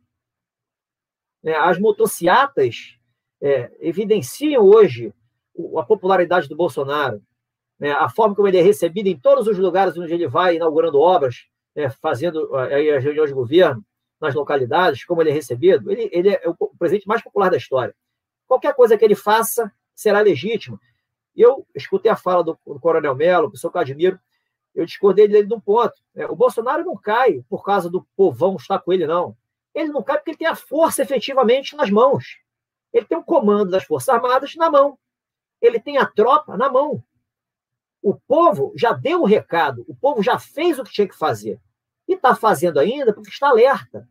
É, 1.44 1.54
as 1.54 1.78
motociatas 1.78 2.96
é, 3.40 3.70
evidenciam 3.80 4.64
hoje 4.64 5.12
a 5.76 5.82
popularidade 5.82 6.48
do 6.48 6.56
Bolsonaro 6.56 7.22
né, 7.78 7.92
a 7.92 8.08
forma 8.08 8.34
como 8.34 8.48
ele 8.48 8.58
é 8.58 8.62
recebido 8.62 9.06
em 9.08 9.18
todos 9.18 9.46
os 9.46 9.58
lugares 9.58 9.96
onde 9.96 10.12
ele 10.12 10.26
vai 10.26 10.56
inaugurando 10.56 10.98
obras, 10.98 11.46
né, 11.74 11.90
fazendo 11.90 12.54
aí, 12.56 12.90
as 12.90 13.04
reuniões 13.04 13.28
de 13.28 13.34
governo 13.34 13.84
nas 14.20 14.34
localidades, 14.34 15.04
como 15.04 15.22
ele 15.22 15.30
é 15.30 15.32
recebido, 15.32 15.90
ele, 15.92 16.08
ele 16.10 16.30
é 16.30 16.42
o 16.46 16.54
presidente 16.78 17.06
mais 17.06 17.22
popular 17.22 17.50
da 17.50 17.56
história. 17.56 17.94
Qualquer 18.46 18.74
coisa 18.74 18.96
que 18.96 19.04
ele 19.04 19.14
faça 19.14 19.70
será 19.94 20.20
legítima. 20.20 20.80
Eu 21.34 21.66
escutei 21.74 22.10
a 22.10 22.16
fala 22.16 22.42
do, 22.42 22.58
do 22.66 22.80
Coronel 22.80 23.14
Melo, 23.14 23.50
pessoa 23.50 23.70
que 23.70 23.76
eu 23.76 23.82
admiro, 23.82 24.18
eu 24.74 24.86
discordei 24.86 25.28
dele 25.28 25.46
de 25.46 25.54
um 25.54 25.60
ponto. 25.60 25.94
Né, 26.14 26.26
o 26.26 26.36
Bolsonaro 26.36 26.84
não 26.84 26.96
cai 26.96 27.44
por 27.48 27.62
causa 27.62 27.90
do 27.90 28.06
povão 28.16 28.56
estar 28.56 28.78
com 28.78 28.92
ele, 28.92 29.06
não. 29.06 29.36
Ele 29.74 29.90
não 29.90 30.02
cai 30.02 30.16
porque 30.16 30.30
ele 30.30 30.38
tem 30.38 30.46
a 30.46 30.54
força 30.54 31.02
efetivamente 31.02 31.76
nas 31.76 31.90
mãos. 31.90 32.38
Ele 32.90 33.04
tem 33.04 33.18
o 33.18 33.22
comando 33.22 33.70
das 33.70 33.84
Forças 33.84 34.08
Armadas 34.08 34.54
na 34.54 34.70
mão. 34.70 34.98
Ele 35.60 35.80
tem 35.80 35.98
a 35.98 36.06
tropa 36.06 36.56
na 36.56 36.68
mão. 36.68 37.02
O 38.02 38.14
povo 38.14 38.72
já 38.76 38.92
deu 38.92 39.22
o 39.22 39.26
recado, 39.26 39.84
o 39.88 39.94
povo 39.94 40.22
já 40.22 40.38
fez 40.38 40.78
o 40.78 40.84
que 40.84 40.92
tinha 40.92 41.08
que 41.08 41.16
fazer. 41.16 41.60
E 42.06 42.14
está 42.14 42.34
fazendo 42.36 42.78
ainda 42.78 43.12
porque 43.12 43.30
está 43.30 43.48
alerta, 43.48 44.08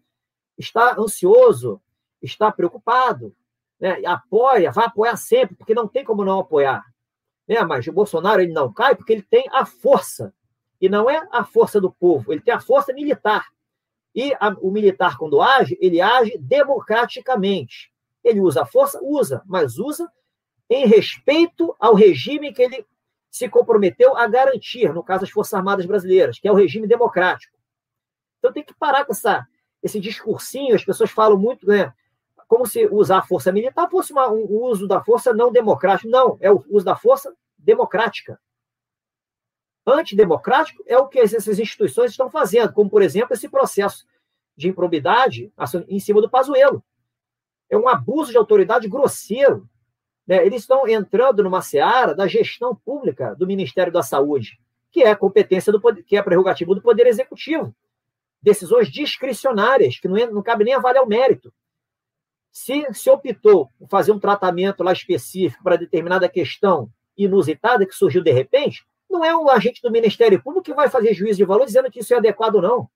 está 0.58 1.00
ansioso, 1.00 1.82
está 2.22 2.52
preocupado. 2.52 3.36
Né? 3.80 4.02
Apoia, 4.06 4.72
vai 4.72 4.86
apoiar 4.86 5.16
sempre, 5.16 5.56
porque 5.56 5.74
não 5.74 5.88
tem 5.88 6.04
como 6.04 6.26
não 6.26 6.40
apoiar. 6.40 6.84
Né? 7.48 7.64
Mas 7.64 7.88
o 7.88 7.94
Bolsonaro 7.94 8.42
ele 8.42 8.52
não 8.52 8.74
cai 8.74 8.96
porque 8.96 9.14
ele 9.14 9.24
tem 9.24 9.46
a 9.52 9.66
força. 9.66 10.34
E 10.82 10.90
não 10.90 11.10
é 11.10 11.26
a 11.32 11.46
força 11.46 11.80
do 11.80 11.92
povo, 11.92 12.34
ele 12.34 12.42
tem 12.42 12.54
a 12.54 12.60
força 12.60 12.92
militar. 12.94 13.48
E 14.14 14.34
a, 14.40 14.50
o 14.62 14.72
militar, 14.72 15.18
quando 15.18 15.42
age, 15.42 15.78
ele 15.82 16.02
age 16.02 16.38
democraticamente. 16.38 17.92
Ele 18.24 18.40
usa 18.40 18.64
a 18.64 18.66
força? 18.66 19.00
Usa, 19.02 19.42
mas 19.46 19.78
usa 19.78 20.12
em 20.70 20.88
respeito 20.88 21.76
ao 21.80 21.94
regime 21.94 22.54
que 22.54 22.62
ele 22.62 22.86
se 23.30 23.50
comprometeu 23.50 24.16
a 24.16 24.28
garantir, 24.28 24.94
no 24.94 25.04
caso, 25.04 25.26
as 25.26 25.30
Forças 25.30 25.54
Armadas 25.54 25.86
Brasileiras, 25.86 26.40
que 26.40 26.48
é 26.48 26.52
o 26.52 26.56
regime 26.56 26.88
democrático. 26.88 27.58
Então 28.40 28.54
tem 28.54 28.64
que 28.64 28.74
parar 28.74 29.06
com 29.06 29.12
essa, 29.12 29.46
esse 29.84 30.00
discursinho, 30.00 30.76
as 30.76 30.86
pessoas 30.86 31.12
falam 31.12 31.38
muito, 31.38 31.68
né? 31.68 31.94
Como 32.48 32.66
se 32.66 32.88
usar 32.88 33.18
a 33.20 33.24
força 33.24 33.52
militar 33.52 33.90
fosse 33.90 34.14
uma, 34.14 34.30
um 34.30 34.64
uso 34.64 34.88
da 34.88 35.04
força 35.04 35.34
não 35.34 35.52
democrático. 35.52 36.10
Não, 36.10 36.38
é 36.40 36.52
o 36.52 36.64
uso 36.70 36.86
da 36.86 36.96
força 36.96 37.36
democrática. 37.58 38.40
Antidemocrático 39.86 40.84
é 40.88 40.98
o 40.98 41.08
que 41.08 41.20
essas 41.20 41.60
instituições 41.60 42.12
estão 42.12 42.30
fazendo, 42.30 42.74
como, 42.74 42.90
por 42.90 43.02
exemplo, 43.02 43.34
esse 43.34 43.50
processo 43.50 44.06
de 44.56 44.70
improbidade 44.70 45.52
em 45.88 46.00
cima 46.00 46.22
do 46.22 46.30
Pazuello. 46.30 46.84
É 47.70 47.78
um 47.78 47.88
abuso 47.88 48.32
de 48.32 48.38
autoridade 48.38 48.88
grosseiro 48.88 49.70
né, 50.28 50.46
eles 50.46 50.62
estão 50.62 50.88
entrando 50.88 51.44
numa 51.44 51.62
seara 51.62 52.16
da 52.16 52.28
gestão 52.28 52.76
pública 52.76 53.36
do 53.36 53.46
Ministério 53.46 53.94
da 53.94 54.02
Saúde, 54.02 54.60
que 54.92 55.04
é 55.04 55.14
competência 55.16 55.72
do 55.72 55.80
poder, 55.80 56.04
que 56.04 56.18
é 56.18 56.22
prerrogativa 56.22 56.74
do 56.74 56.82
Poder 56.82 57.06
Executivo. 57.06 57.76
Decisões 58.42 58.90
discricionárias, 58.90 60.00
que 60.00 60.08
não, 60.08 60.16
não 60.32 60.44
cabe 60.44 60.64
nem 60.64 60.74
avaliar 60.74 61.04
o 61.04 61.08
mérito. 61.08 61.54
Se 62.52 62.86
se 62.94 63.10
optou 63.10 63.70
por 63.78 63.90
fazer 63.90 64.12
um 64.12 64.20
tratamento 64.20 64.84
lá 64.84 64.94
específico 64.94 65.64
para 65.64 65.76
determinada 65.76 66.30
questão 66.30 66.90
inusitada 67.18 67.86
que 67.86 67.94
surgiu 67.94 68.24
de 68.24 68.32
repente, 68.32 68.86
não 69.10 69.24
é 69.24 69.36
um 69.36 69.50
agente 69.50 69.82
do 69.82 69.92
Ministério 69.92 70.42
Público 70.42 70.66
que 70.66 70.74
vai 70.74 70.90
fazer 70.90 71.14
juízo 71.14 71.38
de 71.38 71.46
valor 71.46 71.66
dizendo 71.66 71.92
que 71.92 72.00
isso 72.00 72.14
é 72.14 72.18
adequado 72.18 72.56
ou 72.56 72.62
não. 72.62 72.90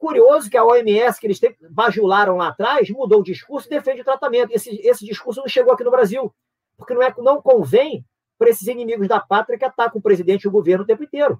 Curioso 0.00 0.48
que 0.48 0.56
a 0.56 0.64
OMS, 0.64 1.20
que 1.20 1.26
eles 1.26 1.38
bajularam 1.68 2.38
lá 2.38 2.48
atrás, 2.48 2.88
mudou 2.88 3.20
o 3.20 3.22
discurso 3.22 3.68
e 3.68 3.70
defende 3.70 4.00
o 4.00 4.04
tratamento. 4.04 4.50
Esse, 4.50 4.74
esse 4.80 5.04
discurso 5.04 5.40
não 5.40 5.46
chegou 5.46 5.74
aqui 5.74 5.84
no 5.84 5.90
Brasil, 5.90 6.34
porque 6.78 6.94
não, 6.94 7.02
é, 7.02 7.14
não 7.18 7.42
convém 7.42 8.02
para 8.38 8.48
esses 8.48 8.66
inimigos 8.66 9.06
da 9.06 9.20
pátria 9.20 9.58
que 9.58 9.64
atacam 9.64 9.98
o 9.98 10.02
presidente 10.02 10.44
e 10.44 10.48
o 10.48 10.50
governo 10.50 10.84
o 10.84 10.86
tempo 10.86 11.04
inteiro. 11.04 11.38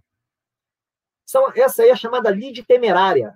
São, 1.25 1.51
essa 1.57 1.85
aí 1.85 1.89
é 1.89 1.97
chamada 1.97 2.29
lide 2.29 2.63
temerária. 2.63 3.35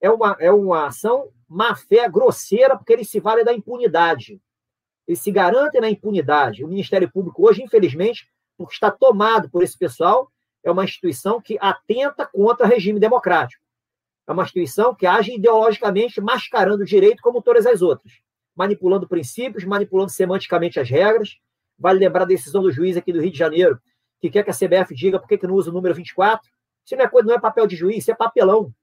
É 0.00 0.08
uma, 0.08 0.34
é 0.40 0.50
uma 0.50 0.86
ação 0.86 1.30
má-fé, 1.46 2.08
grosseira, 2.08 2.74
porque 2.74 2.94
eles 2.94 3.10
se 3.10 3.20
valem 3.20 3.44
da 3.44 3.52
impunidade. 3.52 4.40
Eles 5.06 5.20
se 5.20 5.30
garantem 5.30 5.78
na 5.78 5.90
impunidade. 5.90 6.64
O 6.64 6.68
Ministério 6.68 7.12
Público 7.12 7.46
hoje, 7.46 7.62
infelizmente, 7.62 8.26
porque 8.56 8.72
está 8.72 8.90
tomado 8.90 9.50
por 9.50 9.62
esse 9.62 9.76
pessoal, 9.76 10.32
é 10.64 10.70
uma 10.70 10.84
instituição 10.84 11.38
que 11.38 11.58
atenta 11.60 12.26
contra 12.26 12.66
o 12.66 12.70
regime 12.70 12.98
democrático. 12.98 13.67
É 14.28 14.32
uma 14.32 14.42
instituição 14.42 14.94
que 14.94 15.06
age 15.06 15.34
ideologicamente 15.34 16.20
mascarando 16.20 16.82
o 16.82 16.86
direito 16.86 17.22
como 17.22 17.40
todas 17.40 17.64
as 17.64 17.80
outras, 17.80 18.12
manipulando 18.54 19.08
princípios, 19.08 19.64
manipulando 19.64 20.12
semanticamente 20.12 20.78
as 20.78 20.90
regras. 20.90 21.38
Vale 21.78 22.00
lembrar 22.00 22.24
a 22.24 22.26
decisão 22.26 22.62
do 22.62 22.70
juiz 22.70 22.94
aqui 22.98 23.10
do 23.10 23.22
Rio 23.22 23.32
de 23.32 23.38
Janeiro, 23.38 23.80
que 24.20 24.28
quer 24.28 24.42
que 24.42 24.50
a 24.50 24.54
CBF 24.54 24.94
diga 24.94 25.18
por 25.18 25.26
que, 25.26 25.46
não 25.46 25.54
usa 25.54 25.70
o 25.70 25.72
número 25.72 25.94
24. 25.94 26.46
Isso 26.84 26.94
não 26.94 27.04
é, 27.04 27.08
coisa, 27.08 27.26
não 27.26 27.34
é 27.36 27.40
papel 27.40 27.66
de 27.66 27.74
juiz, 27.74 27.98
isso 27.98 28.10
é 28.10 28.14
papelão. 28.14 28.74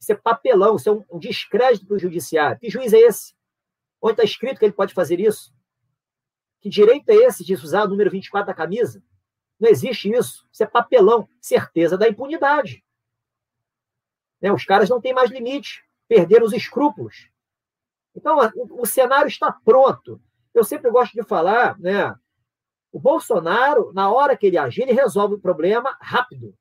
Isso 0.00 0.12
é 0.12 0.14
papelão, 0.14 0.76
isso 0.76 0.88
é 0.88 0.92
um, 0.92 1.04
um 1.10 1.18
descrédito 1.18 1.86
para 1.86 1.96
o 1.96 1.98
judiciário. 1.98 2.58
Que 2.58 2.70
juiz 2.70 2.92
é 2.94 3.00
esse? 3.00 3.34
Onde 4.00 4.12
está 4.12 4.24
escrito 4.24 4.58
que 4.58 4.64
ele 4.64 4.72
pode 4.72 4.94
fazer 4.94 5.20
isso? 5.20 5.52
Que 6.60 6.70
direito 6.70 7.10
é 7.10 7.14
esse 7.16 7.44
de 7.44 7.52
usar 7.52 7.84
o 7.84 7.88
número 7.88 8.10
24 8.10 8.46
da 8.46 8.54
camisa? 8.54 9.02
Não 9.58 9.68
existe 9.68 10.10
isso. 10.10 10.46
Isso 10.50 10.62
é 10.62 10.66
papelão. 10.66 11.28
Certeza 11.40 11.98
da 11.98 12.08
impunidade. 12.08 12.83
Né? 14.44 14.52
Os 14.52 14.66
caras 14.66 14.90
não 14.90 15.00
têm 15.00 15.14
mais 15.14 15.30
limite, 15.30 15.82
perderam 16.06 16.44
os 16.44 16.52
escrúpulos. 16.52 17.30
Então, 18.14 18.36
o, 18.54 18.82
o 18.82 18.84
cenário 18.84 19.26
está 19.26 19.50
pronto. 19.50 20.20
Eu 20.52 20.62
sempre 20.62 20.90
gosto 20.90 21.14
de 21.14 21.22
falar, 21.22 21.80
né? 21.80 22.14
O 22.92 23.00
Bolsonaro, 23.00 23.90
na 23.94 24.12
hora 24.12 24.36
que 24.36 24.44
ele 24.44 24.58
agir, 24.58 24.82
ele 24.82 24.92
resolve 24.92 25.36
o 25.36 25.40
problema 25.40 25.96
rápido. 25.98 26.54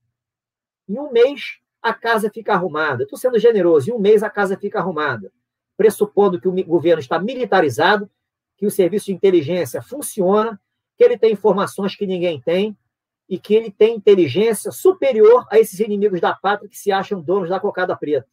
Em 0.88 0.98
um 0.98 1.12
mês, 1.12 1.60
a 1.82 1.94
casa 1.94 2.32
fica 2.34 2.54
arrumada. 2.54 3.04
Estou 3.04 3.20
sendo 3.20 3.38
generoso, 3.38 3.90
em 3.90 3.94
um 3.94 4.00
mês 4.00 4.24
a 4.24 4.30
casa 4.30 4.58
fica 4.58 4.80
arrumada. 4.80 5.30
Pressupondo 5.76 6.40
que 6.40 6.48
o 6.48 6.64
governo 6.64 7.02
está 7.02 7.20
militarizado, 7.20 8.10
que 8.56 8.66
o 8.66 8.72
serviço 8.72 9.08
de 9.08 9.14
inteligência 9.14 9.82
funciona, 9.82 10.58
que 10.98 11.04
ele 11.04 11.18
tem 11.18 11.34
informações 11.34 11.98
que 11.98 12.08
ninguém 12.08 12.40
tem, 12.40 12.78
e 13.30 13.40
que 13.40 13.56
ele 13.56 13.72
tem 13.72 13.96
inteligência 13.96 14.72
superior 14.72 15.46
a 15.50 15.60
esses 15.60 15.80
inimigos 15.80 16.20
da 16.22 16.34
pátria 16.34 16.70
que 16.70 16.78
se 16.78 16.92
acham 16.92 17.22
donos 17.22 17.50
da 17.50 17.60
cocada 17.60 17.96
preta. 17.96 18.28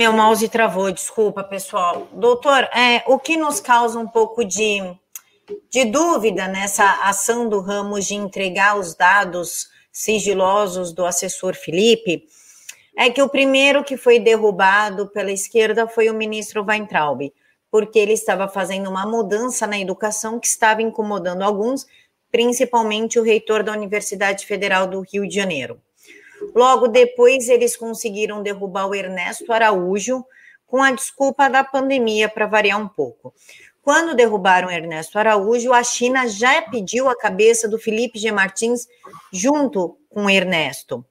Meu 0.00 0.14
mouse 0.14 0.48
travou, 0.48 0.90
desculpa, 0.90 1.44
pessoal. 1.44 2.08
Doutor, 2.12 2.64
é, 2.74 3.04
o 3.06 3.18
que 3.18 3.36
nos 3.36 3.60
causa 3.60 3.98
um 3.98 4.08
pouco 4.08 4.42
de, 4.44 4.80
de 5.70 5.84
dúvida 5.84 6.48
nessa 6.48 7.06
ação 7.06 7.48
do 7.48 7.60
Ramos 7.60 8.06
de 8.06 8.14
entregar 8.14 8.78
os 8.78 8.94
dados 8.94 9.68
sigilosos 9.92 10.92
do 10.92 11.04
assessor 11.04 11.54
Felipe 11.54 12.26
É 12.96 13.10
que 13.10 13.20
o 13.20 13.28
primeiro 13.28 13.84
que 13.84 13.96
foi 13.96 14.18
derrubado 14.18 15.08
pela 15.08 15.32
esquerda 15.32 15.86
foi 15.86 16.08
o 16.08 16.14
ministro 16.14 16.64
Weintraub, 16.64 17.30
porque 17.70 17.98
ele 17.98 18.12
estava 18.12 18.48
fazendo 18.48 18.90
uma 18.90 19.06
mudança 19.06 19.66
na 19.66 19.78
educação 19.78 20.38
que 20.40 20.46
estava 20.46 20.82
incomodando 20.82 21.42
alguns, 21.42 21.86
principalmente 22.30 23.18
o 23.18 23.22
reitor 23.22 23.62
da 23.62 23.72
Universidade 23.72 24.46
Federal 24.46 24.86
do 24.86 25.00
Rio 25.00 25.26
de 25.26 25.34
Janeiro. 25.34 25.80
Logo 26.54 26.88
depois, 26.88 27.48
eles 27.48 27.76
conseguiram 27.76 28.42
derrubar 28.42 28.86
o 28.86 28.94
Ernesto 28.94 29.52
Araújo, 29.52 30.24
com 30.66 30.82
a 30.82 30.90
desculpa 30.90 31.48
da 31.48 31.62
pandemia, 31.62 32.28
para 32.28 32.46
variar 32.46 32.80
um 32.80 32.88
pouco. 32.88 33.34
Quando 33.82 34.14
derrubaram 34.14 34.70
Ernesto 34.70 35.18
Araújo, 35.18 35.72
a 35.72 35.82
China 35.82 36.28
já 36.28 36.62
pediu 36.62 37.08
a 37.08 37.16
cabeça 37.16 37.68
do 37.68 37.78
Felipe 37.78 38.18
G. 38.18 38.30
Martins 38.30 38.86
junto 39.32 39.96
com 40.08 40.28
Ernesto. 40.28 41.04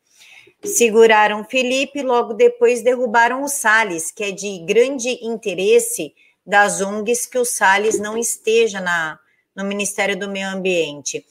Seguraram 0.64 1.43
Felipe, 1.43 2.01
logo 2.01 2.34
depois 2.34 2.82
derrubaram 2.82 3.43
o 3.43 3.47
Salles, 3.47 4.12
que 4.12 4.26
é 4.26 4.32
de 4.32 4.60
grande 4.60 5.10
interesse 5.26 6.14
das 6.50 6.82
ONGs 6.82 7.28
que 7.28 7.38
o 7.38 7.45
Salles 7.45 8.00
não 8.00 8.18
esteja 8.18 8.82
na, 8.82 9.20
no 9.56 9.64
Ministério 9.64 10.18
do 10.18 10.28
Meio 10.28 10.50
Ambiente. 10.50 11.24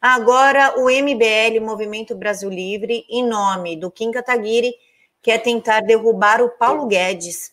Agora, 0.00 0.78
o 0.80 0.90
MBL, 0.90 1.60
Movimento 1.62 2.16
Brasil 2.16 2.50
Livre, 2.50 3.06
em 3.08 3.24
nome 3.24 3.76
do 3.76 3.88
Kim 3.88 4.10
Kataguiri, 4.10 4.74
quer 5.22 5.38
tentar 5.38 5.80
derrubar 5.80 6.42
o 6.42 6.50
Paulo 6.50 6.86
Guedes. 6.86 7.52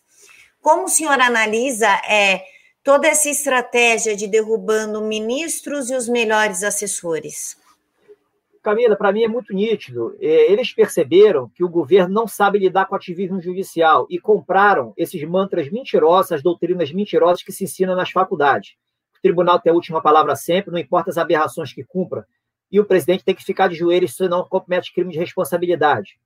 Como 0.59 0.86
o 0.86 0.89
senhor 0.89 1.22
analisa 1.22 1.88
é, 2.09 2.43
toda 2.84 3.07
essa 3.07 3.30
estratégia 3.30 4.15
de 4.15 4.28
derrubando 4.28 4.99
ministros 4.99 5.91
e 5.91 5.95
os 5.95 6.09
melhores 6.09 6.63
assessores? 6.63 7.55
Camila, 8.62 8.95
para 8.95 9.12
mim 9.12 9.24
é 9.24 9.28
muito 9.28 9.53
nítido. 9.53 10.16
É, 10.20 10.51
eles 10.51 10.72
perceberam 10.72 11.49
que 11.49 11.64
o 11.64 11.70
governo 11.70 12.14
não 12.14 12.28
sabe 12.28 12.59
lidar 12.59 12.86
com 12.86 12.95
ativismo 12.95 13.41
judicial 13.41 14.05
e 14.09 14.20
compraram 14.20 14.93
esses 14.95 15.24
mantras 15.24 15.70
mentirosos, 15.72 16.32
as 16.32 16.43
doutrinas 16.43 16.91
mentirosas 16.91 17.41
que 17.41 17.51
se 17.51 17.64
ensinam 17.64 17.95
nas 17.95 18.12
faculdades. 18.12 18.76
O 19.18 19.22
tribunal 19.22 19.59
tem 19.59 19.72
a 19.72 19.76
última 19.76 20.01
palavra 20.01 20.36
sempre, 20.36 20.72
não 20.72 20.78
importa 20.78 21.09
as 21.09 21.18
aberrações 21.18 21.74
que 21.74 21.84
cumpra, 21.84 22.28
e 22.72 22.80
o 22.80 22.86
presidente 22.86 23.24
tem 23.24 23.34
que 23.34 23.43
ficar 23.43 23.68
de 23.68 23.76
joelhos 23.76 24.16
se 24.16 24.28
não 24.30 24.47
comete 24.47 24.93
crime 24.93 25.12
de 25.12 25.20
responsabilidade. 25.20 26.20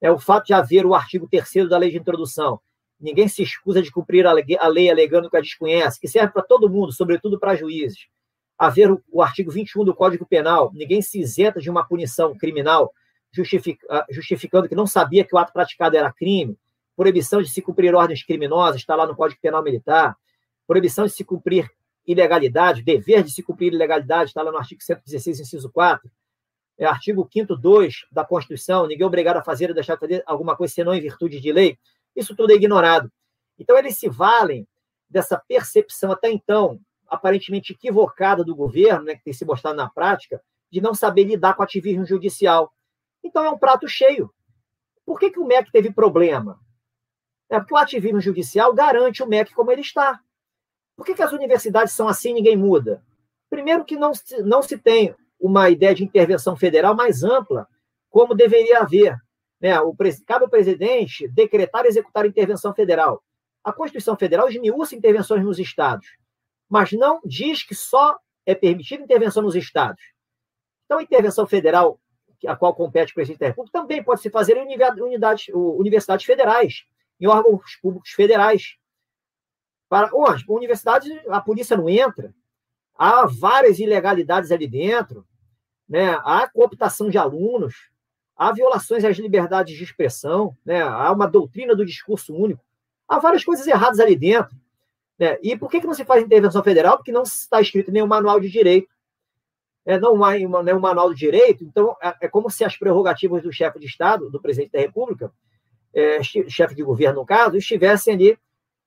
É 0.00 0.10
o 0.10 0.18
fato 0.18 0.46
de 0.46 0.54
haver 0.54 0.84
o 0.84 0.94
artigo 0.94 1.28
3 1.28 1.68
da 1.68 1.78
lei 1.78 1.90
de 1.90 1.98
introdução. 1.98 2.60
Ninguém 3.00 3.28
se 3.28 3.42
escusa 3.42 3.80
de 3.80 3.92
cumprir 3.92 4.26
a 4.26 4.32
lei 4.32 4.90
alegando 4.90 5.30
que 5.30 5.36
a 5.36 5.40
desconhece, 5.40 6.00
que 6.00 6.08
serve 6.08 6.32
para 6.32 6.42
todo 6.42 6.68
mundo, 6.68 6.92
sobretudo 6.92 7.38
para 7.38 7.54
juízes 7.54 8.08
haver 8.58 8.90
o, 8.90 9.02
o 9.10 9.22
artigo 9.22 9.50
21 9.50 9.84
do 9.84 9.94
Código 9.94 10.26
Penal, 10.26 10.70
ninguém 10.74 11.02
se 11.02 11.20
isenta 11.20 11.60
de 11.60 11.70
uma 11.70 11.86
punição 11.86 12.36
criminal 12.36 12.92
justific, 13.32 13.78
ah, 13.90 14.06
justificando 14.10 14.68
que 14.68 14.74
não 14.74 14.86
sabia 14.86 15.24
que 15.24 15.34
o 15.34 15.38
ato 15.38 15.52
praticado 15.52 15.96
era 15.96 16.12
crime, 16.12 16.56
proibição 16.96 17.42
de 17.42 17.50
se 17.50 17.60
cumprir 17.60 17.94
ordens 17.94 18.22
criminosas, 18.22 18.80
está 18.80 18.94
lá 18.94 19.06
no 19.06 19.14
Código 19.14 19.40
Penal 19.40 19.62
Militar, 19.62 20.16
proibição 20.66 21.04
de 21.04 21.12
se 21.12 21.24
cumprir 21.24 21.70
ilegalidade, 22.06 22.82
dever 22.82 23.22
de 23.22 23.30
se 23.30 23.42
cumprir 23.42 23.72
ilegalidade, 23.72 24.30
está 24.30 24.42
lá 24.42 24.50
no 24.50 24.58
artigo 24.58 24.82
116, 24.82 25.40
inciso 25.40 25.70
4, 25.70 26.10
é 26.78 26.86
artigo 26.86 27.28
5 27.30 27.56
2 27.56 28.06
da 28.10 28.24
Constituição, 28.24 28.86
ninguém 28.86 29.04
é 29.04 29.06
obrigado 29.06 29.36
a 29.36 29.42
fazer 29.42 29.68
ou 29.68 29.74
deixar 29.74 29.94
de 29.94 30.00
fazer 30.00 30.22
alguma 30.26 30.56
coisa 30.56 30.72
senão 30.72 30.94
em 30.94 31.00
virtude 31.00 31.40
de 31.40 31.52
lei, 31.52 31.78
isso 32.14 32.34
tudo 32.34 32.52
é 32.52 32.54
ignorado. 32.54 33.10
Então, 33.58 33.76
eles 33.76 33.98
se 33.98 34.08
valem 34.08 34.66
dessa 35.08 35.38
percepção 35.48 36.12
até 36.12 36.30
então 36.30 36.80
aparentemente 37.08 37.72
equivocada 37.72 38.44
do 38.44 38.54
governo, 38.54 39.04
né, 39.04 39.14
que 39.14 39.24
tem 39.24 39.32
se 39.32 39.44
mostrado 39.44 39.76
na 39.76 39.88
prática, 39.88 40.42
de 40.70 40.80
não 40.80 40.94
saber 40.94 41.24
lidar 41.24 41.54
com 41.54 41.62
o 41.62 41.64
ativismo 41.64 42.04
judicial. 42.04 42.72
Então 43.22 43.44
é 43.44 43.50
um 43.50 43.58
prato 43.58 43.88
cheio. 43.88 44.32
Por 45.04 45.18
que, 45.18 45.30
que 45.30 45.38
o 45.38 45.46
MEC 45.46 45.70
teve 45.70 45.92
problema? 45.92 46.60
É 47.48 47.58
porque 47.58 47.74
o 47.74 47.76
ativismo 47.76 48.20
judicial 48.20 48.74
garante 48.74 49.22
o 49.22 49.26
MEC 49.26 49.54
como 49.54 49.70
ele 49.70 49.80
está. 49.80 50.20
Por 50.96 51.06
que, 51.06 51.14
que 51.14 51.22
as 51.22 51.32
universidades 51.32 51.92
são 51.92 52.08
assim 52.08 52.30
e 52.30 52.34
ninguém 52.34 52.56
muda? 52.56 53.04
Primeiro 53.48 53.84
que 53.84 53.96
não, 53.96 54.12
não 54.44 54.62
se 54.62 54.76
tem 54.76 55.14
uma 55.38 55.70
ideia 55.70 55.94
de 55.94 56.02
intervenção 56.02 56.56
federal 56.56 56.94
mais 56.94 57.22
ampla, 57.22 57.68
como 58.10 58.34
deveria 58.34 58.80
haver. 58.80 59.16
Né? 59.60 59.78
O, 59.80 59.94
cabe 60.26 60.44
ao 60.44 60.50
presidente 60.50 61.28
decretar 61.28 61.84
e 61.84 61.88
executar 61.88 62.26
intervenção 62.26 62.74
federal. 62.74 63.22
A 63.62 63.72
Constituição 63.72 64.16
Federal 64.16 64.48
esmiuça 64.48 64.94
intervenções 64.94 65.44
nos 65.44 65.58
estados 65.58 66.06
mas 66.68 66.92
não 66.92 67.20
diz 67.24 67.62
que 67.62 67.74
só 67.74 68.18
é 68.44 68.54
permitida 68.54 69.02
intervenção 69.02 69.42
nos 69.42 69.54
estados. 69.54 70.02
Então, 70.84 70.98
a 70.98 71.02
intervenção 71.02 71.46
federal, 71.46 72.00
a 72.46 72.54
qual 72.54 72.74
compete 72.74 73.10
o 73.10 73.14
presidente 73.14 73.40
da 73.40 73.46
República, 73.48 73.78
também 73.78 74.02
pode 74.02 74.20
se 74.20 74.30
fazer 74.30 74.56
em 74.56 74.62
unidades, 75.02 75.48
universidades 75.52 76.24
federais, 76.24 76.84
em 77.20 77.26
órgãos 77.26 77.76
públicos 77.82 78.10
federais. 78.10 78.76
Para 79.88 80.10
onde? 80.14 80.44
Universidades, 80.48 81.10
a 81.28 81.40
polícia 81.40 81.76
não 81.76 81.88
entra. 81.88 82.34
Há 82.96 83.26
várias 83.26 83.78
ilegalidades 83.78 84.50
ali 84.50 84.66
dentro, 84.66 85.26
né? 85.88 86.18
há 86.24 86.48
cooptação 86.48 87.10
de 87.10 87.18
alunos, 87.18 87.90
há 88.36 88.52
violações 88.52 89.04
às 89.04 89.16
liberdades 89.18 89.76
de 89.76 89.84
expressão, 89.84 90.56
né? 90.64 90.82
há 90.82 91.10
uma 91.12 91.26
doutrina 91.26 91.74
do 91.74 91.84
discurso 91.84 92.34
único, 92.34 92.64
há 93.06 93.18
várias 93.18 93.44
coisas 93.44 93.66
erradas 93.66 94.00
ali 94.00 94.16
dentro. 94.16 94.56
Né? 95.18 95.38
E 95.42 95.56
por 95.56 95.70
que, 95.70 95.80
que 95.80 95.86
não 95.86 95.94
se 95.94 96.04
faz 96.04 96.22
intervenção 96.22 96.62
federal? 96.62 96.96
Porque 96.96 97.12
não 97.12 97.22
está 97.22 97.60
escrito 97.60 97.90
nenhum 97.90 98.06
manual 98.06 98.40
de 98.40 98.48
direito. 98.48 98.88
É, 99.84 99.98
não 100.00 100.22
há 100.24 100.32
nenhum 100.32 100.80
manual 100.80 101.12
de 101.12 101.20
direito, 101.20 101.62
então 101.62 101.96
é, 102.02 102.12
é 102.22 102.28
como 102.28 102.50
se 102.50 102.64
as 102.64 102.76
prerrogativas 102.76 103.40
do 103.44 103.52
chefe 103.52 103.78
de 103.78 103.86
Estado, 103.86 104.28
do 104.28 104.42
presidente 104.42 104.72
da 104.72 104.80
República, 104.80 105.32
é, 105.94 106.20
chefe 106.24 106.74
de 106.74 106.82
governo, 106.82 107.20
no 107.20 107.26
caso, 107.26 107.56
estivessem 107.56 108.14
ali 108.14 108.38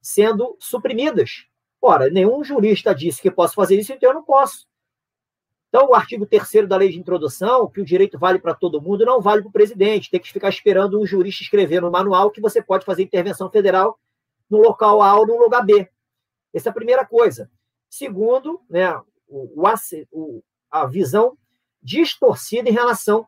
sendo 0.01 0.57
suprimidas. 0.59 1.45
Ora, 1.81 2.09
nenhum 2.09 2.43
jurista 2.43 2.93
disse 2.93 3.21
que 3.21 3.31
posso 3.31 3.55
fazer 3.55 3.79
isso, 3.79 3.93
então 3.93 4.09
eu 4.09 4.13
não 4.13 4.23
posso. 4.23 4.67
Então, 5.69 5.89
o 5.89 5.93
artigo 5.93 6.25
3 6.25 6.67
da 6.67 6.75
lei 6.75 6.89
de 6.89 6.99
introdução, 6.99 7.69
que 7.69 7.79
o 7.79 7.85
direito 7.85 8.17
vale 8.17 8.39
para 8.39 8.55
todo 8.55 8.81
mundo, 8.81 9.05
não 9.05 9.21
vale 9.21 9.41
para 9.41 9.49
o 9.49 9.53
presidente. 9.53 10.09
Tem 10.09 10.19
que 10.19 10.33
ficar 10.33 10.49
esperando 10.49 10.99
um 10.99 11.05
jurista 11.05 11.43
escrever 11.43 11.81
no 11.81 11.91
manual 11.91 12.31
que 12.31 12.41
você 12.41 12.61
pode 12.61 12.83
fazer 12.83 13.03
intervenção 13.03 13.49
federal 13.49 13.97
no 14.49 14.57
local 14.57 15.01
A 15.01 15.17
ou 15.17 15.27
no 15.27 15.37
lugar 15.37 15.63
B. 15.63 15.87
Essa 16.53 16.69
é 16.69 16.71
a 16.71 16.73
primeira 16.73 17.05
coisa. 17.05 17.49
Segundo, 17.89 18.61
né, 18.69 18.95
o, 19.27 19.63
o, 20.11 20.43
a 20.69 20.85
visão 20.85 21.37
distorcida 21.81 22.69
em 22.69 22.73
relação 22.73 23.27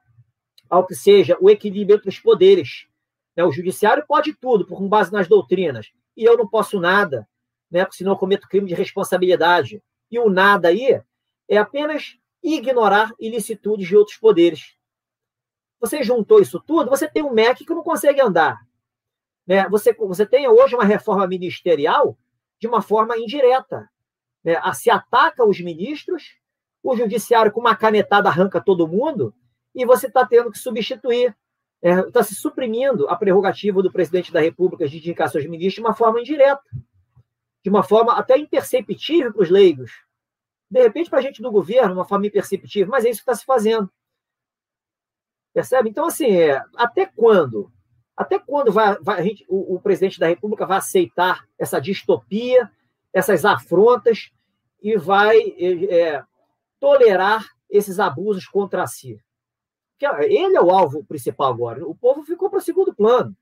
ao 0.70 0.86
que 0.86 0.96
seja 0.96 1.38
o 1.40 1.50
equilíbrio 1.50 1.98
entre 1.98 2.10
os 2.10 2.20
poderes. 2.20 2.88
Né? 3.36 3.44
O 3.44 3.52
judiciário 3.52 4.06
pode 4.08 4.34
tudo, 4.34 4.66
com 4.66 4.88
base 4.88 5.12
nas 5.12 5.28
doutrinas, 5.28 5.92
e 6.16 6.24
eu 6.24 6.38
não 6.38 6.48
posso 6.48 6.80
nada, 6.80 7.28
né? 7.70 7.84
porque 7.84 7.98
senão 7.98 8.14
eu 8.14 8.18
cometo 8.18 8.48
crime 8.48 8.68
de 8.68 8.74
responsabilidade. 8.74 9.82
E 10.10 10.20
o 10.20 10.30
nada 10.30 10.70
aí 10.70 11.02
é 11.50 11.58
apenas 11.58 12.18
ignorar 12.44 13.12
ilicitudes 13.20 13.88
de 13.88 13.96
outros 13.96 14.18
poderes. 14.18 14.76
Você 15.80 16.04
juntou 16.04 16.40
isso 16.40 16.60
tudo, 16.60 16.90
você 16.90 17.08
tem 17.08 17.24
um 17.24 17.34
MEC 17.34 17.66
que 17.66 17.74
não 17.74 17.84
consegue 17.84 18.22
andar. 18.22 18.60
Né? 19.48 19.68
Você, 19.70 19.94
você 19.94 20.26
tem 20.26 20.48
hoje 20.48 20.76
uma 20.76 20.84
reforma 20.84 21.28
ministerial 21.28 22.18
de 22.62 22.68
uma 22.68 22.82
forma 22.82 23.18
indireta. 23.18 23.90
Né? 24.44 24.56
Se 24.74 24.92
ataca 24.92 25.44
os 25.44 25.60
ministros, 25.60 26.38
o 26.84 26.96
judiciário 26.96 27.52
com 27.52 27.60
uma 27.60 27.76
canetada 27.76 28.30
arranca 28.30 28.62
todo 28.62 28.88
mundo, 28.88 29.34
e 29.74 29.84
você 29.84 30.06
está 30.08 30.26
tendo 30.26 30.52
que 30.52 30.60
substituir, 30.60 31.36
está 31.82 32.20
é, 32.20 32.24
se 32.24 32.36
suprimindo 32.36 33.10
a 33.10 33.16
prerrogativa 33.16 33.82
do 33.82 33.92
presidente 33.92 34.32
da 34.32 34.40
República 34.40 34.88
de 34.88 34.98
indicar 34.98 35.28
seus 35.30 35.46
ministros 35.46 35.76
de 35.76 35.82
uma 35.82 35.96
forma 35.96 36.22
indireta, 36.22 36.62
de 37.64 37.70
uma 37.70 37.82
forma 37.82 38.14
até 38.14 38.38
imperceptível 38.38 39.34
para 39.34 39.42
os 39.42 39.50
leigos. 39.50 39.92
De 40.70 40.82
repente, 40.82 41.10
para 41.10 41.20
a 41.20 41.22
gente 41.22 41.42
do 41.42 41.52
governo, 41.52 41.96
uma 41.96 42.06
forma 42.06 42.28
imperceptível, 42.28 42.92
mas 42.92 43.06
é 43.06 43.10
isso 43.10 43.20
que 43.20 43.32
está 43.32 43.36
se 43.36 43.46
fazendo. 43.46 43.92
Percebe? 45.54 45.90
Então, 45.90 46.06
assim, 46.06 46.32
é, 46.32 46.64
até 46.76 47.06
quando 47.08 47.72
até 48.22 48.40
quando 48.40 48.72
vai, 48.72 48.98
vai 49.02 49.24
gente, 49.24 49.46
o, 49.50 49.76
o, 49.76 49.82
presidente 49.82 50.20
da 50.20 50.28
República 50.28 50.66
vai 50.66 50.78
aceitar 50.78 51.48
essa 51.58 51.80
distopia, 51.80 52.72
essas 53.12 53.44
afrontas 53.46 54.32
e 54.82 54.96
vai 54.96 55.38
é, 55.40 56.24
tolerar 56.80 57.46
esses 57.70 58.00
abusos 58.00 58.48
contra 58.48 58.86
si? 58.86 59.20
Ele 60.24 60.56
é 60.56 60.62
o 60.62 60.72
alvo 60.72 61.04
principal 61.04 61.52
agora. 61.52 61.88
O 61.88 61.96
povo 61.96 62.24
ficou 62.24 62.50
para 62.50 62.60
o 62.60 62.62
segundo 62.62 62.94
plano. 62.94 63.36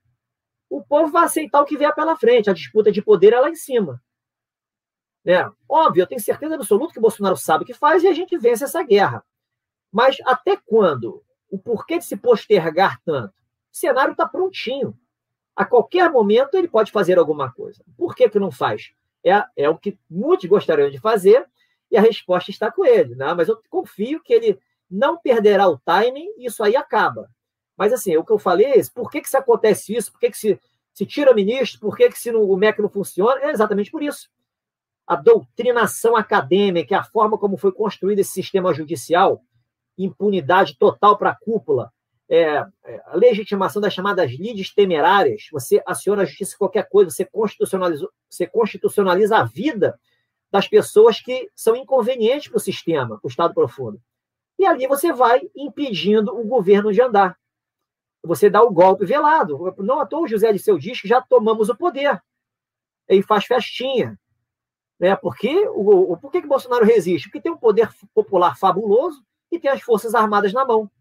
O 0.70 0.84
povo 0.84 1.12
vai 1.12 1.26
aceitar 1.26 1.62
o 1.62 1.66
que 1.66 1.78
vier 1.78 1.94
pela 1.96 2.18
frente. 2.18 2.50
A 2.50 2.54
disputa 2.54 2.92
de 2.92 3.02
poder 3.02 3.34
é 3.34 3.40
lá 3.40 3.50
em 3.50 3.56
cima. 3.56 4.02
É, 5.26 5.50
óbvio, 5.68 6.04
eu 6.04 6.08
tenho 6.08 6.22
certeza 6.22 6.56
absoluta 6.56 6.94
que 6.94 7.00
o 7.00 7.02
Bolsonaro 7.02 7.38
sabe 7.38 7.64
o 7.64 7.68
que 7.68 7.74
faz 7.74 8.04
e 8.04 8.08
a 8.08 8.14
gente 8.14 8.38
vence 8.38 8.64
essa 8.64 8.84
guerra. 8.84 9.24
Mas 9.92 10.18
até 10.26 10.58
quando? 10.58 11.24
O 11.50 11.58
porquê 11.58 11.98
de 11.98 12.06
se 12.06 12.16
postergar 12.16 13.02
tanto? 13.04 13.39
O 13.72 13.78
cenário 13.78 14.12
está 14.12 14.28
prontinho. 14.28 14.98
A 15.56 15.66
qualquer 15.66 16.10
momento 16.10 16.56
ele 16.56 16.68
pode 16.68 16.92
fazer 16.92 17.18
alguma 17.18 17.52
coisa. 17.52 17.84
Por 17.98 18.16
que, 18.16 18.30
que 18.30 18.40
não 18.40 18.52
faz? 18.52 18.92
É, 19.24 19.44
é 19.58 19.70
o 19.70 19.78
que 19.78 19.98
muitos 20.10 20.50
gostariam 20.50 20.90
de 20.90 21.00
fazer 21.00 21.46
e 21.92 21.98
a 21.98 22.02
resposta 22.02 22.50
está 22.50 22.72
com 22.72 22.86
ele. 22.86 23.16
Né? 23.16 23.34
Mas 23.34 23.50
eu 23.50 23.62
confio 23.70 24.22
que 24.22 24.34
ele 24.34 24.60
não 24.90 25.18
perderá 25.18 25.68
o 25.68 25.78
timing 25.78 26.34
e 26.38 26.46
isso 26.46 26.64
aí 26.64 26.76
acaba. 26.76 27.30
Mas, 27.78 27.94
assim, 27.94 28.18
o 28.18 28.26
que 28.26 28.32
eu 28.32 28.40
falei 28.40 28.68
é 28.68 28.82
por 28.94 29.10
que, 29.10 29.22
que 29.22 29.30
se 29.30 29.38
acontece 29.38 29.96
isso? 29.96 30.12
Por 30.12 30.20
que, 30.20 30.32
que 30.32 30.38
se, 30.38 30.60
se 30.94 31.06
tira 31.06 31.34
ministro? 31.34 31.80
Por 31.80 31.96
que, 31.96 32.10
que 32.10 32.20
se 32.20 32.30
o 32.32 32.58
MEC 32.58 32.82
não 32.82 32.90
funciona? 32.90 33.40
É 33.42 33.52
exatamente 33.52 33.90
por 33.92 34.04
isso. 34.04 34.30
A 35.08 35.16
doutrinação 35.16 36.16
acadêmica, 36.16 37.00
a 37.00 37.04
forma 37.04 37.38
como 37.38 37.58
foi 37.58 37.72
construído 37.72 38.20
esse 38.20 38.32
sistema 38.32 38.74
judicial, 38.74 39.42
impunidade 39.98 40.78
total 40.78 41.18
para 41.18 41.32
a 41.32 41.36
cúpula, 41.36 41.92
é, 42.30 42.64
é, 42.86 43.02
a 43.08 43.16
legitimação 43.16 43.82
das 43.82 43.94
chamadas 43.94 44.32
lides 44.32 44.74
temerárias, 44.74 45.48
você 45.52 45.82
aciona 45.86 46.22
a 46.22 46.26
justiça 46.26 46.56
qualquer 46.58 46.88
coisa, 46.88 47.10
você 47.10 47.26
constitucionaliza, 47.26 48.08
você 48.30 48.46
constitucionaliza 48.46 49.38
a 49.38 49.44
vida 49.44 50.00
das 50.52 50.68
pessoas 50.68 51.20
que 51.20 51.50
são 51.56 51.76
inconvenientes 51.76 52.48
para 52.48 52.58
o 52.58 52.62
sistema, 52.62 53.18
para 53.20 53.28
o 53.28 53.30
Estado 53.30 53.54
profundo. 53.54 54.00
E 54.60 54.66
ali 54.66 54.86
você 54.88 55.12
vai 55.12 55.42
impedindo 55.56 56.38
o 56.38 56.46
governo 56.46 56.94
de 56.94 57.02
andar. 57.02 57.38
Você 58.24 58.50
dá 58.50 58.62
o 58.62 58.72
golpe 58.72 59.06
velado. 59.06 59.74
Não 59.78 60.00
à 60.00 60.06
toa 60.06 60.22
o 60.22 60.28
José 60.28 60.52
de 60.52 60.60
Seu 60.60 60.78
diz 60.78 61.02
que 61.02 61.08
já 61.08 61.22
tomamos 61.22 61.70
o 61.70 61.76
poder. 61.76 62.22
E 63.08 63.24
faz 63.24 63.46
festinha. 63.46 64.20
Né? 65.00 65.16
Porque, 65.16 65.68
o, 65.70 66.14
o, 66.14 66.18
por 66.18 66.30
que, 66.30 66.42
que 66.42 66.48
Bolsonaro 66.48 66.86
resiste? 66.86 67.30
Porque 67.30 67.42
tem 67.42 67.52
um 67.52 67.58
poder 67.58 67.90
popular 68.14 68.58
fabuloso 68.58 69.24
e 69.50 69.58
tem 69.58 69.72
as 69.72 69.82
Forças 69.82 70.14
Armadas 70.14 70.52
na 70.52 70.66
mão. 70.66 70.92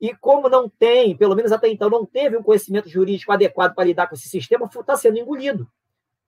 E 0.00 0.14
como 0.14 0.48
não 0.48 0.68
tem, 0.68 1.16
pelo 1.16 1.34
menos 1.34 1.52
até 1.52 1.68
então, 1.68 1.88
não 1.88 2.04
teve 2.04 2.36
um 2.36 2.42
conhecimento 2.42 2.88
jurídico 2.88 3.32
adequado 3.32 3.74
para 3.74 3.84
lidar 3.84 4.06
com 4.06 4.14
esse 4.14 4.28
sistema, 4.28 4.66
está 4.66 4.96
sendo 4.96 5.18
engolido. 5.18 5.68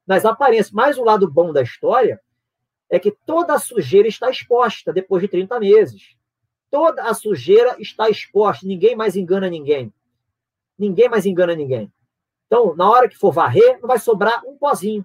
Nas 0.07 0.25
aparências. 0.25 0.71
Mas 0.71 0.97
o 0.97 1.05
lado 1.05 1.31
bom 1.31 1.53
da 1.53 1.63
história 1.63 2.21
é 2.91 2.99
que 2.99 3.11
toda 3.27 3.55
a 3.55 3.59
sujeira 3.59 4.09
está 4.09 4.31
exposta 4.31 4.93
depois 4.93 5.23
de 5.23 5.29
30 5.29 5.61
meses. 5.61 6.17
Toda 6.71 7.03
a 7.03 7.15
sujeira 7.15 7.77
está 7.79 8.09
exposta, 8.09 8.67
ninguém 8.67 8.97
mais 8.97 9.17
engana 9.17 9.51
ninguém. 9.51 9.93
Ninguém 10.79 11.09
mais 11.09 11.27
engana 11.27 11.55
ninguém. 11.55 11.93
Então, 12.47 12.75
na 12.75 12.91
hora 12.91 13.09
que 13.09 13.17
for 13.17 13.33
varrer, 13.33 13.79
não 13.81 13.89
vai 13.89 13.99
sobrar 13.99 14.43
um 14.47 14.57
pozinho. 14.57 15.05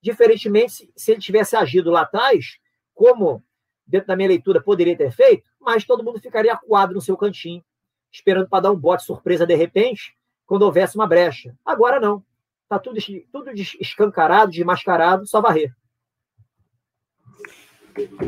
Diferentemente, 0.00 0.92
se 0.94 1.12
ele 1.12 1.20
tivesse 1.20 1.56
agido 1.56 1.90
lá 1.90 2.02
atrás, 2.02 2.58
como 2.94 3.42
dentro 3.86 4.08
da 4.08 4.16
minha 4.16 4.28
leitura 4.28 4.62
poderia 4.62 4.96
ter 4.96 5.12
feito, 5.12 5.44
mas 5.60 5.84
todo 5.84 6.02
mundo 6.02 6.20
ficaria 6.20 6.52
acuado 6.52 6.94
no 6.94 7.00
seu 7.00 7.16
cantinho, 7.16 7.62
esperando 8.12 8.48
para 8.48 8.64
dar 8.64 8.72
um 8.72 8.76
bote 8.76 9.04
surpresa 9.04 9.46
de 9.46 9.54
repente, 9.54 10.16
quando 10.46 10.62
houvesse 10.62 10.96
uma 10.96 11.06
brecha. 11.06 11.56
Agora 11.64 12.00
não. 12.00 12.24
Está 12.64 12.78
tudo, 12.78 12.98
tudo 13.30 13.50
escancarado, 13.80 14.50
desmascarado, 14.50 15.26
só 15.26 15.40
varrer. 15.40 15.74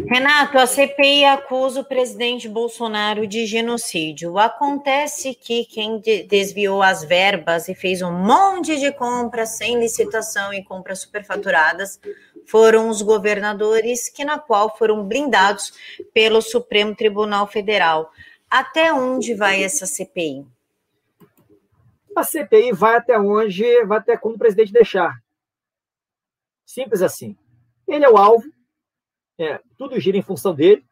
Renato, 0.08 0.58
a 0.58 0.66
CPI 0.66 1.24
acusa 1.24 1.80
o 1.80 1.84
presidente 1.84 2.48
Bolsonaro 2.48 3.26
de 3.26 3.46
genocídio. 3.46 4.38
Acontece 4.38 5.34
que 5.34 5.64
quem 5.64 6.00
desviou 6.28 6.82
as 6.82 7.02
verbas 7.02 7.68
e 7.68 7.74
fez 7.74 8.00
um 8.00 8.12
monte 8.12 8.78
de 8.78 8.92
compras 8.92 9.56
sem 9.56 9.80
licitação 9.80 10.54
e 10.54 10.62
compras 10.62 11.00
superfaturadas 11.00 12.00
foram 12.46 12.88
os 12.88 13.02
governadores, 13.02 14.08
que 14.08 14.24
na 14.24 14.38
qual 14.38 14.76
foram 14.76 15.04
blindados 15.04 15.72
pelo 16.14 16.40
Supremo 16.40 16.94
Tribunal 16.94 17.48
Federal. 17.48 18.12
Até 18.48 18.92
onde 18.92 19.34
vai 19.34 19.64
essa 19.64 19.84
CPI? 19.84 20.46
A 22.14 22.22
CPI 22.22 22.72
vai 22.72 22.96
até 22.96 23.18
onde, 23.18 23.84
vai 23.84 23.98
até 23.98 24.16
quando 24.16 24.36
o 24.36 24.38
presidente 24.38 24.72
deixar. 24.72 25.20
Simples 26.64 27.02
assim. 27.02 27.36
Ele 27.86 28.04
é 28.04 28.08
o 28.08 28.16
alvo, 28.16 28.44
é, 29.38 29.60
tudo 29.76 29.98
gira 30.00 30.16
em 30.16 30.22
função 30.22 30.54
dele, 30.54 30.84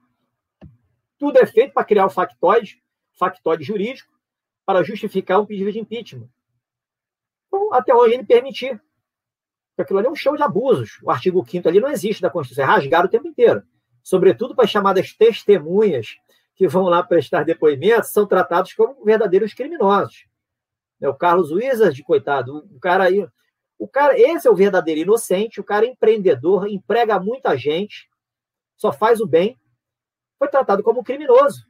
tudo 1.18 1.38
é 1.38 1.46
feito 1.46 1.72
para 1.72 1.84
criar 1.84 2.06
o 2.06 2.10
factoide, 2.10 2.82
factoide 3.18 3.64
jurídico, 3.64 4.12
para 4.66 4.82
justificar 4.82 5.40
um 5.40 5.46
pedido 5.46 5.72
de 5.72 5.78
impeachment. 5.78 6.28
Então, 7.46 7.72
até 7.72 7.94
onde 7.94 8.14
ele 8.14 8.24
permitir. 8.24 8.80
Porque 9.70 9.82
aquilo 9.82 9.98
ali 9.98 10.08
é 10.08 10.10
um 10.10 10.16
show 10.16 10.36
de 10.36 10.42
abusos. 10.42 10.98
O 11.02 11.10
artigo 11.10 11.44
5 11.44 11.68
ali 11.68 11.80
não 11.80 11.90
existe 11.90 12.22
da 12.22 12.30
Constituição, 12.30 12.64
é 12.64 12.66
rasgado 12.66 13.06
o 13.06 13.10
tempo 13.10 13.26
inteiro. 13.26 13.62
Sobretudo 14.02 14.54
para 14.54 14.64
as 14.64 14.70
chamadas 14.70 15.12
testemunhas 15.12 16.16
que 16.54 16.68
vão 16.68 16.84
lá 16.84 17.02
prestar 17.02 17.44
depoimentos, 17.44 18.10
são 18.10 18.26
tratados 18.26 18.72
como 18.74 19.04
verdadeiros 19.04 19.54
criminosos. 19.54 20.26
É 21.00 21.08
o 21.08 21.14
Carlos 21.14 21.50
Wizard, 21.50 22.00
coitado, 22.02 22.66
o 22.70 22.78
cara 22.78 23.04
aí. 23.04 23.26
O 23.78 23.88
cara, 23.88 24.18
esse 24.18 24.46
é 24.46 24.50
o 24.50 24.54
verdadeiro 24.54 25.00
inocente, 25.00 25.60
o 25.60 25.64
cara 25.64 25.84
é 25.84 25.88
empreendedor, 25.88 26.68
emprega 26.68 27.18
muita 27.18 27.56
gente, 27.56 28.08
só 28.84 28.92
faz 28.92 29.18
o 29.18 29.26
bem, 29.26 29.58
foi 30.38 30.46
tratado 30.48 30.82
como 30.82 31.02
criminoso. 31.02 31.66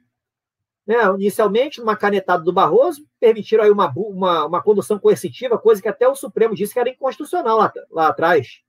Né? 0.85 0.97
Inicialmente, 1.17 1.79
numa 1.79 1.95
canetada 1.95 2.43
do 2.43 2.51
Barroso, 2.51 3.07
permitiram 3.21 3.63
aí 3.63 3.71
uma, 3.71 3.89
uma, 3.95 4.45
uma 4.45 4.61
condução 4.61 4.99
coercitiva, 4.99 5.57
coisa 5.57 5.81
que 5.81 5.87
até 5.87 6.05
o 6.05 6.13
Supremo 6.13 6.53
disse 6.53 6.73
que 6.73 6.79
era 6.79 6.89
inconstitucional 6.89 7.57
lá, 7.57 7.71
lá 7.89 8.07
atrás. 8.09 8.61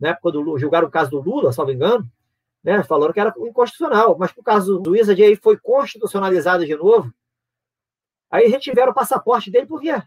Né? 0.00 0.16
Quando 0.22 0.58
julgaram 0.58 0.88
o 0.88 0.90
caso 0.90 1.10
do 1.10 1.20
Lula, 1.20 1.52
salvo 1.52 1.70
engano, 1.70 2.10
né? 2.64 2.82
falando 2.84 3.12
que 3.12 3.20
era 3.20 3.34
inconstitucional. 3.36 4.16
Mas 4.18 4.32
por 4.32 4.42
caso 4.42 4.78
do 4.78 4.92
Wizard, 4.92 5.22
aí 5.22 5.36
foi 5.36 5.58
constitucionalizado 5.58 6.64
de 6.64 6.74
novo. 6.74 7.12
Aí 8.30 8.48
retiveram 8.48 8.92
o 8.92 8.94
passaporte 8.94 9.50
dele 9.50 9.66
por 9.66 9.82
quê? 9.82 10.02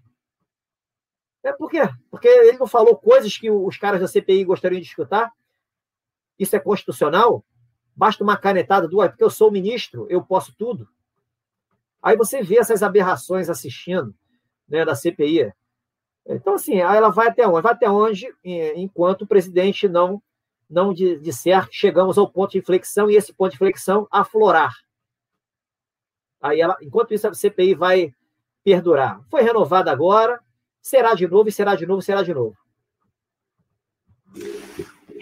É 1.43 1.53
por 1.53 1.70
quê? 1.70 1.82
Porque 2.09 2.28
ele 2.28 2.57
não 2.57 2.68
falou 2.68 2.97
coisas 2.97 3.38
que 3.38 3.51
os 3.51 3.78
caras 3.78 4.01
da 4.01 4.07
CPI 4.07 4.45
gostariam 4.45 4.82
de 4.82 4.88
escutar. 4.88 5.32
Isso 6.39 6.55
é 6.55 6.59
constitucional? 6.59 7.45
Basta 7.96 8.24
uma 8.24 8.38
canetada 8.38 8.88
do, 8.88 8.98
porque 8.98 9.24
eu 9.24 9.30
sou 9.30 9.52
ministro, 9.52 10.08
eu 10.10 10.24
posso 10.24 10.54
tudo. 10.56 10.88
Aí 12.02 12.18
você 12.18 12.42
vê 12.42 12.58
essas 12.58 12.82
aberrações 12.82 13.50
assistindo, 13.50 14.16
né, 14.68 14.84
da 14.84 14.96
CPI. 14.96 15.54
Então, 16.26 16.56
assim, 16.56 16.78
ela 16.80 17.10
vai 17.10 17.28
até 17.28 17.48
onde? 17.48 17.62
Vai 17.62 17.74
até 17.74 17.89
onde, 17.89 18.28
enquanto 18.76 19.24
o 19.24 19.28
presidente 19.28 19.88
não, 19.88 20.22
não 20.70 20.94
disser 20.94 21.68
que 21.68 21.76
chegamos 21.76 22.18
ao 22.18 22.30
ponto 22.30 22.52
de 22.52 22.60
inflexão 22.60 23.10
e 23.10 23.16
esse 23.16 23.34
ponto 23.34 23.52
de 23.52 23.56
inflexão 23.56 24.08
aflorar. 24.10 24.74
Aí 26.42 26.60
ela, 26.62 26.76
enquanto 26.82 27.14
isso, 27.14 27.28
a 27.28 27.34
CPI 27.34 27.76
vai 27.76 28.16
perdurar. 28.64 29.22
Foi 29.30 29.42
renovada 29.42 29.92
agora, 29.92 30.39
será 30.82 31.14
de 31.14 31.28
novo, 31.28 31.50
e 31.50 31.52
será 31.52 31.76
de 31.76 31.86
novo, 31.86 32.02
será 32.02 32.24
de 32.24 32.34
novo. 32.34 32.56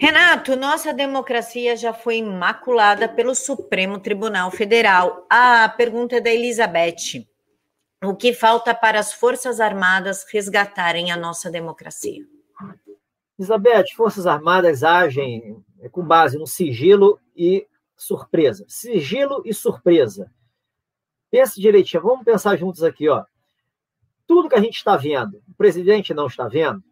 Renato, 0.00 0.56
nossa 0.56 0.94
democracia 0.94 1.76
já 1.76 1.92
foi 1.92 2.16
imaculada 2.16 3.06
pelo 3.06 3.34
Supremo 3.34 4.00
Tribunal 4.00 4.50
Federal. 4.50 5.26
A 5.28 5.68
pergunta 5.68 6.16
é 6.16 6.20
da 6.22 6.30
Elizabeth. 6.30 7.28
O 8.02 8.16
que 8.16 8.32
falta 8.32 8.74
para 8.74 8.98
as 8.98 9.12
Forças 9.12 9.60
Armadas 9.60 10.24
resgatarem 10.32 11.12
a 11.12 11.18
nossa 11.18 11.50
democracia? 11.50 12.24
Elizabeth, 13.38 13.88
Forças 13.94 14.26
Armadas 14.26 14.82
agem 14.82 15.62
com 15.92 16.02
base 16.02 16.38
no 16.38 16.46
sigilo 16.46 17.20
e 17.36 17.68
surpresa. 17.94 18.64
Sigilo 18.68 19.42
e 19.44 19.52
surpresa. 19.52 20.32
Pense 21.30 21.60
direitinho, 21.60 22.02
vamos 22.02 22.24
pensar 22.24 22.56
juntos 22.56 22.82
aqui, 22.82 23.06
ó. 23.06 23.22
Tudo 24.26 24.48
que 24.48 24.54
a 24.56 24.62
gente 24.62 24.76
está 24.76 24.96
vendo, 24.96 25.42
o 25.46 25.54
presidente 25.58 26.14
não 26.14 26.26
está 26.26 26.48
vendo. 26.48 26.82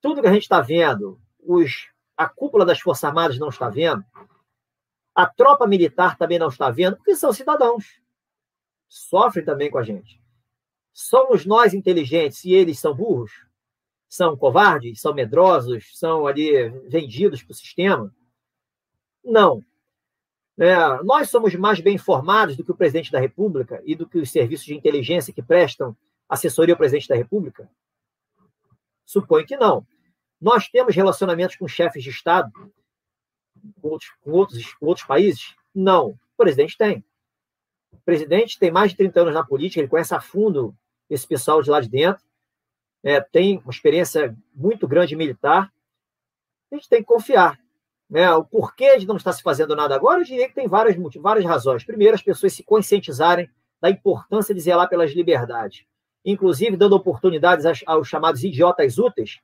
Tudo 0.00 0.22
que 0.22 0.28
a 0.28 0.32
gente 0.32 0.44
está 0.44 0.62
vendo, 0.62 1.20
os 1.38 1.94
a 2.16 2.28
cúpula 2.28 2.64
das 2.64 2.80
Forças 2.80 3.04
Armadas 3.04 3.38
não 3.38 3.48
está 3.48 3.68
vendo, 3.68 4.04
a 5.14 5.26
tropa 5.26 5.66
militar 5.66 6.16
também 6.16 6.38
não 6.38 6.48
está 6.48 6.70
vendo, 6.70 6.96
porque 6.96 7.16
são 7.16 7.32
cidadãos. 7.32 8.00
Sofrem 8.88 9.44
também 9.44 9.70
com 9.70 9.78
a 9.78 9.82
gente. 9.82 10.20
Somos 10.92 11.44
nós 11.44 11.74
inteligentes 11.74 12.44
e 12.44 12.52
eles 12.52 12.78
são 12.78 12.94
burros? 12.94 13.32
São 14.08 14.36
covardes? 14.36 15.00
São 15.00 15.12
medrosos? 15.12 15.98
São 15.98 16.26
ali 16.26 16.68
vendidos 16.88 17.42
para 17.42 17.52
o 17.52 17.56
sistema? 17.56 18.14
Não. 19.24 19.62
É, 20.58 20.74
nós 21.02 21.28
somos 21.28 21.54
mais 21.54 21.80
bem 21.80 21.96
informados 21.96 22.56
do 22.56 22.64
que 22.64 22.70
o 22.70 22.76
presidente 22.76 23.12
da 23.12 23.20
República 23.20 23.82
e 23.84 23.94
do 23.94 24.08
que 24.08 24.18
os 24.18 24.30
serviços 24.30 24.64
de 24.64 24.74
inteligência 24.74 25.34
que 25.34 25.42
prestam 25.42 25.96
assessoria 26.28 26.74
ao 26.74 26.78
presidente 26.78 27.08
da 27.08 27.14
República? 27.14 27.68
Suponho 29.04 29.46
que 29.46 29.56
não. 29.56 29.86
Nós 30.40 30.68
temos 30.68 30.94
relacionamentos 30.94 31.56
com 31.56 31.66
chefes 31.66 32.02
de 32.02 32.10
Estado, 32.10 32.50
com 33.80 33.88
outros, 33.88 34.10
com 34.20 34.30
outros, 34.32 34.74
com 34.74 34.86
outros 34.86 35.06
países? 35.06 35.54
Não. 35.74 36.10
O 36.10 36.36
presidente 36.36 36.76
tem. 36.76 37.04
O 37.92 37.98
presidente 38.04 38.58
tem 38.58 38.70
mais 38.70 38.90
de 38.90 38.96
30 38.98 39.20
anos 39.20 39.34
na 39.34 39.44
política, 39.44 39.80
ele 39.80 39.88
conhece 39.88 40.14
a 40.14 40.20
fundo 40.20 40.76
esse 41.08 41.26
pessoal 41.26 41.62
de 41.62 41.70
lá 41.70 41.80
de 41.80 41.88
dentro, 41.88 42.24
é, 43.02 43.20
tem 43.20 43.58
uma 43.58 43.70
experiência 43.70 44.36
muito 44.54 44.86
grande 44.88 45.14
militar. 45.14 45.72
A 46.70 46.74
gente 46.74 46.88
tem 46.88 47.00
que 47.00 47.06
confiar. 47.06 47.58
Né? 48.10 48.30
O 48.32 48.44
porquê 48.44 48.98
de 48.98 49.06
não 49.06 49.16
estar 49.16 49.32
se 49.32 49.42
fazendo 49.42 49.76
nada 49.76 49.94
agora, 49.94 50.20
eu 50.20 50.24
diria 50.24 50.48
que 50.48 50.54
tem 50.54 50.66
várias, 50.66 50.96
várias 51.16 51.44
razões. 51.44 51.84
Primeiro, 51.84 52.14
as 52.14 52.22
pessoas 52.22 52.52
se 52.52 52.62
conscientizarem 52.62 53.48
da 53.80 53.90
importância 53.90 54.54
de 54.54 54.60
zelar 54.60 54.88
pelas 54.88 55.12
liberdades, 55.12 55.84
inclusive 56.24 56.76
dando 56.76 56.96
oportunidades 56.96 57.64
aos, 57.66 57.82
aos 57.86 58.08
chamados 58.08 58.42
idiotas 58.42 58.98
úteis, 58.98 59.40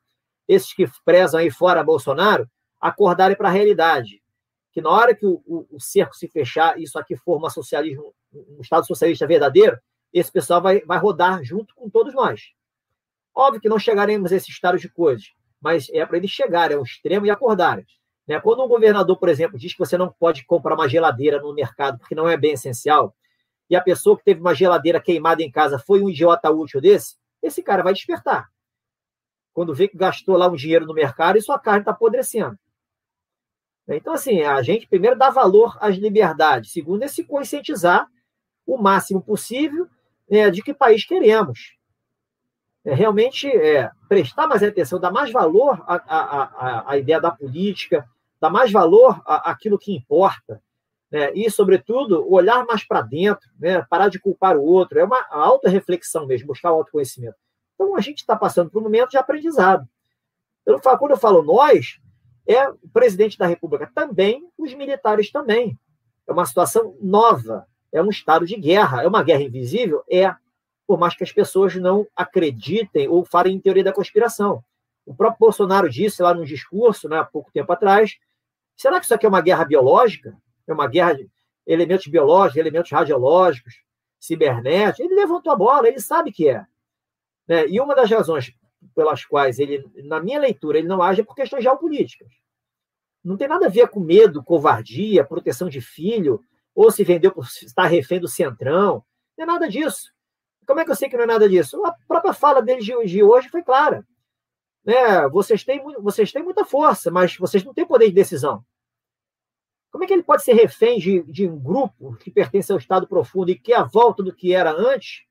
esses 0.52 0.72
que 0.72 0.86
prezam 1.04 1.40
aí 1.40 1.50
fora 1.50 1.82
Bolsonaro, 1.82 2.48
acordarem 2.80 3.36
para 3.36 3.48
a 3.48 3.52
realidade. 3.52 4.22
Que 4.72 4.80
na 4.80 4.90
hora 4.90 5.14
que 5.14 5.26
o, 5.26 5.42
o, 5.46 5.66
o, 5.70 5.80
cerco 5.80 6.14
se 6.16 6.28
fechar, 6.28 6.78
isso 6.80 6.98
aqui 6.98 7.16
for 7.16 7.36
uma 7.36 7.50
socialismo, 7.50 8.14
um 8.32 8.60
Estado 8.60 8.86
socialista 8.86 9.26
verdadeiro, 9.26 9.78
esse 10.12 10.30
pessoal 10.30 10.60
vai, 10.60 10.80
vai 10.80 10.98
rodar 10.98 11.42
junto 11.42 11.74
com 11.74 11.88
todos 11.88 12.14
nós. 12.14 12.52
Óbvio 13.34 13.60
que 13.60 13.68
não 13.68 13.78
chegaremos 13.78 14.32
a 14.32 14.36
esse 14.36 14.50
estado 14.50 14.78
de 14.78 14.88
coisas, 14.88 15.32
mas 15.60 15.88
é 15.90 16.04
para 16.04 16.16
eles 16.16 16.30
chegarem 16.30 16.76
ao 16.76 16.82
extremo 16.82 17.24
e 17.24 17.30
acordarem. 17.30 17.86
Né? 18.26 18.38
Quando 18.40 18.62
um 18.62 18.68
governador, 18.68 19.16
por 19.16 19.28
exemplo, 19.28 19.58
diz 19.58 19.72
que 19.72 19.78
você 19.78 19.96
não 19.96 20.12
pode 20.12 20.44
comprar 20.44 20.74
uma 20.74 20.88
geladeira 20.88 21.40
no 21.40 21.54
mercado 21.54 21.98
porque 21.98 22.14
não 22.14 22.28
é 22.28 22.36
bem 22.36 22.52
essencial, 22.52 23.14
e 23.70 23.76
a 23.76 23.80
pessoa 23.80 24.18
que 24.18 24.24
teve 24.24 24.40
uma 24.40 24.54
geladeira 24.54 25.00
queimada 25.00 25.42
em 25.42 25.50
casa 25.50 25.78
foi 25.78 26.02
um 26.02 26.10
idiota 26.10 26.50
útil 26.50 26.80
desse, 26.80 27.16
esse 27.42 27.62
cara 27.62 27.82
vai 27.82 27.94
despertar. 27.94 28.48
Quando 29.52 29.74
vê 29.74 29.88
que 29.88 29.96
gastou 29.96 30.36
lá 30.36 30.48
um 30.48 30.56
dinheiro 30.56 30.86
no 30.86 30.94
mercado 30.94 31.36
e 31.36 31.42
sua 31.42 31.58
carne 31.58 31.80
está 31.80 31.90
apodrecendo. 31.90 32.58
Então, 33.88 34.12
assim, 34.12 34.42
a 34.42 34.62
gente 34.62 34.86
primeiro 34.86 35.18
dá 35.18 35.28
valor 35.30 35.76
às 35.80 35.96
liberdades, 35.96 36.72
segundo 36.72 37.02
é 37.02 37.08
se 37.08 37.24
conscientizar 37.24 38.08
o 38.66 38.78
máximo 38.78 39.20
possível 39.20 39.88
né, 40.30 40.50
de 40.50 40.62
que 40.62 40.72
país 40.72 41.04
queremos. 41.04 41.76
É, 42.84 42.94
realmente 42.94 43.48
é, 43.48 43.90
prestar 44.08 44.46
mais 44.46 44.62
atenção, 44.62 44.98
dar 44.98 45.10
mais 45.10 45.30
valor 45.30 45.82
à, 45.86 45.94
à, 45.94 46.42
à, 46.42 46.92
à 46.92 46.98
ideia 46.98 47.20
da 47.20 47.30
política, 47.30 48.08
dar 48.40 48.50
mais 48.50 48.72
valor 48.72 49.20
àquilo 49.24 49.78
que 49.78 49.94
importa. 49.94 50.62
Né, 51.10 51.32
e, 51.34 51.50
sobretudo, 51.50 52.26
olhar 52.32 52.64
mais 52.64 52.84
para 52.84 53.02
dentro, 53.02 53.48
né, 53.60 53.84
parar 53.90 54.08
de 54.08 54.18
culpar 54.18 54.56
o 54.56 54.62
outro. 54.62 54.98
É 54.98 55.04
uma 55.04 55.20
auto-reflexão 55.30 56.26
mesmo, 56.26 56.48
buscar 56.48 56.72
o 56.72 56.76
autoconhecimento. 56.76 57.36
Então, 57.82 57.96
a 57.96 58.00
gente 58.00 58.18
está 58.18 58.36
passando 58.36 58.70
por 58.70 58.78
um 58.78 58.84
momento 58.84 59.10
de 59.10 59.16
aprendizado. 59.16 59.88
Eu 60.64 60.78
falo, 60.78 60.98
quando 60.98 61.10
eu 61.10 61.16
falo 61.16 61.42
nós, 61.42 62.00
é 62.46 62.68
o 62.68 62.88
presidente 62.92 63.36
da 63.36 63.46
República 63.46 63.90
também, 63.92 64.48
os 64.56 64.72
militares 64.72 65.32
também. 65.32 65.76
É 66.26 66.32
uma 66.32 66.46
situação 66.46 66.96
nova, 67.00 67.66
é 67.92 68.00
um 68.00 68.08
estado 68.08 68.46
de 68.46 68.56
guerra. 68.56 69.02
É 69.02 69.08
uma 69.08 69.22
guerra 69.22 69.42
invisível? 69.42 70.04
É, 70.08 70.32
por 70.86 70.96
mais 70.96 71.16
que 71.16 71.24
as 71.24 71.32
pessoas 71.32 71.74
não 71.74 72.06
acreditem 72.14 73.08
ou 73.08 73.24
falem 73.24 73.56
em 73.56 73.60
teoria 73.60 73.82
da 73.82 73.92
conspiração. 73.92 74.62
O 75.04 75.12
próprio 75.12 75.40
Bolsonaro 75.40 75.90
disse 75.90 76.22
lá 76.22 76.32
num 76.32 76.44
discurso, 76.44 77.08
né, 77.08 77.18
há 77.18 77.24
pouco 77.24 77.50
tempo 77.52 77.72
atrás, 77.72 78.16
será 78.76 79.00
que 79.00 79.06
isso 79.06 79.14
aqui 79.14 79.26
é 79.26 79.28
uma 79.28 79.40
guerra 79.40 79.64
biológica? 79.64 80.36
É 80.68 80.72
uma 80.72 80.86
guerra 80.86 81.14
de 81.14 81.28
elementos 81.66 82.06
biológicos, 82.06 82.58
elementos 82.58 82.92
radiológicos, 82.92 83.82
cibernéticos? 84.20 85.00
Ele 85.00 85.16
levantou 85.16 85.52
a 85.52 85.56
bola, 85.56 85.88
ele 85.88 85.98
sabe 85.98 86.30
que 86.30 86.48
é. 86.48 86.64
Né? 87.46 87.68
E 87.68 87.80
uma 87.80 87.94
das 87.94 88.10
razões 88.10 88.52
pelas 88.94 89.24
quais 89.24 89.58
ele, 89.58 89.84
na 90.04 90.20
minha 90.20 90.40
leitura, 90.40 90.78
ele 90.78 90.88
não 90.88 91.02
age 91.02 91.20
é 91.20 91.24
por 91.24 91.34
questões 91.34 91.62
geopolíticas. 91.62 92.28
Não 93.22 93.36
tem 93.36 93.46
nada 93.46 93.66
a 93.66 93.70
ver 93.70 93.88
com 93.88 94.00
medo, 94.00 94.42
covardia, 94.42 95.24
proteção 95.24 95.68
de 95.68 95.80
filho, 95.80 96.44
ou 96.74 96.90
se 96.90 97.04
vendeu 97.04 97.30
por 97.30 97.46
estar 97.46 97.86
refém 97.86 98.18
do 98.18 98.26
centrão. 98.26 99.04
Não 99.36 99.44
é 99.44 99.46
nada 99.46 99.68
disso. 99.68 100.12
Como 100.66 100.80
é 100.80 100.84
que 100.84 100.90
eu 100.90 100.96
sei 100.96 101.08
que 101.08 101.16
não 101.16 101.24
é 101.24 101.26
nada 101.26 101.48
disso? 101.48 101.84
A 101.84 101.92
própria 102.06 102.32
fala 102.32 102.62
dele 102.62 102.80
de 102.80 103.22
hoje 103.22 103.48
foi 103.48 103.62
clara. 103.62 104.06
Né? 104.84 105.28
Vocês, 105.28 105.64
têm, 105.64 105.80
vocês 106.00 106.32
têm 106.32 106.42
muita 106.42 106.64
força, 106.64 107.10
mas 107.10 107.36
vocês 107.36 107.64
não 107.64 107.72
têm 107.72 107.86
poder 107.86 108.06
de 108.06 108.14
decisão. 108.14 108.64
Como 109.90 110.04
é 110.04 110.06
que 110.06 110.12
ele 110.12 110.22
pode 110.22 110.42
ser 110.42 110.54
refém 110.54 110.98
de, 110.98 111.22
de 111.24 111.46
um 111.46 111.58
grupo 111.58 112.16
que 112.16 112.30
pertence 112.30 112.72
ao 112.72 112.78
Estado 112.78 113.06
profundo 113.06 113.50
e 113.50 113.58
que 113.58 113.72
é 113.72 113.76
a 113.76 113.84
volta 113.84 114.22
do 114.22 114.34
que 114.34 114.54
era 114.54 114.72
antes, 114.72 115.24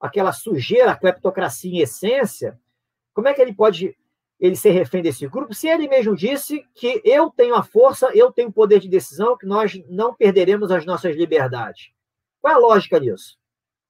aquela 0.00 0.32
sujeira, 0.32 0.92
a 0.92 0.96
cleptocracia 0.96 1.72
em 1.72 1.80
essência, 1.80 2.58
como 3.12 3.28
é 3.28 3.34
que 3.34 3.42
ele 3.42 3.54
pode 3.54 3.96
ele 4.38 4.54
ser 4.54 4.70
refém 4.70 5.02
desse 5.02 5.26
grupo, 5.26 5.52
se 5.52 5.66
ele 5.66 5.88
mesmo 5.88 6.14
disse 6.14 6.64
que 6.74 7.02
eu 7.04 7.28
tenho 7.30 7.56
a 7.56 7.62
força, 7.62 8.08
eu 8.14 8.30
tenho 8.30 8.50
o 8.50 8.52
poder 8.52 8.78
de 8.78 8.88
decisão, 8.88 9.36
que 9.36 9.46
nós 9.46 9.82
não 9.88 10.14
perderemos 10.14 10.70
as 10.70 10.86
nossas 10.86 11.16
liberdades. 11.16 11.90
Qual 12.40 12.52
é 12.52 12.56
a 12.56 12.60
lógica 12.60 13.00
nisso? 13.00 13.36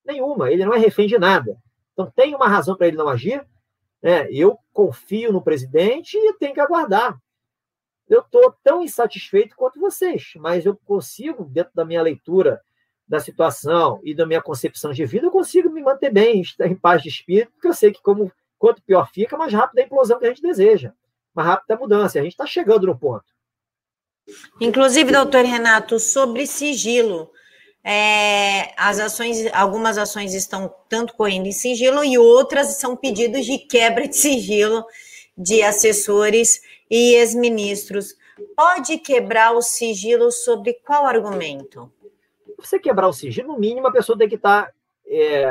Nenhuma, 0.05 0.51
ele 0.51 0.65
não 0.65 0.73
é 0.73 0.79
refém 0.79 1.07
de 1.07 1.19
nada. 1.19 1.61
Então 1.93 2.11
tem 2.11 2.35
uma 2.35 2.49
razão 2.49 2.77
para 2.77 2.87
ele 2.87 2.97
não 2.97 3.09
agir. 3.09 3.47
Né? 4.03 4.27
Eu 4.31 4.59
confio 4.73 5.33
no 5.33 5.43
presidente 5.43 6.17
e 6.17 6.33
tenho 6.39 6.55
que 6.55 6.61
aguardar. 6.61 7.21
Eu 8.09 8.21
estou 8.21 8.55
tão 8.65 8.83
insatisfeito 8.83 9.55
quanto 9.55 9.79
vocês, 9.79 10.33
mas 10.37 10.65
eu 10.65 10.75
consigo, 10.87 11.45
dentro 11.45 11.73
da 11.75 11.85
minha 11.85 12.01
leitura 12.01 12.63
da 13.09 13.19
situação 13.19 14.01
e 14.05 14.15
da 14.15 14.27
minha 14.27 14.43
concepção 14.43 14.93
de 14.93 15.05
vida, 15.07 15.27
eu 15.27 15.31
consigo 15.31 15.71
me 15.71 15.81
manter 15.81 16.13
bem, 16.13 16.43
em 16.61 16.75
paz 16.75 17.03
de 17.03 17.09
espírito, 17.09 17.53
porque 17.53 17.69
eu 17.69 17.73
sei 17.73 17.93
que, 17.93 18.03
como 18.03 18.31
quanto 18.59 18.83
pior 18.83 19.11
fica, 19.11 19.37
mais 19.37 19.53
rápida 19.53 19.81
é 19.81 19.85
a 19.85 19.87
implosão 19.87 20.19
que 20.19 20.27
a 20.27 20.29
gente 20.29 20.43
deseja, 20.43 20.93
mais 21.35 21.49
rápida 21.49 21.75
é 21.75 21.77
a 21.77 21.81
mudança. 21.81 22.19
A 22.19 22.23
gente 22.23 22.33
está 22.33 22.47
chegando 22.47 22.87
no 22.87 22.99
ponto. 22.99 23.25
Inclusive, 24.61 25.11
doutor 25.11 25.45
Renato, 25.45 25.99
sobre 25.99 26.47
sigilo. 26.47 27.31
É, 27.83 28.75
as 28.77 28.99
ações, 28.99 29.47
algumas 29.55 29.97
ações 29.97 30.35
estão 30.35 30.75
tanto 30.89 31.15
correndo 31.15 31.47
em 31.47 31.53
sigilo 31.53 32.05
e 32.05 32.19
outras 32.19 32.77
são 32.77 32.95
pedidos 32.95 33.47
de 33.47 33.57
quebra 33.57 34.07
de 34.07 34.17
sigilo 34.17 34.85
de 35.37 35.63
assessores 35.63 36.61
e 36.91 37.15
ex-ministros. 37.15 38.15
Pode 38.57 38.99
quebrar 38.99 39.53
o 39.53 39.63
sigilo 39.63 40.31
sobre 40.31 40.75
qual 40.75 41.07
argumento? 41.07 41.91
Você 42.59 42.79
quebrar 42.79 43.09
o 43.09 43.13
sigilo, 43.13 43.49
no 43.49 43.59
mínimo 43.59 43.87
a 43.87 43.93
pessoa 43.93 44.19
tem 44.19 44.29
que 44.29 44.35
estar 44.35 44.67
tá, 44.67 44.73
é, 45.07 45.51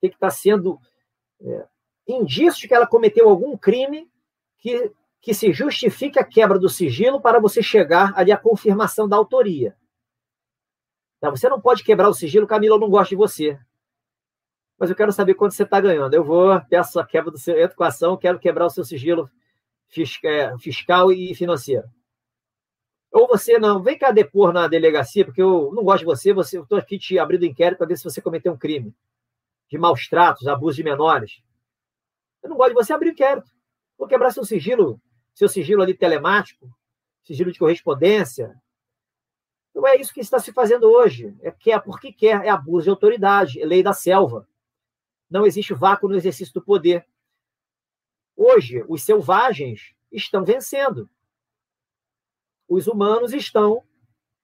tem 0.00 0.10
que 0.10 0.16
estar 0.16 0.28
tá 0.28 0.30
sendo 0.30 0.78
é, 1.40 1.66
indício 2.06 2.60
de 2.60 2.68
que 2.68 2.74
ela 2.74 2.86
cometeu 2.86 3.28
algum 3.28 3.56
crime 3.56 4.08
que, 4.58 4.90
que 5.20 5.34
se 5.34 5.52
justifique 5.52 6.18
a 6.18 6.24
quebra 6.24 6.58
do 6.58 6.68
sigilo 6.68 7.20
para 7.20 7.40
você 7.40 7.62
chegar 7.62 8.12
ali 8.16 8.32
à 8.32 8.36
confirmação 8.36 9.08
da 9.08 9.16
autoria. 9.16 9.76
Então, 11.18 11.34
você 11.34 11.48
não 11.48 11.60
pode 11.60 11.82
quebrar 11.82 12.08
o 12.08 12.14
sigilo, 12.14 12.46
Camila, 12.46 12.76
eu 12.76 12.80
não 12.80 12.88
gosto 12.88 13.10
de 13.10 13.16
você. 13.16 13.58
Mas 14.78 14.88
eu 14.88 14.96
quero 14.96 15.10
saber 15.12 15.34
quanto 15.34 15.54
você 15.54 15.64
está 15.64 15.80
ganhando. 15.80 16.14
Eu 16.14 16.22
vou, 16.22 16.60
peço 16.70 17.00
a 17.00 17.06
quebra 17.06 17.32
do 17.32 17.38
seu, 17.38 17.60
entro 17.60 17.76
com 17.76 17.82
a 17.82 17.88
ação, 17.88 18.16
quero 18.16 18.38
quebrar 18.38 18.66
o 18.66 18.70
seu 18.70 18.84
sigilo 18.84 19.28
fiscal 19.88 21.10
e 21.10 21.34
financeiro. 21.34 21.88
Ou 23.10 23.26
você 23.26 23.58
não, 23.58 23.82
vem 23.82 23.98
cá 23.98 24.10
depor 24.10 24.52
na 24.52 24.68
delegacia, 24.68 25.24
porque 25.24 25.40
eu 25.40 25.72
não 25.72 25.82
gosto 25.82 26.00
de 26.00 26.04
você, 26.04 26.32
você 26.32 26.58
eu 26.58 26.62
estou 26.62 26.78
aqui 26.78 26.98
te 26.98 27.18
abrindo 27.18 27.44
inquérito 27.44 27.78
para 27.78 27.86
ver 27.86 27.96
se 27.96 28.04
você 28.04 28.20
cometeu 28.20 28.52
um 28.52 28.58
crime 28.58 28.94
de 29.68 29.78
maus 29.78 30.08
tratos, 30.08 30.46
abuso 30.46 30.76
de 30.76 30.82
menores. 30.82 31.42
Eu 32.42 32.50
não 32.50 32.56
gosto 32.56 32.70
de 32.70 32.74
você 32.74 32.92
abrir 32.92 33.10
inquérito. 33.10 33.50
Vou 33.98 34.08
quebrar 34.08 34.30
seu 34.30 34.44
sigilo, 34.44 35.00
seu 35.34 35.48
sigilo 35.48 35.82
ali 35.82 35.94
telemático, 35.94 36.70
sigilo 37.22 37.52
de 37.52 37.58
correspondência. 37.58 38.54
Não 39.74 39.86
é 39.86 39.96
isso 39.96 40.12
que 40.12 40.20
está 40.20 40.38
se 40.38 40.52
fazendo 40.52 40.84
hoje. 40.84 41.36
É 41.42 41.50
que 41.50 41.70
é 41.70 41.78
porque 41.78 42.12
quer, 42.12 42.44
é 42.44 42.48
abuso 42.48 42.84
de 42.84 42.90
autoridade, 42.90 43.60
é 43.60 43.66
lei 43.66 43.82
da 43.82 43.92
selva. 43.92 44.48
Não 45.30 45.46
existe 45.46 45.74
vácuo 45.74 46.08
no 46.08 46.16
exercício 46.16 46.54
do 46.54 46.62
poder. 46.62 47.06
Hoje, 48.34 48.84
os 48.88 49.02
selvagens 49.02 49.94
estão 50.10 50.44
vencendo 50.44 51.08
os 52.68 52.86
humanos 52.86 53.32
estão 53.32 53.82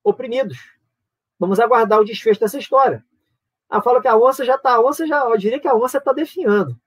oprimidos. 0.03 0.59
Vamos 1.39 1.61
aguardar 1.61 2.01
o 2.01 2.05
desfecho 2.05 2.41
dessa 2.41 2.59
história. 2.59 3.05
Ah, 3.69 3.83
fala 3.83 4.01
que 4.01 4.09
a 4.09 4.17
onça 4.17 4.45
já 4.45 4.55
está. 4.55 4.75
A 4.75 4.81
onça 4.81 5.07
já, 5.07 5.21
eu 5.25 5.37
diria 5.37 5.61
que 5.61 5.69
a 5.69 5.75
onça 5.75 5.99
está 5.99 6.13
definhando. 6.13 6.79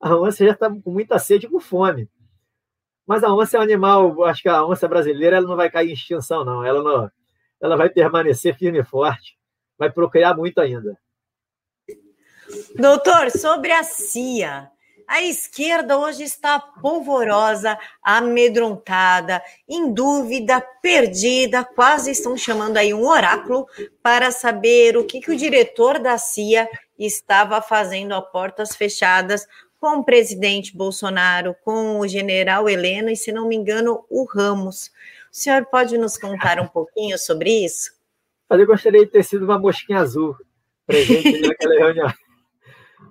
A 0.00 0.14
onça 0.16 0.44
já 0.44 0.52
está 0.52 0.68
com 0.68 0.90
muita 0.90 1.18
sede 1.18 1.46
e 1.46 1.48
com 1.48 1.60
fome. 1.60 2.10
Mas 3.06 3.22
a 3.22 3.32
onça 3.32 3.56
é 3.56 3.60
um 3.60 3.62
animal, 3.62 4.24
acho 4.24 4.42
que 4.42 4.48
a 4.48 4.66
onça 4.66 4.88
brasileira 4.88 5.36
ela 5.36 5.46
não 5.46 5.56
vai 5.56 5.70
cair 5.70 5.90
em 5.90 5.92
extinção, 5.92 6.44
não. 6.44 6.64
Ela, 6.64 6.82
não, 6.82 7.10
ela 7.60 7.76
vai 7.76 7.88
permanecer 7.88 8.56
firme 8.56 8.80
e 8.80 8.84
forte. 8.84 9.38
Vai 9.78 9.90
procriar 9.90 10.36
muito 10.36 10.58
ainda. 10.60 10.98
Doutor, 12.74 13.30
sobre 13.30 13.72
a 13.72 13.82
CIA, 13.82 14.70
a 15.06 15.22
esquerda 15.22 15.96
hoje 15.96 16.24
está 16.24 16.58
polvorosa, 16.58 17.78
amedrontada, 18.02 19.42
em 19.68 19.92
dúvida, 19.92 20.60
perdida, 20.82 21.64
quase 21.64 22.10
estão 22.10 22.36
chamando 22.36 22.76
aí 22.76 22.92
um 22.92 23.06
oráculo 23.06 23.66
para 24.02 24.30
saber 24.30 24.96
o 24.96 25.04
que, 25.04 25.20
que 25.20 25.30
o 25.30 25.36
diretor 25.36 25.98
da 25.98 26.18
CIA 26.18 26.68
estava 26.98 27.62
fazendo 27.62 28.14
a 28.14 28.22
portas 28.22 28.74
fechadas 28.74 29.46
com 29.78 29.98
o 29.98 30.04
presidente 30.04 30.76
Bolsonaro, 30.76 31.54
com 31.64 32.00
o 32.00 32.08
general 32.08 32.68
Heleno 32.68 33.10
e, 33.10 33.16
se 33.16 33.30
não 33.30 33.46
me 33.46 33.54
engano, 33.54 34.04
o 34.10 34.24
Ramos. 34.24 34.90
O 35.30 35.36
senhor 35.36 35.66
pode 35.66 35.96
nos 35.98 36.16
contar 36.16 36.58
um 36.58 36.66
pouquinho 36.66 37.18
sobre 37.18 37.64
isso? 37.64 37.92
Eu 38.48 38.66
gostaria 38.66 39.04
de 39.04 39.10
ter 39.10 39.22
sido 39.22 39.44
uma 39.44 39.58
mosquinha 39.58 40.00
azul 40.00 40.36
presente 40.86 41.40
naquela 41.46 41.74
reunião. 41.74 42.12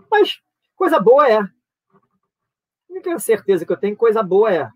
Mas 0.10 0.40
coisa 0.76 1.00
boa 1.00 1.30
é 1.30 1.40
única 3.06 3.19
certeza 3.19 3.65
que 3.65 3.72
eu 3.72 3.77
tenho, 3.77 3.95
coisa 3.95 4.22
boa 4.22 4.53
é. 4.53 4.69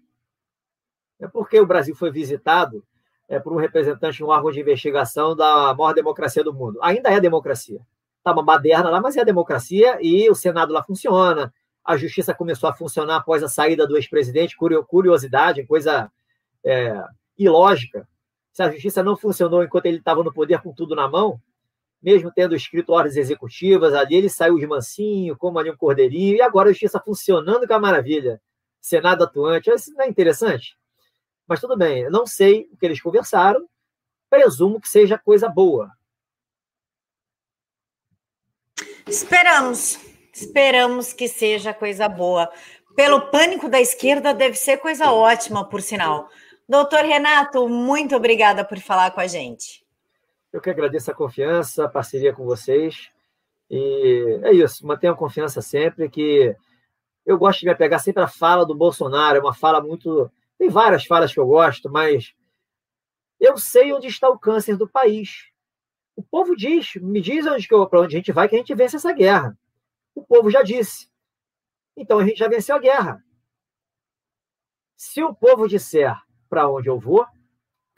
É 1.20 1.28
porque 1.28 1.60
o 1.60 1.66
Brasil 1.66 1.96
foi 1.96 2.12
visitado 2.12 2.84
é, 3.28 3.40
por 3.40 3.54
um 3.54 3.58
representante 3.58 4.18
de 4.18 4.24
um 4.24 4.30
órgão 4.30 4.52
de 4.52 4.60
investigação 4.60 5.36
da 5.36 5.74
maior 5.74 5.94
democracia 5.94 6.44
do 6.44 6.54
mundo. 6.54 6.80
Ainda 6.82 7.10
é 7.10 7.20
democracia. 7.20 7.80
Está 8.18 8.32
uma 8.32 8.44
baderna 8.44 8.90
lá, 8.90 9.02
mas 9.02 9.18
é 9.18 9.26
democracia 9.26 9.98
e 10.02 10.30
o 10.30 10.36
Senado 10.36 10.74
lá 10.74 10.84
funciona. 10.84 11.54
A 11.84 11.98
justiça 11.98 12.34
começou 12.34 12.70
a 12.70 12.74
funcionar 12.74 13.18
após 13.18 13.44
a 13.44 13.48
saída 13.48 13.88
do 13.88 13.98
ex-presidente. 13.98 14.58
Curiosidade, 14.88 15.66
coisa 15.66 16.12
é, 16.64 17.04
ilógica. 17.38 18.08
Se 18.52 18.64
a 18.64 18.72
justiça 18.72 19.04
não 19.04 19.16
funcionou 19.16 19.64
enquanto 19.64 19.86
ele 19.86 19.98
estava 19.98 20.24
no 20.24 20.34
poder 20.34 20.62
com 20.62 20.74
tudo 20.74 20.96
na 20.96 21.08
mão, 21.08 21.40
mesmo 22.02 22.32
tendo 22.34 22.56
escrito 22.56 22.94
ordens 22.94 23.18
executivas, 23.18 23.94
ali 23.94 24.16
ele 24.16 24.30
saiu 24.30 24.58
de 24.58 24.66
mansinho, 24.66 25.38
como 25.38 25.60
ali 25.60 25.70
um 25.70 25.78
cordeirinho, 25.78 26.38
e 26.38 26.42
agora 26.42 26.70
a 26.70 26.72
justiça 26.72 27.02
funcionando 27.04 27.68
com 27.68 27.74
a 27.74 27.80
maravilha. 27.80 28.42
Senado 28.80 29.24
atuante, 29.24 29.70
isso 29.70 29.94
não 29.94 30.06
é 30.06 30.08
interessante? 30.08 30.78
Mas 31.48 31.60
tudo 31.60 31.78
bem, 31.78 32.04
eu 32.04 32.12
não 32.12 32.26
sei 32.26 32.70
o 32.72 32.78
que 32.78 32.86
eles 32.86 33.02
conversaram, 33.02 33.68
presumo 34.30 34.80
que 34.80 34.88
seja 34.88 35.18
coisa 35.18 35.50
boa. 35.50 35.92
Esperamos, 39.06 40.00
esperamos 40.32 41.12
que 41.12 41.28
seja 41.28 41.74
coisa 41.74 42.08
boa. 42.08 42.50
Pelo 42.96 43.30
pânico 43.32 43.68
da 43.68 43.82
esquerda, 43.82 44.34
deve 44.34 44.56
ser 44.56 44.78
coisa 44.78 45.12
ótima, 45.12 45.68
por 45.68 45.82
sinal. 45.82 46.30
Doutor 46.68 47.04
Renato, 47.04 47.68
muito 47.68 48.16
obrigada 48.16 48.64
por 48.64 48.80
falar 48.80 49.12
com 49.12 49.20
a 49.20 49.28
gente. 49.28 49.84
Eu 50.52 50.60
que 50.62 50.70
agradeço 50.70 51.12
a 51.12 51.14
confiança, 51.14 51.86
a 51.86 51.90
parceria 51.90 52.34
com 52.34 52.46
vocês. 52.46 53.12
E 53.70 54.40
é 54.44 54.52
isso, 54.52 54.86
mantenham 54.86 55.16
confiança 55.16 55.62
sempre 55.62 56.10
que 56.10 56.56
eu 57.26 57.38
gosto 57.38 57.60
de 57.60 57.68
me 57.68 57.72
apegar 57.72 58.00
sempre 58.00 58.24
à 58.24 58.28
fala 58.28 58.66
do 58.66 58.74
Bolsonaro, 58.74 59.38
é 59.38 59.42
uma 59.42 59.54
fala 59.54 59.80
muito. 59.82 60.32
Tem 60.58 60.70
várias 60.70 61.06
falas 61.06 61.32
que 61.32 61.40
eu 61.40 61.46
gosto, 61.46 61.90
mas 61.90 62.34
eu 63.40 63.58
sei 63.58 63.94
onde 63.94 64.08
está 64.08 64.28
o 64.28 64.40
câncer 64.40 64.76
do 64.76 64.90
país. 64.90 65.50
O 66.16 66.24
povo 66.24 66.56
diz, 66.56 66.96
me 66.96 67.22
diz 67.22 67.46
onde 67.46 67.68
para 67.68 68.02
onde 68.02 68.16
a 68.16 68.20
gente 68.20 68.32
vai 68.32 68.50
que 68.50 68.56
a 68.56 68.58
gente 68.58 68.74
vence 68.74 68.96
essa 68.96 69.14
guerra. 69.14 69.58
O 70.16 70.24
povo 70.24 70.50
já 70.50 70.64
disse. 70.64 71.08
Então 71.96 72.20
a 72.20 72.26
gente 72.26 72.38
já 72.38 72.48
venceu 72.48 72.76
a 72.76 72.80
guerra. 72.80 73.24
Se 74.98 75.24
o 75.24 75.34
povo 75.34 75.68
disser 75.68 76.14
para 76.50 76.70
onde 76.70 76.90
eu 76.90 77.00
vou, 77.00 77.26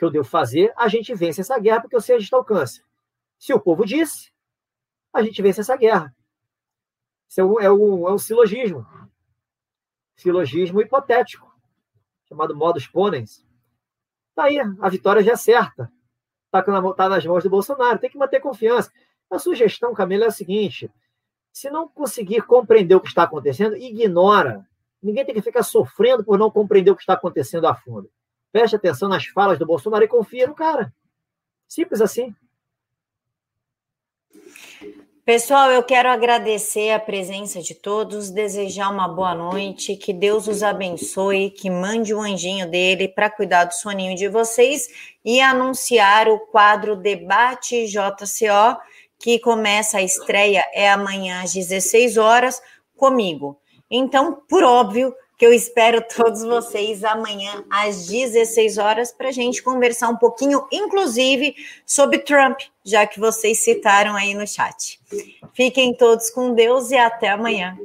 que 0.02 0.06
eu 0.06 0.10
devo 0.10 0.26
fazer, 0.26 0.74
a 0.76 0.88
gente 0.88 1.14
vence 1.14 1.42
essa 1.42 1.60
guerra 1.60 1.82
porque 1.82 1.96
eu 1.96 2.02
sei 2.02 2.16
onde 2.16 2.24
está 2.24 2.36
o 2.36 2.44
câncer. 2.44 2.84
Se 3.38 3.54
o 3.54 3.60
povo 3.60 3.86
disse, 3.86 4.32
a 5.14 5.22
gente 5.22 5.40
vence 5.44 5.62
essa 5.62 5.78
guerra. 5.78 6.12
Isso 7.30 7.40
é 7.40 7.44
um, 7.44 7.60
é 7.60 7.72
um, 7.72 8.10
é 8.10 8.12
um 8.12 8.18
silogismo. 8.18 8.84
Silogismo 10.16 10.82
hipotético, 10.82 11.56
chamado 12.28 12.56
modus 12.56 12.88
ponens. 12.88 13.46
Tá 14.34 14.46
aí, 14.46 14.58
a 14.60 14.90
vitória 14.90 15.22
já 15.22 15.34
é 15.34 15.36
certa. 15.36 15.94
Está 16.48 16.64
tá 16.96 17.08
nas 17.08 17.24
mãos 17.24 17.44
do 17.44 17.50
Bolsonaro, 17.52 18.00
tem 18.00 18.10
que 18.10 18.18
manter 18.18 18.40
confiança. 18.40 18.92
A 19.30 19.38
sugestão, 19.38 19.94
Camila, 19.94 20.26
é 20.26 20.28
a 20.30 20.32
seguinte: 20.32 20.92
se 21.54 21.70
não 21.70 21.88
conseguir 21.88 22.42
compreender 22.42 22.96
o 22.96 23.02
que 23.02 23.08
está 23.08 23.22
acontecendo, 23.22 23.78
ignora. 23.78 24.68
Ninguém 25.00 25.24
tem 25.24 25.36
que 25.36 25.44
ficar 25.44 25.62
sofrendo 25.62 26.24
por 26.24 26.40
não 26.40 26.50
compreender 26.50 26.90
o 26.90 26.96
que 26.96 27.04
está 27.04 27.14
acontecendo 27.14 27.68
a 27.68 27.76
fundo. 27.76 28.12
Preste 28.52 28.76
atenção 28.76 29.08
nas 29.08 29.26
falas 29.26 29.58
do 29.58 29.66
Bolsonaro 29.66 30.04
e 30.04 30.08
confia 30.08 30.48
no 30.48 30.56
cara. 30.56 30.94
Simples 31.68 32.02
assim. 32.02 32.36
Pessoal, 35.24 35.72
eu 35.72 35.84
quero 35.84 36.10
agradecer 36.10 36.92
a 36.92 37.00
presença 37.00 37.62
de 37.62 37.76
todos, 37.76 38.32
desejar 38.32 38.90
uma 38.90 39.08
boa 39.08 39.36
noite, 39.36 39.96
que 39.96 40.12
Deus 40.12 40.48
os 40.48 40.64
abençoe, 40.64 41.52
que 41.52 41.70
mande 41.70 42.14
o 42.14 42.18
um 42.18 42.22
anjinho 42.22 42.70
dele 42.70 43.08
para 43.08 43.30
cuidar 43.30 43.66
do 43.66 43.74
soninho 43.74 44.16
de 44.16 44.28
vocês 44.28 44.90
e 45.24 45.40
anunciar 45.40 46.28
o 46.28 46.40
quadro 46.40 46.96
Debate 46.96 47.86
JCO, 47.86 48.78
que 49.20 49.40
começa 49.40 50.00
a 50.00 50.02
estreia 50.02 50.66
é 50.74 50.90
amanhã 50.90 51.44
às 51.44 51.54
16 51.54 52.18
horas 52.18 52.60
comigo. 52.98 53.60
Então, 53.90 54.42
por 54.50 54.64
óbvio, 54.64 55.14
que 55.42 55.46
eu 55.48 55.52
espero 55.52 56.04
todos 56.04 56.44
vocês 56.44 57.04
amanhã 57.04 57.66
às 57.68 58.06
16 58.06 58.78
horas 58.78 59.12
para 59.12 59.30
a 59.30 59.32
gente 59.32 59.64
conversar 59.64 60.08
um 60.10 60.16
pouquinho, 60.16 60.68
inclusive, 60.72 61.56
sobre 61.84 62.20
Trump, 62.20 62.60
já 62.86 63.08
que 63.08 63.20
vocês 63.20 63.58
citaram 63.58 64.16
aí 64.16 64.36
no 64.36 64.46
chat. 64.46 65.00
Fiquem 65.52 65.96
todos 65.96 66.30
com 66.30 66.54
Deus 66.54 66.92
e 66.92 66.96
até 66.96 67.30
amanhã. 67.30 67.76